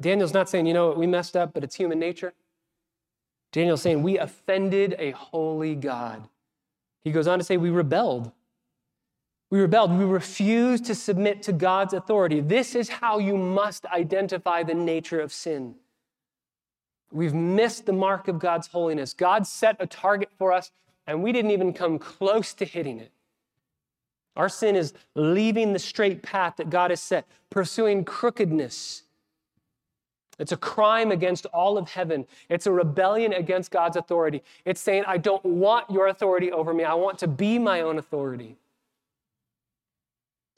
Daniel's 0.00 0.34
not 0.34 0.48
saying, 0.48 0.66
you 0.66 0.74
know 0.74 0.88
what, 0.88 0.98
we 0.98 1.06
messed 1.06 1.36
up, 1.36 1.54
but 1.54 1.64
it's 1.64 1.74
human 1.74 1.98
nature. 1.98 2.34
Daniel's 3.52 3.82
saying, 3.82 4.02
we 4.02 4.18
offended 4.18 4.94
a 4.98 5.12
holy 5.12 5.74
God. 5.74 6.28
He 7.02 7.12
goes 7.12 7.26
on 7.26 7.38
to 7.38 7.44
say, 7.44 7.56
we 7.56 7.70
rebelled. 7.70 8.32
We 9.48 9.60
rebelled. 9.60 9.92
We 9.92 10.04
refused 10.04 10.84
to 10.86 10.94
submit 10.94 11.42
to 11.44 11.52
God's 11.52 11.94
authority. 11.94 12.40
This 12.40 12.74
is 12.74 12.88
how 12.88 13.18
you 13.18 13.36
must 13.36 13.86
identify 13.86 14.62
the 14.62 14.74
nature 14.74 15.20
of 15.20 15.32
sin. 15.32 15.76
We've 17.12 17.32
missed 17.32 17.86
the 17.86 17.92
mark 17.92 18.28
of 18.28 18.38
God's 18.38 18.66
holiness. 18.66 19.14
God 19.14 19.46
set 19.46 19.76
a 19.78 19.86
target 19.86 20.28
for 20.36 20.52
us, 20.52 20.72
and 21.06 21.22
we 21.22 21.32
didn't 21.32 21.52
even 21.52 21.72
come 21.72 21.98
close 21.98 22.52
to 22.54 22.64
hitting 22.64 22.98
it. 22.98 23.12
Our 24.34 24.48
sin 24.48 24.76
is 24.76 24.92
leaving 25.14 25.72
the 25.72 25.78
straight 25.78 26.22
path 26.22 26.56
that 26.56 26.68
God 26.68 26.90
has 26.90 27.00
set, 27.00 27.26
pursuing 27.48 28.04
crookedness 28.04 29.04
it's 30.38 30.52
a 30.52 30.56
crime 30.56 31.10
against 31.10 31.46
all 31.46 31.78
of 31.78 31.88
heaven. 31.88 32.26
It's 32.48 32.66
a 32.66 32.72
rebellion 32.72 33.32
against 33.32 33.70
God's 33.70 33.96
authority. 33.96 34.42
It's 34.64 34.80
saying, 34.80 35.04
I 35.06 35.18
don't 35.18 35.44
want 35.44 35.90
your 35.90 36.08
authority 36.08 36.52
over 36.52 36.74
me. 36.74 36.84
I 36.84 36.94
want 36.94 37.18
to 37.20 37.28
be 37.28 37.58
my 37.58 37.80
own 37.80 37.98
authority. 37.98 38.56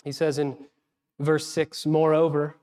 He 0.05 0.13
says 0.13 0.39
in 0.39 0.57
verse 1.21 1.47
6 1.47 1.87
Moreover, 1.87 2.57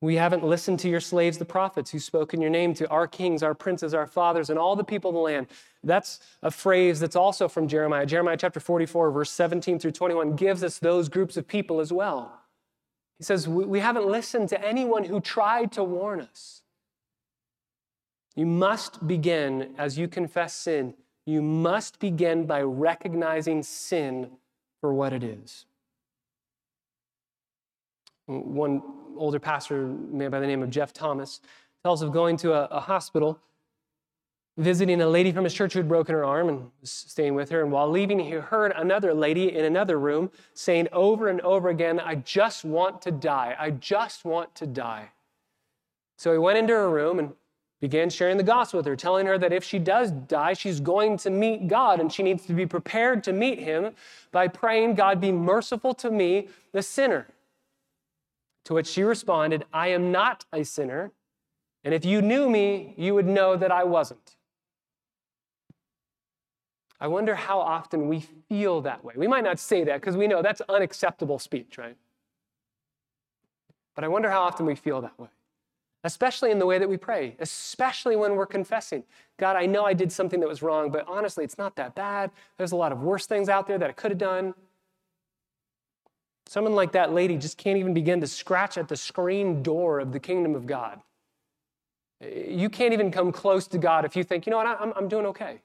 we 0.00 0.14
haven't 0.14 0.44
listened 0.44 0.78
to 0.80 0.88
your 0.88 1.00
slaves, 1.00 1.38
the 1.38 1.44
prophets, 1.44 1.90
who 1.90 1.98
spoke 1.98 2.32
in 2.32 2.40
your 2.40 2.50
name 2.50 2.72
to 2.74 2.88
our 2.88 3.08
kings, 3.08 3.42
our 3.42 3.54
princes, 3.54 3.94
our 3.94 4.06
fathers, 4.06 4.48
and 4.48 4.56
all 4.56 4.76
the 4.76 4.84
people 4.84 5.10
of 5.10 5.14
the 5.14 5.20
land. 5.20 5.48
That's 5.82 6.20
a 6.40 6.52
phrase 6.52 7.00
that's 7.00 7.16
also 7.16 7.48
from 7.48 7.66
Jeremiah. 7.66 8.06
Jeremiah 8.06 8.36
chapter 8.36 8.60
44, 8.60 9.10
verse 9.10 9.30
17 9.32 9.80
through 9.80 9.90
21 9.90 10.36
gives 10.36 10.62
us 10.62 10.78
those 10.78 11.08
groups 11.08 11.36
of 11.36 11.48
people 11.48 11.80
as 11.80 11.92
well. 11.92 12.37
He 13.18 13.24
says, 13.24 13.48
We 13.48 13.80
haven't 13.80 14.06
listened 14.06 14.48
to 14.50 14.64
anyone 14.64 15.04
who 15.04 15.20
tried 15.20 15.72
to 15.72 15.84
warn 15.84 16.20
us. 16.20 16.62
You 18.36 18.46
must 18.46 19.06
begin, 19.06 19.74
as 19.76 19.98
you 19.98 20.06
confess 20.06 20.54
sin, 20.54 20.94
you 21.26 21.42
must 21.42 21.98
begin 21.98 22.46
by 22.46 22.62
recognizing 22.62 23.62
sin 23.62 24.30
for 24.80 24.94
what 24.94 25.12
it 25.12 25.24
is. 25.24 25.66
One 28.26 28.82
older 29.16 29.40
pastor, 29.40 29.86
man 29.86 30.30
by 30.30 30.38
the 30.38 30.46
name 30.46 30.62
of 30.62 30.70
Geoff 30.70 30.92
Thomas, 30.92 31.40
tells 31.82 32.02
of 32.02 32.12
going 32.12 32.36
to 32.38 32.52
a, 32.52 32.64
a 32.66 32.80
hospital, 32.80 33.40
visiting 34.58 35.00
a 35.00 35.06
lady 35.06 35.30
from 35.30 35.44
his 35.44 35.54
church 35.54 35.72
who 35.72 35.78
had 35.78 35.88
broken 35.88 36.14
her 36.14 36.24
arm 36.24 36.48
and 36.48 36.70
was 36.80 36.90
staying 36.90 37.34
with 37.34 37.48
her. 37.48 37.62
And 37.62 37.70
while 37.70 37.88
leaving, 37.88 38.18
he 38.18 38.32
heard 38.32 38.72
another 38.74 39.14
lady 39.14 39.56
in 39.56 39.64
another 39.64 39.98
room 39.98 40.30
saying 40.52 40.88
over 40.92 41.28
and 41.28 41.40
over 41.42 41.68
again, 41.68 42.00
I 42.00 42.16
just 42.16 42.64
want 42.64 43.00
to 43.02 43.12
die. 43.12 43.56
I 43.58 43.70
just 43.70 44.24
want 44.24 44.54
to 44.56 44.66
die. 44.66 45.12
So 46.16 46.32
he 46.32 46.38
went 46.38 46.58
into 46.58 46.72
her 46.72 46.90
room 46.90 47.20
and 47.20 47.32
began 47.80 48.10
sharing 48.10 48.36
the 48.36 48.42
gospel 48.42 48.78
with 48.78 48.86
her, 48.86 48.96
telling 48.96 49.26
her 49.26 49.38
that 49.38 49.52
if 49.52 49.62
she 49.62 49.78
does 49.78 50.10
die, 50.10 50.54
she's 50.54 50.80
going 50.80 51.16
to 51.18 51.30
meet 51.30 51.68
God 51.68 52.00
and 52.00 52.12
she 52.12 52.24
needs 52.24 52.44
to 52.46 52.52
be 52.52 52.66
prepared 52.66 53.22
to 53.24 53.32
meet 53.32 53.60
him 53.60 53.92
by 54.32 54.48
praying, 54.48 54.96
God, 54.96 55.20
be 55.20 55.30
merciful 55.30 55.94
to 55.94 56.10
me, 56.10 56.48
the 56.72 56.82
sinner. 56.82 57.28
To 58.64 58.74
which 58.74 58.88
she 58.88 59.04
responded, 59.04 59.64
I 59.72 59.88
am 59.88 60.10
not 60.10 60.44
a 60.52 60.64
sinner, 60.64 61.12
and 61.84 61.94
if 61.94 62.04
you 62.04 62.20
knew 62.20 62.50
me, 62.50 62.94
you 62.96 63.14
would 63.14 63.26
know 63.26 63.56
that 63.56 63.70
I 63.70 63.84
wasn't. 63.84 64.34
I 67.00 67.06
wonder 67.06 67.34
how 67.34 67.60
often 67.60 68.08
we 68.08 68.20
feel 68.48 68.80
that 68.82 69.04
way. 69.04 69.14
We 69.16 69.28
might 69.28 69.44
not 69.44 69.58
say 69.58 69.84
that 69.84 70.00
because 70.00 70.16
we 70.16 70.26
know 70.26 70.42
that's 70.42 70.60
unacceptable 70.68 71.38
speech, 71.38 71.78
right? 71.78 71.96
But 73.94 74.04
I 74.04 74.08
wonder 74.08 74.30
how 74.30 74.42
often 74.42 74.66
we 74.66 74.74
feel 74.74 75.00
that 75.02 75.18
way 75.18 75.28
especially 76.04 76.50
in 76.50 76.58
the 76.58 76.66
way 76.66 76.78
that 76.78 76.88
we 76.88 76.96
pray, 76.96 77.36
especially 77.40 78.16
when 78.16 78.36
we're 78.36 78.46
confessing. 78.46 79.02
God, 79.36 79.56
I 79.56 79.66
know 79.66 79.84
I 79.84 79.94
did 79.94 80.12
something 80.12 80.40
that 80.40 80.48
was 80.48 80.62
wrong, 80.62 80.90
but 80.90 81.04
honestly, 81.08 81.44
it's 81.44 81.58
not 81.58 81.76
that 81.76 81.94
bad. 81.94 82.30
There's 82.56 82.72
a 82.72 82.76
lot 82.76 82.92
of 82.92 83.02
worse 83.02 83.26
things 83.26 83.48
out 83.48 83.66
there 83.66 83.78
that 83.78 83.90
I 83.90 83.92
could 83.92 84.10
have 84.10 84.18
done. 84.18 84.54
Someone 86.46 86.74
like 86.74 86.92
that 86.92 87.12
lady 87.12 87.36
just 87.36 87.58
can't 87.58 87.78
even 87.78 87.92
begin 87.92 88.20
to 88.20 88.26
scratch 88.26 88.78
at 88.78 88.88
the 88.88 88.96
screen 88.96 89.62
door 89.62 90.00
of 90.00 90.12
the 90.12 90.20
kingdom 90.20 90.54
of 90.54 90.66
God. 90.66 91.00
Eh, 92.22 92.50
you 92.50 92.70
can't 92.70 92.92
even 92.92 93.10
come 93.10 93.32
close 93.32 93.66
to 93.68 93.78
God 93.78 94.04
if 94.04 94.16
you 94.16 94.24
think, 94.24 94.46
you 94.46 94.50
know 94.50 94.56
what, 94.56 94.66
I'm, 94.66 94.92
I'm 94.96 95.08
doing 95.08 95.26
okay. 95.26 95.60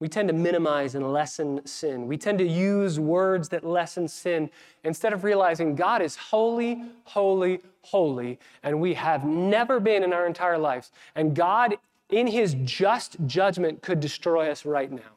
We 0.00 0.08
tend 0.08 0.28
to 0.28 0.34
minimize 0.34 0.94
and 0.94 1.12
lessen 1.12 1.64
sin. 1.66 2.06
We 2.06 2.16
tend 2.16 2.38
to 2.38 2.46
use 2.46 2.98
words 2.98 3.50
that 3.50 3.64
lessen 3.64 4.08
sin 4.08 4.50
instead 4.82 5.12
of 5.12 5.24
realizing 5.24 5.74
God 5.74 6.00
is 6.00 6.16
holy, 6.16 6.82
holy, 7.04 7.60
holy, 7.82 8.38
and 8.62 8.80
we 8.80 8.94
have 8.94 9.26
never 9.26 9.78
been 9.78 10.02
in 10.02 10.14
our 10.14 10.26
entire 10.26 10.56
lives. 10.56 10.90
And 11.14 11.36
God, 11.36 11.76
in 12.08 12.26
his 12.26 12.56
just 12.64 13.18
judgment, 13.26 13.82
could 13.82 14.00
destroy 14.00 14.50
us 14.50 14.64
right 14.64 14.90
now. 14.90 15.12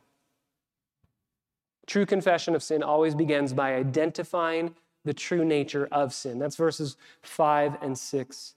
True 1.88 2.06
confession 2.06 2.54
of 2.54 2.62
sin 2.62 2.84
always 2.84 3.16
begins 3.16 3.54
by 3.54 3.76
identifying 3.76 4.76
the 5.06 5.14
true 5.14 5.46
nature 5.46 5.88
of 5.94 6.14
sin. 6.14 6.40
That's 6.40 6.56
verses 6.58 6.98
5 7.22 7.78
and 7.82 7.98
6. 7.98 8.56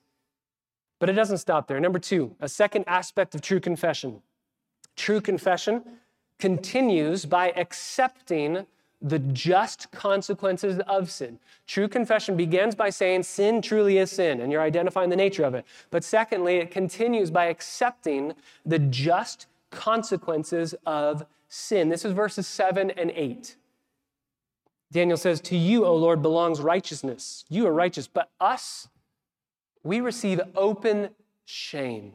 But 0.98 1.08
it 1.08 1.12
doesn't 1.12 1.38
stop 1.38 1.68
there. 1.68 1.78
Number 1.78 1.98
two, 1.98 2.34
a 2.40 2.48
second 2.48 2.84
aspect 2.88 3.34
of 3.34 3.42
true 3.42 3.60
confession. 3.60 4.22
True 4.96 5.20
confession 5.20 5.82
continues 6.39 7.24
by 7.24 7.51
accepting 7.57 8.66
the 9.03 9.18
just 9.18 9.91
consequences 9.93 10.80
of 10.89 11.11
sin. 11.11 11.39
True 11.66 11.89
confession 11.89 12.37
begins 12.37 12.74
by 12.74 12.91
saying 12.91 13.22
sin 13.24 13.61
truly 13.61 13.99
is 13.99 14.11
sin, 14.11 14.41
and 14.41 14.51
you're 14.51 14.62
identifying 14.62 15.11
the 15.11 15.16
nature 15.16 15.45
of 15.45 15.55
it. 15.55 15.64
But 15.91 16.03
secondly, 16.03 16.57
it 16.57 16.70
continues 16.70 17.30
by 17.30 17.47
accepting 17.47 18.32
the 18.64 18.78
just 18.78 19.47
consequences 19.70 20.74
of 20.87 21.26
sin. 21.49 21.89
This 21.89 22.05
is 22.05 22.12
verses 22.12 22.47
7 22.47 22.91
and 22.91 23.12
8. 23.14 23.57
Daniel 24.93 25.16
says, 25.16 25.41
To 25.43 25.57
you, 25.57 25.84
O 25.84 25.95
Lord, 25.95 26.22
belongs 26.22 26.61
righteousness. 26.61 27.45
You 27.49 27.66
are 27.66 27.72
righteous, 27.72 28.07
but 28.07 28.30
us, 28.41 28.89
we 29.82 30.01
receive 30.01 30.41
open 30.55 31.11
shame. 31.45 32.14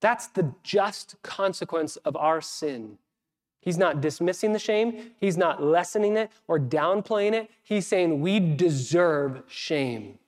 That's 0.00 0.28
the 0.28 0.52
just 0.62 1.16
consequence 1.22 1.96
of 1.96 2.16
our 2.16 2.40
sin. 2.40 2.98
He's 3.62 3.78
not 3.78 4.00
dismissing 4.00 4.52
the 4.52 4.58
shame, 4.58 5.12
he's 5.18 5.36
not 5.38 5.62
lessening 5.62 6.16
it 6.16 6.30
or 6.48 6.58
downplaying 6.58 7.32
it. 7.32 7.50
He's 7.62 7.86
saying 7.86 8.20
we 8.20 8.40
deserve 8.40 9.44
shame. 9.48 10.18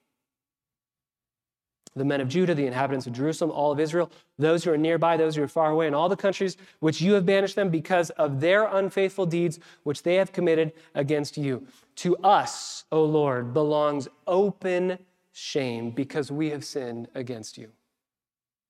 The 1.97 2.05
men 2.05 2.21
of 2.21 2.29
Judah, 2.29 2.55
the 2.55 2.67
inhabitants 2.67 3.07
of 3.07 3.13
Jerusalem, 3.13 3.51
all 3.51 3.71
of 3.73 3.79
Israel, 3.79 4.11
those 4.39 4.65
who 4.65 4.73
are 4.73 4.77
nearby, 4.77 5.17
those 5.17 5.37
who 5.37 5.43
are 5.43 5.49
far 5.49 5.71
away, 5.71 5.87
and 5.87 5.95
all 5.95 6.09
the 6.09 6.17
countries 6.17 6.57
which 6.81 7.01
you 7.01 7.13
have 7.15 7.27
banished 7.27 7.57
them 7.57 7.71
because 7.71 8.11
of 8.11 8.41
their 8.41 8.67
unfaithful 8.67 9.27
deeds 9.27 9.59
which 9.83 10.03
they 10.03 10.15
have 10.15 10.33
committed 10.33 10.73
against 10.95 11.37
you. 11.37 11.67
To 11.97 12.17
us, 12.19 12.85
O 12.91 13.05
Lord, 13.05 13.53
belongs 13.53 14.09
open 14.27 14.99
shame 15.33 15.91
because 15.91 16.31
we 16.31 16.51
have 16.51 16.65
sinned 16.65 17.09
against 17.15 17.59
you. 17.59 17.71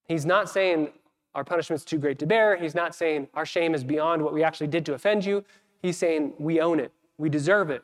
He's 0.07 0.25
not 0.25 0.49
saying 0.49 0.89
our 1.35 1.43
punishment's 1.43 1.85
too 1.85 1.97
great 1.97 2.17
to 2.19 2.25
bear. 2.25 2.55
He's 2.55 2.73
not 2.73 2.95
saying 2.95 3.27
our 3.33 3.45
shame 3.45 3.75
is 3.75 3.83
beyond 3.83 4.21
what 4.21 4.33
we 4.33 4.43
actually 4.43 4.67
did 4.67 4.85
to 4.87 4.93
offend 4.93 5.25
you. 5.25 5.43
He's 5.81 5.97
saying 5.97 6.33
we 6.39 6.59
own 6.59 6.79
it, 6.79 6.91
we 7.17 7.29
deserve 7.29 7.69
it. 7.69 7.83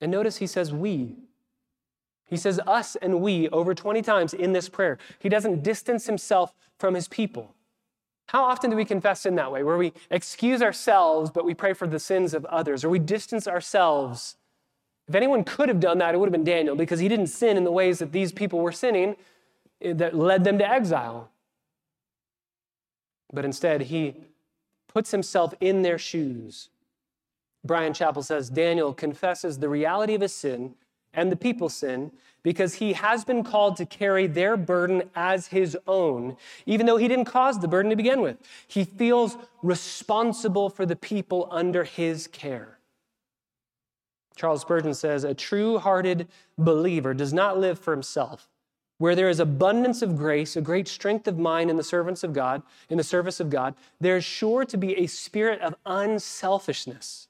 And 0.00 0.10
notice 0.10 0.38
he 0.38 0.46
says 0.48 0.72
we. 0.72 1.14
He 2.26 2.36
says 2.36 2.58
us 2.66 2.96
and 2.96 3.20
we 3.20 3.48
over 3.50 3.74
20 3.74 4.00
times 4.02 4.32
in 4.32 4.52
this 4.52 4.68
prayer. 4.68 4.98
He 5.18 5.28
doesn't 5.28 5.62
distance 5.62 6.06
himself 6.06 6.54
from 6.78 6.94
his 6.94 7.06
people. 7.06 7.54
How 8.26 8.44
often 8.44 8.70
do 8.70 8.76
we 8.76 8.86
confess 8.86 9.26
in 9.26 9.34
that 9.34 9.52
way, 9.52 9.62
where 9.62 9.76
we 9.76 9.92
excuse 10.10 10.62
ourselves, 10.62 11.30
but 11.30 11.44
we 11.44 11.52
pray 11.52 11.74
for 11.74 11.86
the 11.86 11.98
sins 11.98 12.32
of 12.32 12.46
others, 12.46 12.82
or 12.82 12.88
we 12.88 12.98
distance 12.98 13.46
ourselves? 13.46 14.36
If 15.06 15.14
anyone 15.14 15.44
could 15.44 15.68
have 15.68 15.80
done 15.80 15.98
that, 15.98 16.14
it 16.14 16.18
would 16.18 16.28
have 16.28 16.32
been 16.32 16.44
Daniel, 16.44 16.74
because 16.74 17.00
he 17.00 17.08
didn't 17.08 17.26
sin 17.26 17.58
in 17.58 17.64
the 17.64 17.70
ways 17.70 17.98
that 17.98 18.12
these 18.12 18.32
people 18.32 18.60
were 18.60 18.72
sinning 18.72 19.16
eh, 19.82 19.92
that 19.92 20.14
led 20.14 20.44
them 20.44 20.56
to 20.58 20.66
exile. 20.66 21.31
But 23.32 23.44
instead, 23.44 23.82
he 23.82 24.16
puts 24.88 25.10
himself 25.10 25.54
in 25.60 25.82
their 25.82 25.98
shoes. 25.98 26.68
Bryan 27.64 27.92
Chapell 27.92 28.24
says 28.24 28.50
Daniel 28.50 28.92
confesses 28.92 29.58
the 29.58 29.68
reality 29.68 30.14
of 30.14 30.20
his 30.20 30.34
sin 30.34 30.74
and 31.14 31.30
the 31.30 31.36
people's 31.36 31.74
sin 31.74 32.10
because 32.42 32.74
he 32.74 32.94
has 32.94 33.24
been 33.24 33.44
called 33.44 33.76
to 33.76 33.86
carry 33.86 34.26
their 34.26 34.56
burden 34.56 35.02
as 35.14 35.46
his 35.48 35.76
own, 35.86 36.36
even 36.66 36.86
though 36.86 36.96
he 36.96 37.06
didn't 37.06 37.26
cause 37.26 37.60
the 37.60 37.68
burden 37.68 37.90
to 37.90 37.96
begin 37.96 38.20
with. 38.20 38.36
He 38.66 38.84
feels 38.84 39.36
responsible 39.62 40.70
for 40.70 40.84
the 40.84 40.96
people 40.96 41.48
under 41.50 41.84
his 41.84 42.26
care. 42.26 42.78
Charles 44.34 44.62
Spurgeon 44.62 44.94
says, 44.94 45.24
A 45.24 45.34
true 45.34 45.78
hearted 45.78 46.26
believer 46.58 47.14
does 47.14 47.32
not 47.32 47.58
live 47.58 47.78
for 47.78 47.92
himself, 47.92 48.48
where 49.02 49.16
there 49.16 49.28
is 49.28 49.40
abundance 49.40 50.00
of 50.00 50.16
grace, 50.16 50.54
a 50.54 50.60
great 50.60 50.86
strength 50.86 51.26
of 51.26 51.36
mind 51.36 51.68
in 51.68 51.76
the 51.76 51.82
servants 51.82 52.22
of 52.22 52.32
God, 52.32 52.62
in 52.88 52.96
the 52.96 53.02
service 53.02 53.40
of 53.40 53.50
God, 53.50 53.74
there 54.00 54.16
is 54.16 54.24
sure 54.24 54.64
to 54.64 54.76
be 54.76 54.96
a 54.96 55.08
spirit 55.08 55.60
of 55.60 55.74
unselfishness. 55.84 57.26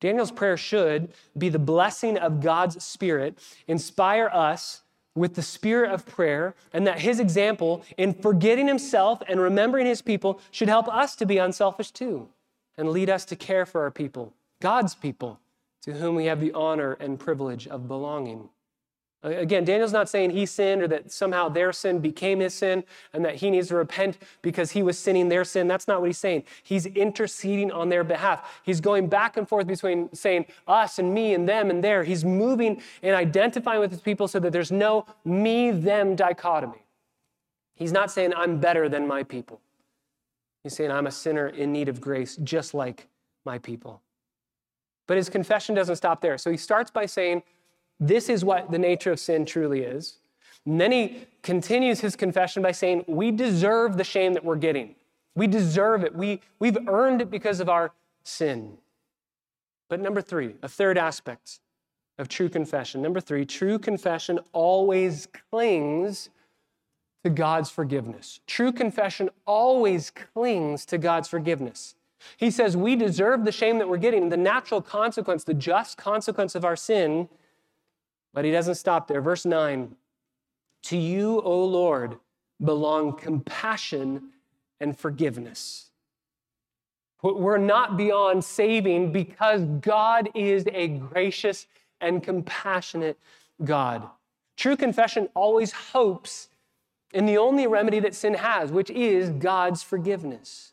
Daniel's 0.00 0.30
prayer 0.30 0.56
should 0.56 1.12
be 1.36 1.50
the 1.50 1.58
blessing 1.58 2.16
of 2.16 2.40
God's 2.40 2.82
Spirit, 2.82 3.36
inspire 3.68 4.30
us 4.32 4.84
with 5.14 5.34
the 5.34 5.42
spirit 5.42 5.90
of 5.90 6.06
prayer, 6.06 6.54
and 6.72 6.86
that 6.86 7.00
his 7.00 7.20
example 7.20 7.84
in 7.98 8.14
forgetting 8.14 8.66
himself 8.66 9.22
and 9.28 9.38
remembering 9.38 9.84
his 9.84 10.00
people 10.00 10.40
should 10.50 10.68
help 10.68 10.88
us 10.88 11.14
to 11.16 11.26
be 11.26 11.36
unselfish 11.36 11.90
too 11.90 12.26
and 12.78 12.88
lead 12.88 13.10
us 13.10 13.26
to 13.26 13.36
care 13.36 13.66
for 13.66 13.82
our 13.82 13.90
people, 13.90 14.32
God's 14.60 14.94
people, 14.94 15.40
to 15.82 15.92
whom 15.92 16.14
we 16.14 16.24
have 16.24 16.40
the 16.40 16.54
honor 16.54 16.94
and 16.94 17.20
privilege 17.20 17.66
of 17.66 17.86
belonging. 17.86 18.48
Again, 19.22 19.64
Daniel's 19.64 19.92
not 19.92 20.08
saying 20.08 20.30
he 20.30 20.46
sinned 20.46 20.82
or 20.82 20.88
that 20.88 21.10
somehow 21.10 21.48
their 21.48 21.72
sin 21.72 21.98
became 21.98 22.38
his 22.38 22.54
sin 22.54 22.84
and 23.12 23.24
that 23.24 23.36
he 23.36 23.50
needs 23.50 23.68
to 23.68 23.76
repent 23.76 24.18
because 24.40 24.70
he 24.70 24.82
was 24.82 24.98
sinning 24.98 25.28
their 25.28 25.42
sin. 25.42 25.66
That's 25.66 25.88
not 25.88 26.00
what 26.00 26.06
he's 26.06 26.18
saying. 26.18 26.44
He's 26.62 26.86
interceding 26.86 27.72
on 27.72 27.88
their 27.88 28.04
behalf. 28.04 28.60
He's 28.62 28.80
going 28.80 29.08
back 29.08 29.36
and 29.36 29.48
forth 29.48 29.66
between 29.66 30.14
saying 30.14 30.46
us 30.68 30.98
and 30.98 31.12
me 31.12 31.34
and 31.34 31.48
them 31.48 31.70
and 31.70 31.82
there. 31.82 32.04
He's 32.04 32.24
moving 32.24 32.80
and 33.02 33.16
identifying 33.16 33.80
with 33.80 33.90
his 33.90 34.00
people 34.00 34.28
so 34.28 34.38
that 34.38 34.52
there's 34.52 34.70
no 34.70 35.06
me 35.24 35.72
them 35.72 36.14
dichotomy. 36.14 36.84
He's 37.74 37.92
not 37.92 38.10
saying 38.10 38.32
I'm 38.34 38.58
better 38.58 38.88
than 38.88 39.06
my 39.06 39.22
people. 39.22 39.60
He's 40.62 40.74
saying 40.76 40.90
I'm 40.90 41.06
a 41.06 41.12
sinner 41.12 41.48
in 41.48 41.72
need 41.72 41.88
of 41.88 42.00
grace 42.00 42.36
just 42.36 42.74
like 42.74 43.08
my 43.44 43.58
people. 43.58 44.02
But 45.06 45.16
his 45.16 45.28
confession 45.28 45.74
doesn't 45.74 45.96
stop 45.96 46.20
there. 46.20 46.38
So 46.38 46.50
he 46.50 46.56
starts 46.56 46.90
by 46.90 47.06
saying, 47.06 47.42
this 47.98 48.28
is 48.28 48.44
what 48.44 48.70
the 48.70 48.78
nature 48.78 49.12
of 49.12 49.20
sin 49.20 49.46
truly 49.46 49.82
is. 49.82 50.18
And 50.64 50.80
then 50.80 50.92
he 50.92 51.26
continues 51.42 52.00
his 52.00 52.16
confession 52.16 52.62
by 52.62 52.72
saying, 52.72 53.04
We 53.06 53.30
deserve 53.30 53.96
the 53.96 54.04
shame 54.04 54.34
that 54.34 54.44
we're 54.44 54.56
getting. 54.56 54.96
We 55.34 55.46
deserve 55.46 56.02
it. 56.02 56.14
We, 56.14 56.40
we've 56.58 56.78
earned 56.88 57.20
it 57.20 57.30
because 57.30 57.60
of 57.60 57.68
our 57.68 57.92
sin. 58.24 58.78
But 59.88 60.00
number 60.00 60.20
three, 60.20 60.54
a 60.62 60.68
third 60.68 60.98
aspect 60.98 61.60
of 62.18 62.28
true 62.28 62.48
confession. 62.48 63.02
Number 63.02 63.20
three, 63.20 63.44
true 63.44 63.78
confession 63.78 64.40
always 64.52 65.28
clings 65.50 66.30
to 67.22 67.30
God's 67.30 67.70
forgiveness. 67.70 68.40
True 68.46 68.72
confession 68.72 69.30
always 69.46 70.10
clings 70.10 70.84
to 70.86 70.98
God's 70.98 71.28
forgiveness. 71.28 71.94
He 72.36 72.50
says, 72.50 72.76
We 72.76 72.96
deserve 72.96 73.44
the 73.44 73.52
shame 73.52 73.78
that 73.78 73.88
we're 73.88 73.98
getting. 73.98 74.28
The 74.30 74.36
natural 74.36 74.82
consequence, 74.82 75.44
the 75.44 75.54
just 75.54 75.96
consequence 75.98 76.54
of 76.54 76.64
our 76.64 76.76
sin 76.76 77.28
But 78.36 78.44
he 78.44 78.50
doesn't 78.50 78.74
stop 78.74 79.08
there. 79.08 79.22
Verse 79.22 79.46
9 79.46 79.96
To 80.84 80.96
you, 80.98 81.40
O 81.40 81.64
Lord, 81.64 82.18
belong 82.62 83.16
compassion 83.16 84.28
and 84.78 84.96
forgiveness. 84.96 85.88
We're 87.22 87.56
not 87.56 87.96
beyond 87.96 88.44
saving 88.44 89.10
because 89.10 89.62
God 89.80 90.28
is 90.34 90.66
a 90.70 90.86
gracious 90.86 91.66
and 92.02 92.22
compassionate 92.22 93.18
God. 93.64 94.06
True 94.58 94.76
confession 94.76 95.30
always 95.34 95.72
hopes 95.72 96.50
in 97.14 97.24
the 97.24 97.38
only 97.38 97.66
remedy 97.66 98.00
that 98.00 98.14
sin 98.14 98.34
has, 98.34 98.70
which 98.70 98.90
is 98.90 99.30
God's 99.30 99.82
forgiveness. 99.82 100.72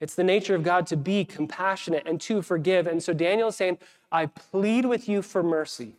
It's 0.00 0.16
the 0.16 0.24
nature 0.24 0.56
of 0.56 0.64
God 0.64 0.88
to 0.88 0.96
be 0.96 1.24
compassionate 1.24 2.02
and 2.04 2.20
to 2.22 2.42
forgive. 2.42 2.88
And 2.88 3.00
so 3.00 3.12
Daniel 3.12 3.48
is 3.48 3.56
saying, 3.56 3.78
I 4.10 4.26
plead 4.26 4.86
with 4.86 5.08
you 5.08 5.22
for 5.22 5.44
mercy. 5.44 5.94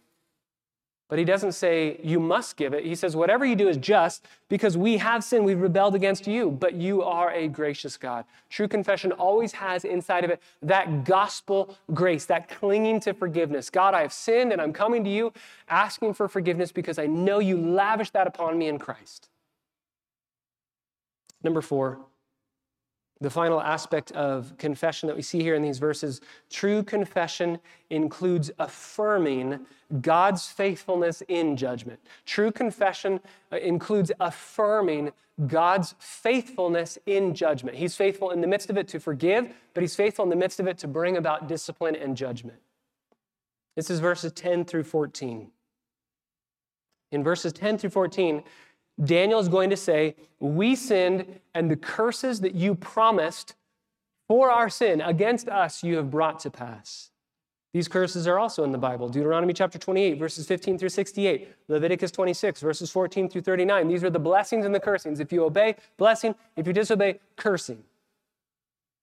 But 1.12 1.20
he 1.20 1.26
doesn't 1.26 1.52
say, 1.52 2.00
you 2.02 2.22
must 2.22 2.56
give 2.56 2.74
it. 2.74 2.86
He 2.86 2.96
says, 2.96 3.18
whatever 3.18 3.44
you 3.44 3.58
do 3.58 3.68
is 3.68 3.76
just 3.76 4.26
because 4.48 4.78
we 4.78 4.96
have 4.96 5.26
sinned, 5.26 5.44
we've 5.44 5.60
rebelled 5.60 5.94
against 5.94 6.26
you, 6.26 6.50
but 6.50 6.74
you 6.74 7.04
are 7.04 7.34
a 7.34 7.50
gracious 7.50 7.98
God. 7.98 8.24
True 8.50 8.70
confession 8.70 9.12
always 9.12 9.52
has 9.52 9.84
inside 9.84 10.24
of 10.24 10.30
it 10.30 10.42
that 10.62 11.04
gospel 11.04 11.76
grace, 11.94 12.24
that 12.28 12.48
clinging 12.48 13.02
to 13.02 13.14
forgiveness. 13.14 13.70
God, 13.70 13.94
I 13.94 14.04
have 14.04 14.14
sinned 14.14 14.54
and 14.54 14.62
I'm 14.62 14.72
coming 14.72 15.04
to 15.04 15.10
you 15.10 15.34
asking 15.68 16.14
for 16.14 16.30
forgiveness 16.30 16.72
because 16.72 16.98
I 16.98 17.08
know 17.08 17.40
you 17.40 17.58
lavished 17.58 18.14
that 18.14 18.26
upon 18.26 18.58
me 18.58 18.70
in 18.70 18.80
Christ. 18.80 19.28
Number 21.44 21.62
four, 21.62 22.00
the 23.22 23.30
final 23.30 23.62
aspect 23.62 24.12
of 24.14 24.58
confession 24.58 25.08
that 25.08 25.16
we 25.16 25.22
see 25.22 25.42
here 25.42 25.54
in 25.54 25.62
these 25.62 25.78
verses 25.78 26.22
true 26.50 26.84
confession 26.84 27.60
includes 27.92 28.52
affirming 28.58 29.60
God's 30.02 30.48
faithfulness 30.48 31.22
in 31.28 31.56
judgment. 31.56 32.00
True 32.26 32.52
confession 32.52 33.20
uh, 33.52 33.58
includes 33.58 34.12
affirming 34.20 35.12
God's 35.48 35.96
faithfulness 36.00 36.98
in 37.06 37.36
judgment. 37.36 37.78
He's 37.78 37.96
faithful 37.96 38.32
in 38.32 38.42
the 38.42 38.48
midst 38.48 38.70
of 38.70 38.78
it 38.78 38.88
to 38.90 39.00
forgive, 39.00 39.54
but 39.74 39.82
he's 39.82 39.96
faithful 39.96 40.24
in 40.24 40.30
the 40.30 40.36
midst 40.36 40.60
of 40.60 40.68
it 40.68 40.78
to 40.80 40.88
bring 40.88 41.18
about 41.18 41.48
discipline 41.48 41.96
and 41.96 42.18
judgment. 42.18 42.60
This 43.76 43.90
is 43.90 44.00
verses 44.00 44.32
10 44.34 44.66
through 44.66 44.84
14. 44.84 45.52
In 47.12 47.24
verses 47.24 47.54
10 47.54 47.78
through 47.78 47.90
14, 47.90 48.44
Daniel 49.04 49.40
is 49.40 49.50
going 49.50 49.70
to 49.70 49.78
say, 49.78 50.16
We 50.40 50.76
sinned, 50.76 51.40
and 51.54 51.70
the 51.70 51.76
curses 51.76 52.42
that 52.42 52.56
you 52.56 52.76
promised 52.76 53.56
for 54.28 54.50
our 54.50 54.70
sin 54.70 55.02
against 55.02 55.50
us, 55.50 55.84
you 55.84 55.98
have 55.98 56.10
brought 56.10 56.40
to 56.42 56.50
pass. 56.50 57.12
These 57.74 57.88
curses 57.88 58.28
are 58.28 58.38
also 58.38 58.64
in 58.64 58.72
the 58.72 58.78
Bible 58.78 59.08
Deuteronomy 59.08 59.54
chapter 59.54 59.80
28, 59.80 60.20
verses 60.20 60.46
15 60.46 60.78
through 60.78 60.90
68, 60.90 61.54
Leviticus 61.70 62.12
26, 62.12 62.60
verses 62.60 62.92
14 62.92 63.30
through 63.30 63.42
39. 63.42 63.88
These 63.88 64.04
are 64.04 64.10
the 64.10 64.20
blessings 64.20 64.66
and 64.66 64.76
the 64.76 64.80
cursings. 64.80 65.20
If 65.20 65.32
you 65.32 65.46
obey, 65.46 65.76
blessing. 65.98 66.36
If 66.58 66.68
you 66.68 66.74
disobey, 66.74 67.20
cursing. 67.38 67.84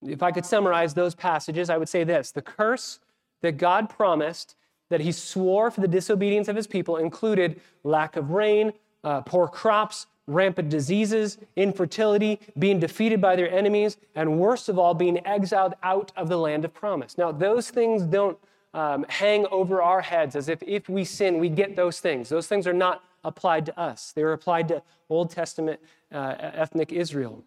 If 0.02 0.22
I 0.22 0.32
could 0.32 0.44
summarize 0.44 0.94
those 0.94 1.14
passages, 1.14 1.70
I 1.70 1.78
would 1.78 1.88
say 1.88 2.04
this 2.04 2.30
the 2.30 2.42
curse 2.42 3.00
that 3.40 3.56
God 3.56 3.88
promised 3.88 4.54
that 4.90 5.00
he 5.00 5.12
swore 5.12 5.70
for 5.70 5.80
the 5.80 5.88
disobedience 5.88 6.48
of 6.48 6.56
his 6.56 6.66
people 6.66 6.96
included 6.96 7.60
lack 7.84 8.16
of 8.16 8.30
rain, 8.30 8.72
uh, 9.04 9.20
poor 9.22 9.48
crops, 9.48 10.06
rampant 10.26 10.68
diseases, 10.68 11.38
infertility, 11.56 12.38
being 12.58 12.78
defeated 12.78 13.20
by 13.20 13.34
their 13.34 13.50
enemies, 13.50 13.96
and 14.14 14.38
worst 14.38 14.68
of 14.68 14.78
all, 14.78 14.94
being 14.94 15.26
exiled 15.26 15.74
out 15.82 16.12
of 16.16 16.28
the 16.28 16.36
land 16.36 16.64
of 16.64 16.74
promise. 16.74 17.16
Now, 17.16 17.32
those 17.32 17.70
things 17.70 18.02
don't 18.02 18.38
um, 18.74 19.06
hang 19.08 19.46
over 19.50 19.80
our 19.80 20.02
heads 20.02 20.36
as 20.36 20.48
if 20.48 20.62
if 20.62 20.88
we 20.88 21.04
sin, 21.04 21.38
we 21.38 21.48
get 21.48 21.74
those 21.74 22.00
things. 22.00 22.28
Those 22.28 22.46
things 22.46 22.66
are 22.66 22.74
not 22.74 23.02
applied 23.24 23.66
to 23.66 23.80
us, 23.80 24.12
they 24.12 24.22
are 24.22 24.32
applied 24.32 24.68
to 24.68 24.82
Old 25.08 25.30
Testament 25.30 25.80
uh, 26.12 26.34
ethnic 26.38 26.92
Israel. 26.92 27.42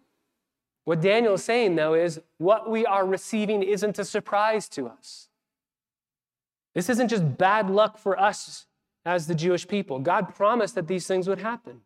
What 0.84 1.00
Daniel 1.00 1.34
is 1.34 1.44
saying, 1.44 1.76
though, 1.76 1.94
is 1.94 2.20
what 2.38 2.68
we 2.68 2.84
are 2.84 3.06
receiving 3.06 3.62
isn't 3.62 3.98
a 4.00 4.04
surprise 4.04 4.68
to 4.70 4.88
us. 4.88 5.28
This 6.74 6.88
isn't 6.88 7.08
just 7.08 7.38
bad 7.38 7.70
luck 7.70 7.98
for 7.98 8.18
us 8.18 8.66
as 9.04 9.26
the 9.26 9.34
Jewish 9.34 9.66
people. 9.66 9.98
God 9.98 10.34
promised 10.34 10.74
that 10.74 10.88
these 10.88 11.06
things 11.06 11.28
would 11.28 11.40
happen. 11.40 11.80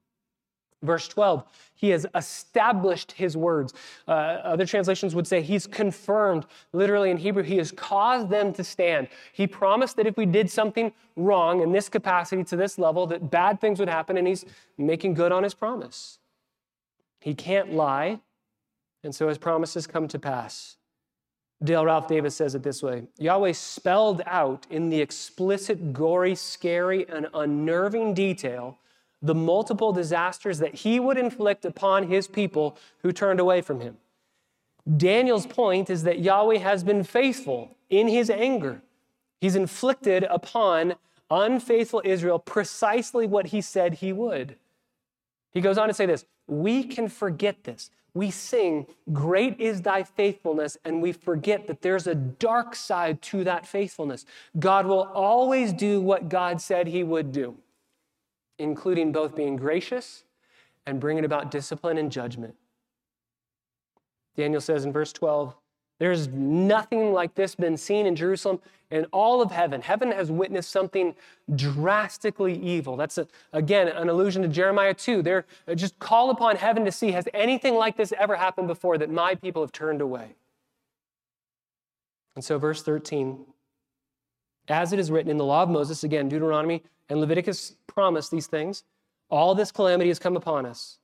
Verse 0.82 1.08
12, 1.08 1.42
he 1.74 1.88
has 1.88 2.06
established 2.14 3.12
his 3.12 3.34
words. 3.34 3.72
Uh, 4.06 4.10
other 4.10 4.66
translations 4.66 5.14
would 5.14 5.26
say 5.26 5.40
he's 5.40 5.66
confirmed. 5.66 6.44
Literally 6.72 7.10
in 7.10 7.16
Hebrew, 7.16 7.42
he 7.42 7.56
has 7.56 7.72
caused 7.72 8.28
them 8.28 8.52
to 8.52 8.62
stand. 8.62 9.08
He 9.32 9.46
promised 9.46 9.96
that 9.96 10.06
if 10.06 10.18
we 10.18 10.26
did 10.26 10.50
something 10.50 10.92
wrong 11.16 11.62
in 11.62 11.72
this 11.72 11.88
capacity 11.88 12.44
to 12.44 12.56
this 12.56 12.78
level, 12.78 13.06
that 13.06 13.30
bad 13.30 13.58
things 13.58 13.80
would 13.80 13.88
happen, 13.88 14.18
and 14.18 14.28
he's 14.28 14.44
making 14.76 15.14
good 15.14 15.32
on 15.32 15.42
his 15.42 15.54
promise. 15.54 16.18
He 17.20 17.34
can't 17.34 17.72
lie, 17.72 18.20
and 19.02 19.14
so 19.14 19.28
his 19.28 19.38
promises 19.38 19.86
come 19.86 20.08
to 20.08 20.18
pass. 20.18 20.75
Dale 21.64 21.86
Ralph 21.86 22.06
Davis 22.06 22.36
says 22.36 22.54
it 22.54 22.62
this 22.62 22.82
way 22.82 23.04
Yahweh 23.18 23.52
spelled 23.52 24.22
out 24.26 24.66
in 24.70 24.90
the 24.90 25.00
explicit, 25.00 25.92
gory, 25.92 26.34
scary, 26.34 27.08
and 27.08 27.28
unnerving 27.34 28.14
detail 28.14 28.78
the 29.22 29.34
multiple 29.34 29.92
disasters 29.92 30.58
that 30.58 30.74
he 30.74 31.00
would 31.00 31.16
inflict 31.16 31.64
upon 31.64 32.08
his 32.08 32.28
people 32.28 32.76
who 33.02 33.12
turned 33.12 33.40
away 33.40 33.62
from 33.62 33.80
him. 33.80 33.96
Daniel's 34.96 35.46
point 35.46 35.90
is 35.90 36.02
that 36.04 36.20
Yahweh 36.20 36.58
has 36.58 36.84
been 36.84 37.02
faithful 37.02 37.76
in 37.90 38.06
his 38.06 38.30
anger. 38.30 38.82
He's 39.40 39.56
inflicted 39.56 40.24
upon 40.24 40.94
unfaithful 41.30 42.02
Israel 42.04 42.38
precisely 42.38 43.26
what 43.26 43.48
he 43.48 43.60
said 43.60 43.94
he 43.94 44.12
would. 44.12 44.56
He 45.52 45.60
goes 45.60 45.78
on 45.78 45.88
to 45.88 45.94
say 45.94 46.06
this 46.06 46.24
We 46.46 46.84
can 46.84 47.08
forget 47.08 47.64
this 47.64 47.90
we 48.16 48.30
sing, 48.30 48.86
Great 49.12 49.60
is 49.60 49.82
thy 49.82 50.02
faithfulness, 50.02 50.78
and 50.84 51.02
we 51.02 51.12
forget 51.12 51.66
that 51.66 51.82
there's 51.82 52.06
a 52.06 52.14
dark 52.14 52.74
side 52.74 53.20
to 53.22 53.44
that 53.44 53.66
faithfulness. 53.66 54.24
God 54.58 54.86
will 54.86 55.04
always 55.14 55.72
do 55.72 56.00
what 56.00 56.28
God 56.28 56.60
said 56.60 56.86
he 56.86 57.04
would 57.04 57.30
do, 57.30 57.56
including 58.58 59.12
both 59.12 59.36
being 59.36 59.56
gracious 59.56 60.24
and 60.86 60.98
bringing 60.98 61.24
about 61.24 61.50
discipline 61.50 61.98
and 61.98 62.10
judgment. 62.10 62.54
Daniel 64.36 64.60
says 64.60 64.84
in 64.84 64.92
verse 64.92 65.12
12, 65.12 65.54
there's 65.98 66.28
nothing 66.28 67.12
like 67.12 67.34
this 67.34 67.54
been 67.54 67.76
seen 67.76 68.06
in 68.06 68.16
Jerusalem 68.16 68.60
in 68.90 69.06
all 69.06 69.40
of 69.40 69.50
heaven. 69.50 69.80
Heaven 69.80 70.12
has 70.12 70.30
witnessed 70.30 70.70
something 70.70 71.14
drastically 71.54 72.58
evil. 72.60 72.96
That's, 72.96 73.18
a, 73.18 73.26
again, 73.52 73.88
an 73.88 74.08
allusion 74.08 74.42
to 74.42 74.48
Jeremiah 74.48 74.94
2. 74.94 75.22
They're 75.22 75.46
uh, 75.66 75.74
just 75.74 75.98
call 75.98 76.30
upon 76.30 76.56
heaven 76.56 76.84
to 76.84 76.92
see 76.92 77.12
has 77.12 77.26
anything 77.34 77.74
like 77.74 77.96
this 77.96 78.12
ever 78.18 78.36
happened 78.36 78.68
before 78.68 78.98
that 78.98 79.10
my 79.10 79.34
people 79.34 79.62
have 79.62 79.72
turned 79.72 80.00
away? 80.00 80.36
And 82.36 82.44
so, 82.44 82.58
verse 82.58 82.82
13, 82.82 83.46
as 84.68 84.92
it 84.92 84.98
is 84.98 85.10
written 85.10 85.30
in 85.30 85.38
the 85.38 85.44
law 85.44 85.62
of 85.62 85.70
Moses, 85.70 86.04
again, 86.04 86.28
Deuteronomy 86.28 86.82
and 87.08 87.20
Leviticus 87.20 87.74
promise 87.86 88.28
these 88.28 88.46
things, 88.46 88.84
all 89.30 89.54
this 89.54 89.72
calamity 89.72 90.08
has 90.08 90.18
come 90.18 90.36
upon 90.36 90.66
us 90.66 90.98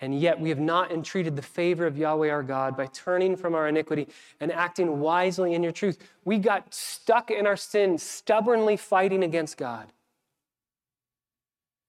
and 0.00 0.18
yet 0.18 0.40
we 0.40 0.48
have 0.48 0.58
not 0.58 0.90
entreated 0.90 1.36
the 1.36 1.42
favor 1.42 1.86
of 1.86 1.98
Yahweh 1.98 2.30
our 2.30 2.42
God 2.42 2.76
by 2.76 2.86
turning 2.86 3.36
from 3.36 3.54
our 3.54 3.68
iniquity 3.68 4.08
and 4.40 4.50
acting 4.50 4.98
wisely 4.98 5.54
in 5.54 5.62
your 5.62 5.72
truth. 5.72 5.98
We 6.24 6.38
got 6.38 6.72
stuck 6.72 7.30
in 7.30 7.46
our 7.46 7.56
sin, 7.56 7.98
stubbornly 7.98 8.76
fighting 8.76 9.22
against 9.22 9.58
God. 9.58 9.92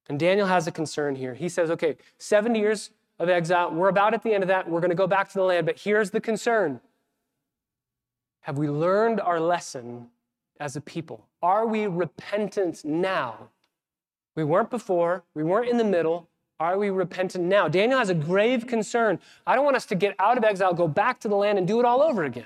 And 0.10 0.20
Daniel 0.20 0.48
has 0.48 0.68
a 0.68 0.72
concern 0.72 1.16
here. 1.16 1.34
He 1.34 1.48
says, 1.48 1.72
okay, 1.72 1.96
70 2.18 2.60
years 2.60 2.90
of 3.18 3.30
exile, 3.30 3.72
we're 3.72 3.88
about 3.88 4.14
at 4.14 4.24
the 4.24 4.34
end 4.34 4.44
of 4.44 4.50
that. 4.50 4.70
We're 4.70 4.82
going 4.82 4.90
to 4.90 4.96
go 4.96 5.08
back 5.08 5.30
to 5.30 5.36
the 5.36 5.44
land, 5.44 5.66
but 5.66 5.80
here's 5.80 6.10
the 6.10 6.20
concern 6.20 6.82
Have 8.42 8.58
we 8.58 8.68
learned 8.68 9.22
our 9.22 9.40
lesson 9.40 10.08
as 10.60 10.76
a 10.76 10.82
people? 10.82 11.28
Are 11.42 11.66
we 11.66 11.88
repentant 11.88 12.84
now? 12.84 13.50
We 14.36 14.44
weren't 14.44 14.70
before, 14.70 15.24
we 15.34 15.44
weren't 15.44 15.70
in 15.70 15.78
the 15.78 15.84
middle, 15.84 16.28
are 16.62 16.78
we 16.78 16.92
repentant 16.92 17.44
now? 17.44 17.68
Daniel 17.68 17.98
has 17.98 18.10
a 18.10 18.14
grave 18.14 18.68
concern. 18.68 19.18
I 19.48 19.56
don't 19.56 19.66
want 19.66 19.76
us 19.76 19.88
to 19.88 19.96
get 19.96 20.14
out 20.20 20.38
of 20.38 20.44
exile, 20.44 20.76
go 20.76 20.88
back 20.88 21.20
to 21.22 21.28
the 21.28 21.36
land, 21.36 21.58
and 21.58 21.68
do 21.68 21.80
it 21.80 21.86
all 21.86 22.04
over 22.04 22.24
again. 22.24 22.46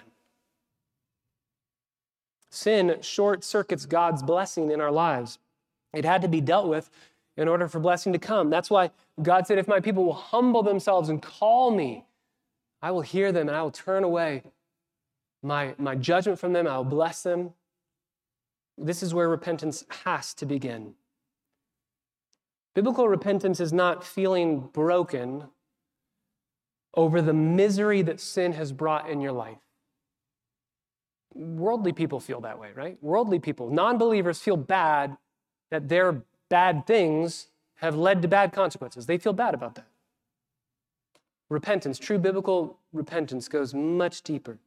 Sin 2.49 2.95
short 3.01 3.43
circuits 3.43 3.85
God's 3.85 4.23
blessing 4.23 4.71
in 4.71 4.79
our 4.79 4.91
lives. 4.91 5.37
It 5.93 6.05
had 6.05 6.21
to 6.21 6.29
be 6.29 6.39
dealt 6.39 6.69
with 6.69 6.89
in 7.35 7.49
order 7.49 7.67
for 7.67 7.81
blessing 7.81 8.13
to 8.13 8.19
come. 8.19 8.49
That's 8.49 8.69
why 8.69 8.91
God 9.21 9.47
said, 9.47 9.57
If 9.57 9.67
my 9.67 9.81
people 9.81 10.05
will 10.05 10.13
humble 10.13 10.63
themselves 10.63 11.09
and 11.09 11.21
call 11.21 11.71
me, 11.71 12.05
I 12.81 12.91
will 12.91 13.01
hear 13.01 13.33
them 13.33 13.49
and 13.49 13.57
I 13.57 13.63
will 13.63 13.71
turn 13.71 14.05
away 14.05 14.43
my, 15.43 15.75
my 15.77 15.93
judgment 15.95 16.39
from 16.39 16.53
them. 16.53 16.67
I 16.67 16.77
will 16.77 16.85
bless 16.85 17.21
them. 17.21 17.51
This 18.77 19.03
is 19.03 19.13
where 19.13 19.27
repentance 19.27 19.83
has 20.05 20.33
to 20.35 20.45
begin. 20.45 20.93
Biblical 22.75 23.07
repentance 23.07 23.61
is 23.61 23.71
not 23.71 24.03
feeling 24.03 24.59
broken 24.59 25.45
over 26.93 27.21
the 27.21 27.33
misery 27.33 28.01
that 28.01 28.19
sin 28.19 28.51
has 28.53 28.73
brought 28.73 29.09
in 29.09 29.21
your 29.21 29.31
life. 29.31 29.57
Worldly 31.33 31.93
people 31.93 32.19
feel 32.19 32.41
that 32.41 32.59
way, 32.59 32.69
right? 32.75 32.97
Worldly 33.01 33.39
people, 33.39 33.69
non 33.69 33.97
believers 33.97 34.39
feel 34.39 34.57
bad 34.57 35.17
that 35.71 35.87
their 35.87 36.21
bad 36.49 36.85
things 36.85 37.47
have 37.75 37.95
led 37.95 38.21
to 38.21 38.27
bad 38.27 38.51
consequences. 38.51 39.05
They 39.05 39.17
feel 39.17 39.33
bad 39.33 39.53
about 39.53 39.75
that. 39.75 39.87
Repentance, 41.49 41.97
true 41.97 42.17
biblical 42.17 42.77
repentance, 42.91 43.47
goes 43.47 43.73
much 43.73 44.21
deeper 44.21 44.57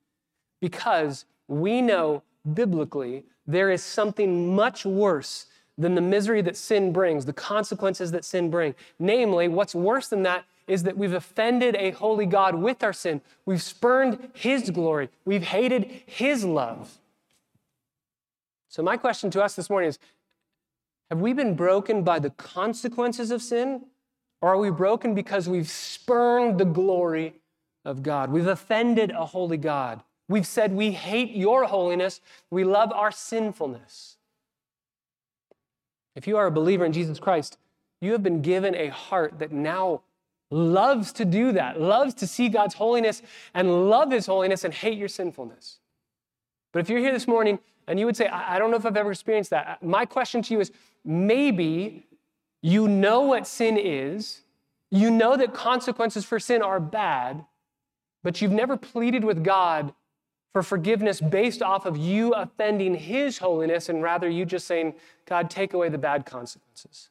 because 0.61 1.26
we 1.46 1.82
know 1.82 2.22
biblically 2.54 3.24
there 3.46 3.70
is 3.70 3.82
something 3.82 4.54
much 4.54 4.84
worse 4.84 5.46
than 5.79 5.95
the 5.95 6.01
misery 6.01 6.43
that 6.43 6.57
sin 6.57 6.93
brings, 6.93 7.24
the 7.24 7.33
consequences 7.33 8.11
that 8.11 8.24
sin 8.24 8.51
bring. 8.51 8.74
Namely, 8.99 9.49
what's 9.49 9.74
worse 9.74 10.09
than 10.09 10.24
that 10.24 10.45
is 10.66 10.83
that 10.83 10.99
we've 10.99 11.14
offended 11.14 11.76
a 11.76 11.93
holy 11.93 12.26
God 12.26 12.57
with 12.57 12.83
our 12.83 12.93
sin. 12.93 13.22
We've 13.47 13.62
spurned 13.62 14.31
his 14.35 14.70
glory. 14.70 15.09
We've 15.24 15.45
hated 15.45 16.03
his 16.05 16.45
love. 16.45 16.99
So, 18.68 18.83
my 18.83 18.97
question 18.97 19.31
to 19.31 19.43
us 19.43 19.55
this 19.55 19.70
morning 19.70 19.89
is 19.89 19.99
Have 21.09 21.20
we 21.20 21.33
been 21.33 21.55
broken 21.55 22.03
by 22.03 22.18
the 22.18 22.31
consequences 22.31 23.31
of 23.31 23.41
sin? 23.41 23.87
Or 24.41 24.51
are 24.51 24.59
we 24.59 24.70
broken 24.70 25.14
because 25.14 25.49
we've 25.49 25.68
spurned 25.68 26.59
the 26.59 26.64
glory 26.64 27.35
of 27.85 28.03
God? 28.03 28.31
We've 28.31 28.47
offended 28.47 29.11
a 29.11 29.26
holy 29.26 29.57
God. 29.57 30.03
We've 30.29 30.47
said 30.47 30.72
we 30.72 30.93
hate 30.93 31.31
your 31.31 31.64
holiness, 31.64 32.20
we 32.51 32.62
love 32.62 32.93
our 32.93 33.11
sinfulness. 33.11 34.18
If 36.19 36.27
you 36.27 36.37
are 36.37 36.47
a 36.47 36.51
believer 36.51 36.85
in 36.85 36.93
Jesus 36.93 37.21
Christ, 37.21 37.59
you 38.01 38.11
have 38.11 38.25
been 38.25 38.43
given 38.43 38.75
a 38.75 38.89
heart 38.89 39.39
that 39.39 39.53
now 39.53 40.01
loves 40.51 41.12
to 41.12 41.25
do 41.25 41.53
that, 41.53 41.81
loves 41.81 42.12
to 42.14 42.27
see 42.27 42.49
God's 42.49 42.75
holiness 42.75 43.23
and 43.55 43.89
love 43.89 44.11
His 44.11 44.27
holiness 44.27 44.64
and 44.64 44.75
hate 44.75 44.99
your 44.99 45.07
sinfulness. 45.07 45.79
But 46.73 46.81
if 46.81 46.91
you're 46.91 46.99
here 46.99 47.12
this 47.12 47.29
morning 47.29 47.61
and 47.87 48.01
you 48.01 48.07
would 48.07 48.16
say, 48.16 48.27
I 48.27 48.59
don't 48.59 48.73
know 48.73 48.77
if 48.77 48.85
I've 48.85 48.97
ever 48.97 49.12
experienced 49.12 49.51
that, 49.51 49.81
my 49.81 50.05
question 50.05 50.43
to 50.43 50.55
you 50.55 50.59
is 50.59 50.73
maybe 51.05 52.05
you 52.62 52.89
know 52.89 53.21
what 53.21 53.47
sin 53.47 53.79
is, 53.79 54.41
you 54.91 55.12
know 55.12 55.37
that 55.37 55.55
consequences 55.55 56.25
for 56.25 56.41
sin 56.41 56.62
are 56.62 56.81
bad, 56.81 57.45
but 58.25 58.43
you've 58.43 58.51
never 58.51 58.77
pleaded 58.77 59.23
with 59.23 59.45
God 59.45 59.95
for 60.59 60.62
forgiveness 60.64 61.20
based 61.20 61.62
off 61.62 61.86
of 61.86 61.96
you 61.96 62.32
offending 62.34 62.92
His 62.92 63.38
holiness, 63.38 63.88
and 63.88 64.02
rather 64.02 64.28
you 64.28 64.44
just 64.44 64.66
saying, 64.66 64.94
God, 65.24 65.50
take 65.50 65.72
away 65.72 65.88
the 65.88 65.98
bad 65.98 66.26
consequences. 66.26 67.11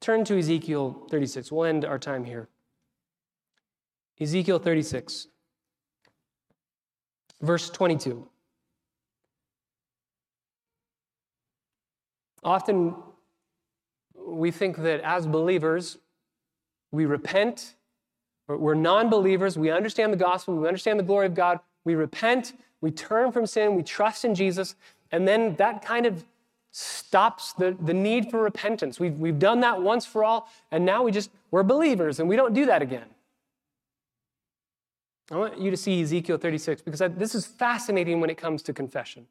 Turn 0.00 0.24
to 0.24 0.36
Ezekiel 0.36 1.06
36. 1.12 1.52
We'll 1.52 1.66
end 1.66 1.84
our 1.84 1.98
time 1.98 2.24
here. 2.24 2.48
Ezekiel 4.20 4.58
36, 4.58 5.28
verse 7.40 7.70
22. 7.70 8.28
Often 12.42 12.96
we 14.26 14.50
think 14.50 14.78
that 14.78 15.02
as 15.02 15.28
believers, 15.28 15.98
we 16.90 17.06
repent, 17.06 17.76
we're 18.48 18.74
non 18.74 19.08
believers, 19.08 19.56
we 19.56 19.70
understand 19.70 20.12
the 20.12 20.16
gospel, 20.16 20.56
we 20.56 20.66
understand 20.66 20.98
the 20.98 21.04
glory 21.04 21.26
of 21.26 21.34
God, 21.34 21.60
we 21.84 21.94
repent, 21.94 22.52
we 22.80 22.90
turn 22.90 23.32
from 23.32 23.46
sin, 23.46 23.74
we 23.74 23.82
trust 23.82 24.24
in 24.24 24.34
Jesus, 24.34 24.74
and 25.10 25.26
then 25.26 25.56
that 25.56 25.84
kind 25.84 26.06
of 26.06 26.24
stops 26.70 27.52
the, 27.54 27.76
the 27.80 27.94
need 27.94 28.30
for 28.30 28.42
repentance. 28.42 29.00
We've, 29.00 29.18
we've 29.18 29.38
done 29.38 29.60
that 29.60 29.82
once 29.82 30.04
for 30.04 30.22
all, 30.22 30.48
and 30.70 30.84
now 30.84 31.02
we 31.02 31.10
just, 31.10 31.30
we're 31.50 31.62
believers, 31.62 32.20
and 32.20 32.28
we 32.28 32.36
don't 32.36 32.52
do 32.52 32.66
that 32.66 32.82
again. 32.82 33.06
I 35.30 35.36
want 35.36 35.58
you 35.58 35.70
to 35.70 35.76
see 35.76 36.00
Ezekiel 36.00 36.38
36 36.38 36.82
because 36.82 37.00
this 37.16 37.34
is 37.34 37.46
fascinating 37.46 38.20
when 38.20 38.30
it 38.30 38.38
comes 38.38 38.62
to 38.62 38.72
confession. 38.72 39.26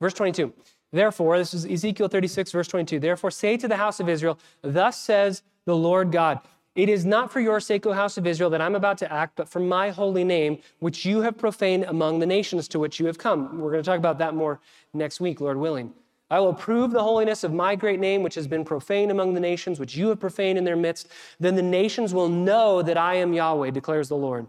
Verse 0.00 0.14
22. 0.14 0.52
Therefore, 0.92 1.38
this 1.38 1.54
is 1.54 1.66
Ezekiel 1.66 2.08
36, 2.08 2.52
verse 2.52 2.68
22. 2.68 2.98
Therefore, 2.98 3.30
say 3.30 3.56
to 3.56 3.68
the 3.68 3.76
house 3.76 4.00
of 4.00 4.08
Israel, 4.08 4.38
Thus 4.62 5.00
says 5.00 5.42
the 5.64 5.76
Lord 5.76 6.10
God, 6.10 6.40
It 6.76 6.88
is 6.88 7.04
not 7.04 7.32
for 7.32 7.40
your 7.40 7.58
sake, 7.58 7.84
O 7.86 7.92
house 7.92 8.16
of 8.16 8.26
Israel, 8.26 8.50
that 8.50 8.60
I'm 8.60 8.76
about 8.76 8.98
to 8.98 9.12
act, 9.12 9.34
but 9.36 9.48
for 9.48 9.58
my 9.58 9.90
holy 9.90 10.22
name, 10.22 10.58
which 10.78 11.04
you 11.04 11.20
have 11.22 11.36
profaned 11.36 11.84
among 11.84 12.20
the 12.20 12.26
nations 12.26 12.68
to 12.68 12.78
which 12.78 13.00
you 13.00 13.06
have 13.06 13.18
come. 13.18 13.58
We're 13.58 13.72
going 13.72 13.82
to 13.82 13.88
talk 13.90 13.98
about 13.98 14.18
that 14.18 14.34
more 14.34 14.60
next 14.94 15.20
week, 15.20 15.40
Lord 15.40 15.56
willing. 15.56 15.92
I 16.30 16.38
will 16.38 16.54
prove 16.54 16.92
the 16.92 17.02
holiness 17.02 17.42
of 17.42 17.52
my 17.52 17.74
great 17.74 17.98
name, 17.98 18.22
which 18.22 18.36
has 18.36 18.46
been 18.46 18.64
profaned 18.64 19.10
among 19.10 19.34
the 19.34 19.40
nations, 19.40 19.80
which 19.80 19.96
you 19.96 20.08
have 20.10 20.20
profaned 20.20 20.58
in 20.58 20.64
their 20.64 20.76
midst. 20.76 21.08
Then 21.40 21.56
the 21.56 21.62
nations 21.62 22.14
will 22.14 22.28
know 22.28 22.82
that 22.82 22.96
I 22.96 23.16
am 23.16 23.32
Yahweh, 23.32 23.70
declares 23.70 24.08
the 24.08 24.16
Lord, 24.16 24.46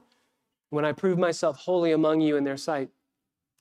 when 0.70 0.86
I 0.86 0.92
prove 0.92 1.18
myself 1.18 1.58
holy 1.58 1.92
among 1.92 2.22
you 2.22 2.38
in 2.38 2.44
their 2.44 2.58
sight. 2.58 2.90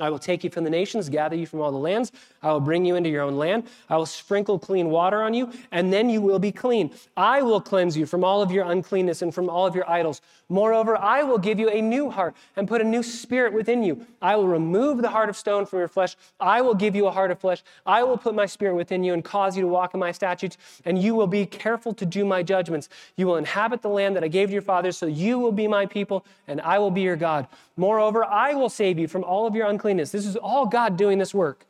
I 0.00 0.10
will 0.10 0.18
take 0.18 0.42
you 0.42 0.50
from 0.50 0.64
the 0.64 0.70
nations, 0.70 1.08
gather 1.08 1.36
you 1.36 1.46
from 1.46 1.60
all 1.60 1.70
the 1.70 1.78
lands. 1.78 2.12
I 2.42 2.52
will 2.52 2.60
bring 2.60 2.84
you 2.84 2.96
into 2.96 3.10
your 3.10 3.22
own 3.22 3.36
land. 3.36 3.64
I 3.88 3.96
will 3.96 4.06
sprinkle 4.06 4.58
clean 4.58 4.88
water 4.88 5.22
on 5.22 5.34
you, 5.34 5.52
and 5.70 5.92
then 5.92 6.08
you 6.08 6.20
will 6.20 6.38
be 6.38 6.52
clean. 6.52 6.90
I 7.16 7.42
will 7.42 7.60
cleanse 7.60 7.96
you 7.96 8.06
from 8.06 8.24
all 8.24 8.42
of 8.42 8.50
your 8.50 8.64
uncleanness 8.70 9.22
and 9.22 9.34
from 9.34 9.48
all 9.50 9.66
of 9.66 9.74
your 9.74 9.88
idols. 9.88 10.20
Moreover, 10.48 10.96
I 10.96 11.22
will 11.22 11.38
give 11.38 11.60
you 11.60 11.68
a 11.68 11.80
new 11.80 12.10
heart 12.10 12.34
and 12.56 12.66
put 12.66 12.80
a 12.80 12.84
new 12.84 13.02
spirit 13.02 13.52
within 13.52 13.82
you. 13.82 14.04
I 14.20 14.36
will 14.36 14.48
remove 14.48 15.02
the 15.02 15.08
heart 15.08 15.28
of 15.28 15.36
stone 15.36 15.66
from 15.66 15.78
your 15.78 15.88
flesh. 15.88 16.16
I 16.40 16.60
will 16.60 16.74
give 16.74 16.96
you 16.96 17.06
a 17.06 17.10
heart 17.10 17.30
of 17.30 17.38
flesh. 17.38 17.62
I 17.86 18.02
will 18.02 18.16
put 18.16 18.34
my 18.34 18.46
spirit 18.46 18.74
within 18.74 19.04
you 19.04 19.12
and 19.12 19.24
cause 19.24 19.56
you 19.56 19.62
to 19.62 19.68
walk 19.68 19.94
in 19.94 20.00
my 20.00 20.12
statutes, 20.12 20.56
and 20.84 21.00
you 21.00 21.14
will 21.14 21.26
be 21.26 21.46
careful 21.46 21.92
to 21.94 22.06
do 22.06 22.24
my 22.24 22.42
judgments. 22.42 22.88
You 23.16 23.26
will 23.26 23.36
inhabit 23.36 23.82
the 23.82 23.88
land 23.88 24.16
that 24.16 24.24
I 24.24 24.28
gave 24.28 24.48
to 24.48 24.52
your 24.52 24.62
fathers, 24.62 24.96
so 24.96 25.06
you 25.06 25.38
will 25.38 25.52
be 25.52 25.68
my 25.68 25.86
people, 25.86 26.24
and 26.48 26.60
I 26.60 26.78
will 26.78 26.90
be 26.90 27.02
your 27.02 27.16
God. 27.16 27.46
Moreover, 27.76 28.24
I 28.24 28.54
will 28.54 28.68
save 28.68 28.98
you 28.98 29.08
from 29.08 29.24
all 29.24 29.46
of 29.46 29.54
your 29.54 29.66
uncleanness. 29.66 29.89
This 29.96 30.26
is 30.26 30.36
all 30.36 30.66
God 30.66 30.96
doing 30.96 31.18
this 31.18 31.34
work. 31.34 31.66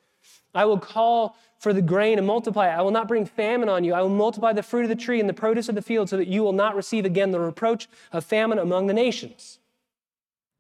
I 0.55 0.65
will 0.65 0.79
call 0.79 1.37
for 1.59 1.73
the 1.73 1.83
grain 1.83 2.19
and 2.19 2.27
multiply 2.27 2.69
it. 2.69 2.73
I 2.73 2.83
will 2.83 2.91
not 2.91 3.07
bring 3.07 3.27
famine 3.27 3.69
on 3.69 3.85
you. 3.85 3.93
I 3.93 4.01
will 4.01 4.09
multiply 4.09 4.53
the 4.53 4.63
fruit 4.63 4.83
of 4.83 4.89
the 4.89 4.97
tree 4.97 5.21
and 5.21 5.29
the 5.29 5.35
produce 5.35 5.69
of 5.69 5.75
the 5.75 5.83
field 5.83 6.09
so 6.09 6.17
that 6.17 6.27
you 6.27 6.43
will 6.43 6.53
not 6.53 6.75
receive 6.75 7.05
again 7.05 7.31
the 7.31 7.41
reproach 7.41 7.89
of 8.13 8.25
famine 8.25 8.59
among 8.59 8.87
the 8.87 8.95
nations. 8.95 9.59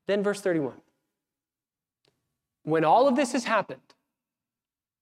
Then, 0.07 0.23
verse 0.23 0.41
31. 0.41 0.75
When 2.65 2.85
all 2.85 3.09
of 3.09 3.17
this 3.17 3.33
has 3.33 3.45
happened, 3.45 3.81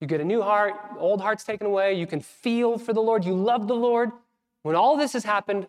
you 0.00 0.06
get 0.06 0.20
a 0.20 0.24
new 0.24 0.42
heart, 0.42 0.74
old 0.98 1.20
heart's 1.20 1.42
taken 1.42 1.66
away, 1.66 1.94
you 1.94 2.06
can 2.06 2.20
feel 2.20 2.78
for 2.78 2.92
the 2.92 3.00
Lord, 3.00 3.24
you 3.24 3.34
love 3.34 3.66
the 3.66 3.74
Lord. 3.74 4.12
When 4.62 4.76
all 4.76 4.96
this 4.96 5.12
has 5.14 5.24
happened, 5.24 5.66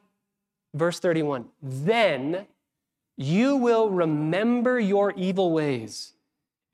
verse 0.75 0.99
31, 0.99 1.45
then 1.61 2.45
you 3.17 3.55
will 3.55 3.89
remember 3.89 4.79
your 4.79 5.11
evil 5.17 5.51
ways 5.51 6.13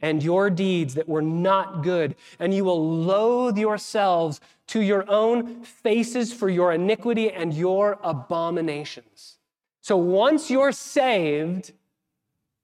and 0.06 0.22
your 0.22 0.52
deeds 0.52 0.94
that 0.94 1.10
were 1.10 1.22
not 1.24 1.82
good, 1.82 2.14
and 2.38 2.54
you 2.54 2.64
will 2.64 2.96
loathe 2.96 3.58
yourselves 3.58 4.40
to 4.68 4.80
your 4.80 5.04
own 5.10 5.64
faces 5.64 6.32
for 6.32 6.48
your 6.48 6.74
iniquity 6.74 7.32
and 7.32 7.56
your 7.56 7.98
abominations. 8.04 9.38
So 9.82 9.98
once 9.98 10.52
you're 10.52 10.72
saved, 10.72 11.74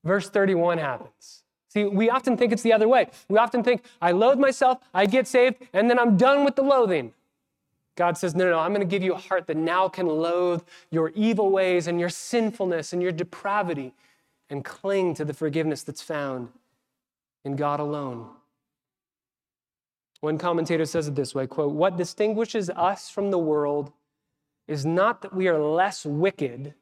verse 0.03 0.29
31 0.29 0.77
happens. 0.77 1.41
See, 1.69 1.83
we 1.83 2.11
often 2.11 2.37
think 2.37 2.53
it's 2.53 2.61
the 2.61 2.73
other 2.73 2.87
way. 2.87 3.09
We 3.27 3.39
often 3.39 3.63
think, 3.63 3.85
I 3.99 4.11
loathe 4.11 4.37
myself, 4.37 4.77
I 4.93 5.07
get 5.07 5.27
saved, 5.27 5.55
and 5.73 5.89
then 5.89 5.97
I'm 5.97 6.17
done 6.17 6.45
with 6.45 6.55
the 6.55 6.61
loathing. 6.61 7.11
God 7.95 8.19
says, 8.19 8.35
No, 8.35 8.45
no, 8.45 8.51
no, 8.51 8.59
I'm 8.59 8.71
going 8.71 8.87
to 8.87 8.91
give 8.91 9.01
you 9.01 9.15
a 9.15 9.17
heart 9.17 9.47
that 9.47 9.57
now 9.57 9.89
can 9.89 10.05
loathe 10.05 10.61
your 10.91 11.09
evil 11.15 11.49
ways 11.49 11.87
and 11.87 11.99
your 11.99 12.09
sinfulness 12.09 12.93
and 12.93 13.01
your 13.01 13.11
depravity 13.11 13.95
and 14.47 14.63
cling 14.63 15.15
to 15.15 15.25
the 15.25 15.33
forgiveness 15.33 15.81
that's 15.81 16.03
found 16.03 16.49
in 17.43 17.55
God 17.55 17.79
alone. 17.79 18.27
One 20.21 20.37
commentator 20.37 20.85
says 20.85 21.07
it 21.07 21.15
this 21.15 21.33
way 21.33 21.47
quote, 21.47 21.73
What 21.73 21.97
distinguishes 21.97 22.69
us 22.69 23.09
from 23.09 23.31
the 23.31 23.39
world 23.39 23.91
is 24.67 24.85
not 24.85 25.21
that 25.21 25.33
we 25.33 25.47
are 25.47 25.59
less 25.59 26.05
wicked, 26.05 26.75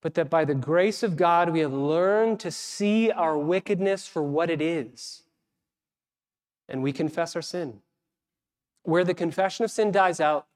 but 0.00 0.14
that 0.14 0.30
by 0.30 0.44
the 0.44 0.54
grace 0.54 1.02
of 1.02 1.16
God 1.16 1.50
we 1.50 1.60
have 1.60 1.72
learned 1.72 2.40
to 2.40 2.50
see 2.50 3.10
our 3.10 3.38
wickedness 3.38 4.06
for 4.06 4.22
what 4.22 4.50
it 4.50 4.60
is, 4.60 5.22
and 6.68 6.82
we 6.82 6.92
confess 6.92 7.36
our 7.36 7.42
sin. 7.42 7.80
Where 8.84 9.04
the 9.04 9.14
confession 9.14 9.64
of 9.64 9.70
sin 9.70 9.92
dies 9.92 10.18
out, 10.18 10.46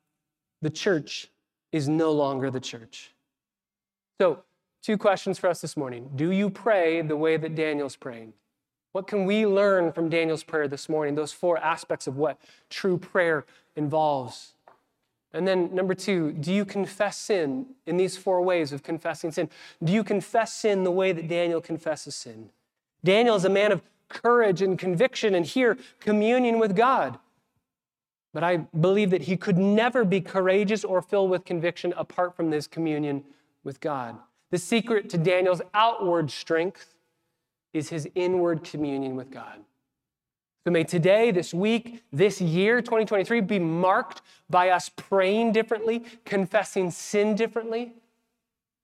the 0.63 0.71
church 0.71 1.31
is 1.71 1.89
no 1.89 2.11
longer 2.11 2.51
the 2.51 2.59
church. 2.59 3.13
So, 4.19 4.43
two 4.83 4.97
questions 4.97 5.39
for 5.39 5.49
us 5.49 5.61
this 5.61 5.77
morning. 5.77 6.11
Do 6.17 6.33
you 6.33 6.49
pray 6.49 7.03
the 7.03 7.17
way 7.17 7.37
that 7.37 7.55
Daniel's 7.55 7.97
praying? 7.97 8.33
What 8.97 9.07
can 9.07 9.27
we 9.27 9.45
learn 9.45 9.93
from 9.93 10.09
Daniel's 10.09 10.43
prayer 10.43 10.69
this 10.69 10.89
morning? 10.89 11.17
Those 11.17 11.31
four 11.31 11.59
aspects 11.59 12.07
of 12.07 12.17
what 12.17 12.41
true 12.71 12.97
prayer 12.97 13.45
involves. 13.77 14.55
And 15.35 15.47
then, 15.47 15.75
number 15.75 15.93
two, 15.93 16.33
do 16.33 16.51
you 16.51 16.65
confess 16.65 17.19
sin 17.19 17.67
in 17.85 17.99
these 17.99 18.17
four 18.17 18.41
ways 18.41 18.73
of 18.73 18.83
confessing 18.83 19.33
sin? 19.33 19.51
Do 19.85 19.93
you 19.93 20.03
confess 20.03 20.55
sin 20.55 20.83
the 20.85 20.91
way 20.91 21.13
that 21.13 21.29
Daniel 21.29 21.61
confesses 21.61 22.15
sin? 22.15 22.49
Daniel 23.05 23.37
is 23.37 23.45
a 23.45 23.51
man 23.51 23.71
of 23.71 23.83
courage 24.09 24.63
and 24.63 24.79
conviction, 24.79 25.35
and 25.35 25.45
here, 25.45 25.77
communion 26.01 26.59
with 26.59 26.75
God. 26.75 27.19
But 28.33 28.45
I 28.45 28.57
believe 28.57 29.11
that 29.11 29.25
he 29.25 29.37
could 29.37 29.59
never 29.59 30.07
be 30.07 30.23
courageous 30.23 30.85
or 30.85 31.03
filled 31.03 31.29
with 31.29 31.45
conviction 31.45 31.93
apart 31.99 32.35
from 32.35 32.49
this 32.49 32.67
communion 32.67 33.25
with 33.63 33.79
God. 33.81 34.17
The 34.51 34.59
secret 34.59 35.11
to 35.11 35.19
Daniel's 35.19 35.61
outward 35.75 36.31
strength 36.31 36.96
is 37.77 37.91
his 37.91 38.09
inward 38.15 38.65
communion 38.65 39.17
with 39.17 39.31
God. 39.31 39.61
So 40.65 40.71
may 40.73 40.83
today, 40.83 41.31
this 41.31 41.55
week, 41.55 42.03
this 42.13 42.41
year, 42.41 42.81
2023, 42.81 43.41
be 43.43 43.59
marked 43.59 44.23
by 44.51 44.71
us 44.71 44.89
praying 44.89 45.53
differently, 45.53 46.05
confessing 46.25 46.91
sin 46.91 47.37
differently, 47.37 47.93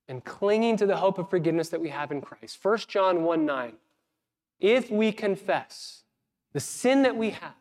and 0.06 0.24
clinging 0.24 0.76
to 0.76 0.86
the 0.86 0.96
hope 0.96 1.18
of 1.18 1.28
forgiveness 1.28 1.70
that 1.70 1.80
we 1.80 1.88
have 1.88 2.12
in 2.12 2.20
Christ. 2.20 2.58
1 2.62 2.78
John 2.86 3.24
1 3.24 3.46
9. 3.46 3.72
If 4.60 4.90
we 4.90 5.10
confess 5.10 6.04
the 6.52 6.60
sin 6.60 7.02
that 7.02 7.16
we 7.16 7.30
have, 7.30 7.54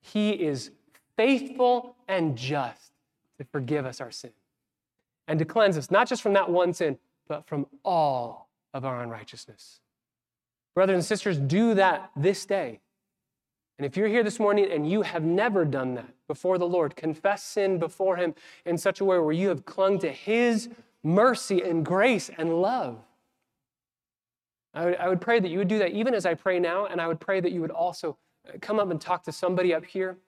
he 0.00 0.30
is 0.30 0.70
faithful 1.16 1.96
and 2.06 2.36
just 2.36 2.92
to 3.38 3.44
forgive 3.44 3.86
us 3.86 4.00
our 4.00 4.10
sin 4.10 4.32
and 5.26 5.38
to 5.38 5.44
cleanse 5.44 5.76
us, 5.76 5.90
not 5.90 6.06
just 6.06 6.22
from 6.22 6.34
that 6.34 6.48
one 6.48 6.72
sin, 6.72 6.98
but 7.26 7.46
from 7.46 7.66
all 7.82 8.50
of 8.72 8.84
our 8.84 9.02
unrighteousness. 9.02 9.80
Brothers 10.74 10.94
and 10.94 11.04
sisters, 11.04 11.38
do 11.38 11.74
that 11.74 12.10
this 12.16 12.44
day. 12.46 12.80
And 13.78 13.86
if 13.86 13.96
you're 13.96 14.08
here 14.08 14.22
this 14.22 14.38
morning 14.38 14.70
and 14.70 14.88
you 14.88 15.02
have 15.02 15.24
never 15.24 15.64
done 15.64 15.94
that 15.94 16.14
before 16.28 16.58
the 16.58 16.66
Lord, 16.66 16.94
confess 16.96 17.42
sin 17.42 17.78
before 17.78 18.16
Him 18.16 18.34
in 18.64 18.78
such 18.78 19.00
a 19.00 19.04
way 19.04 19.18
where 19.18 19.32
you 19.32 19.48
have 19.48 19.64
clung 19.64 19.98
to 20.00 20.10
His 20.10 20.68
mercy 21.02 21.62
and 21.62 21.84
grace 21.84 22.30
and 22.36 22.60
love. 22.60 22.98
I 24.72 24.84
would, 24.86 24.96
I 24.96 25.08
would 25.08 25.20
pray 25.20 25.38
that 25.38 25.48
you 25.48 25.58
would 25.58 25.68
do 25.68 25.78
that 25.78 25.92
even 25.92 26.14
as 26.14 26.26
I 26.26 26.34
pray 26.34 26.58
now, 26.58 26.86
and 26.86 27.00
I 27.00 27.06
would 27.06 27.20
pray 27.20 27.40
that 27.40 27.52
you 27.52 27.60
would 27.60 27.70
also 27.70 28.16
uh, 28.48 28.58
come 28.60 28.80
up 28.80 28.90
and 28.90 29.00
talk 29.00 29.22
to 29.24 29.32
somebody 29.32 29.72
up 29.72 29.84
here. 29.84 30.18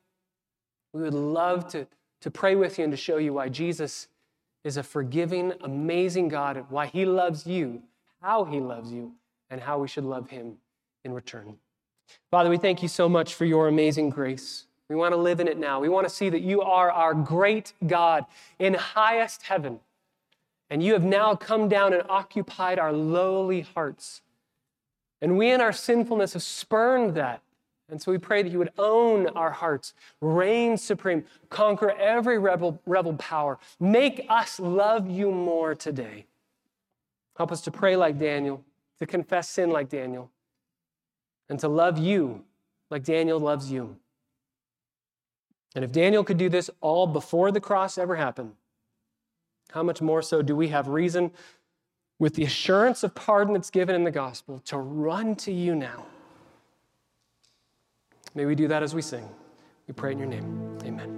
We 0.92 1.02
would 1.02 1.14
love 1.14 1.66
to, 1.68 1.86
to 2.20 2.30
pray 2.30 2.54
with 2.54 2.78
you 2.78 2.84
and 2.84 2.92
to 2.92 2.96
show 2.96 3.16
you 3.16 3.32
why 3.32 3.48
Jesus 3.48 4.08
is 4.64 4.76
a 4.76 4.82
forgiving, 4.82 5.52
amazing 5.62 6.28
God, 6.28 6.66
why 6.68 6.86
He 6.86 7.04
loves 7.04 7.46
you, 7.46 7.82
how 8.22 8.44
He 8.44 8.60
loves 8.60 8.92
you, 8.92 9.12
and 9.50 9.60
how 9.60 9.78
we 9.78 9.88
should 9.88 10.04
love 10.04 10.30
Him 10.30 10.56
in 11.04 11.12
return. 11.12 11.56
Father, 12.30 12.50
we 12.50 12.58
thank 12.58 12.82
you 12.82 12.88
so 12.88 13.08
much 13.08 13.34
for 13.34 13.44
your 13.44 13.68
amazing 13.68 14.10
grace. 14.10 14.66
We 14.88 14.96
want 14.96 15.12
to 15.12 15.16
live 15.16 15.40
in 15.40 15.48
it 15.48 15.58
now. 15.58 15.80
We 15.80 15.88
want 15.88 16.08
to 16.08 16.14
see 16.14 16.28
that 16.28 16.42
you 16.42 16.62
are 16.62 16.90
our 16.90 17.14
great 17.14 17.72
God 17.86 18.24
in 18.58 18.74
highest 18.74 19.42
heaven. 19.42 19.80
And 20.70 20.82
you 20.82 20.92
have 20.92 21.04
now 21.04 21.34
come 21.34 21.68
down 21.68 21.92
and 21.92 22.02
occupied 22.08 22.78
our 22.78 22.92
lowly 22.92 23.62
hearts. 23.62 24.22
And 25.20 25.38
we 25.38 25.50
in 25.50 25.60
our 25.60 25.72
sinfulness 25.72 26.34
have 26.34 26.42
spurned 26.42 27.14
that. 27.14 27.40
And 27.88 28.02
so 28.02 28.10
we 28.10 28.18
pray 28.18 28.42
that 28.42 28.50
you 28.50 28.58
would 28.58 28.72
own 28.78 29.28
our 29.28 29.50
hearts, 29.50 29.94
reign 30.20 30.76
supreme, 30.76 31.24
conquer 31.50 31.92
every 31.92 32.38
rebel, 32.38 32.80
rebel 32.84 33.14
power. 33.14 33.58
Make 33.78 34.26
us 34.28 34.58
love 34.58 35.08
you 35.08 35.30
more 35.30 35.74
today. 35.74 36.26
Help 37.36 37.52
us 37.52 37.60
to 37.62 37.70
pray 37.70 37.94
like 37.96 38.18
Daniel, 38.18 38.64
to 38.98 39.06
confess 39.06 39.48
sin 39.48 39.70
like 39.70 39.88
Daniel, 39.88 40.30
and 41.48 41.58
to 41.60 41.68
love 41.68 41.98
you 41.98 42.44
like 42.90 43.04
Daniel 43.04 43.38
loves 43.38 43.70
you. 43.70 43.96
And 45.74 45.84
if 45.84 45.92
Daniel 45.92 46.24
could 46.24 46.38
do 46.38 46.48
this 46.48 46.70
all 46.80 47.06
before 47.06 47.52
the 47.52 47.60
cross 47.60 47.98
ever 47.98 48.16
happened, 48.16 48.52
how 49.72 49.82
much 49.82 50.00
more 50.00 50.22
so 50.22 50.40
do 50.42 50.56
we 50.56 50.68
have 50.68 50.88
reason, 50.88 51.30
with 52.18 52.34
the 52.34 52.44
assurance 52.44 53.02
of 53.02 53.14
pardon 53.14 53.52
that's 53.52 53.70
given 53.70 53.94
in 53.94 54.04
the 54.04 54.10
gospel, 54.10 54.58
to 54.60 54.78
run 54.78 55.34
to 55.36 55.52
you 55.52 55.74
now? 55.74 56.06
May 58.34 58.46
we 58.46 58.54
do 58.54 58.68
that 58.68 58.82
as 58.82 58.94
we 58.94 59.02
sing. 59.02 59.28
We 59.86 59.94
pray 59.94 60.12
in 60.12 60.18
your 60.18 60.28
name. 60.28 60.78
Amen. 60.84 61.15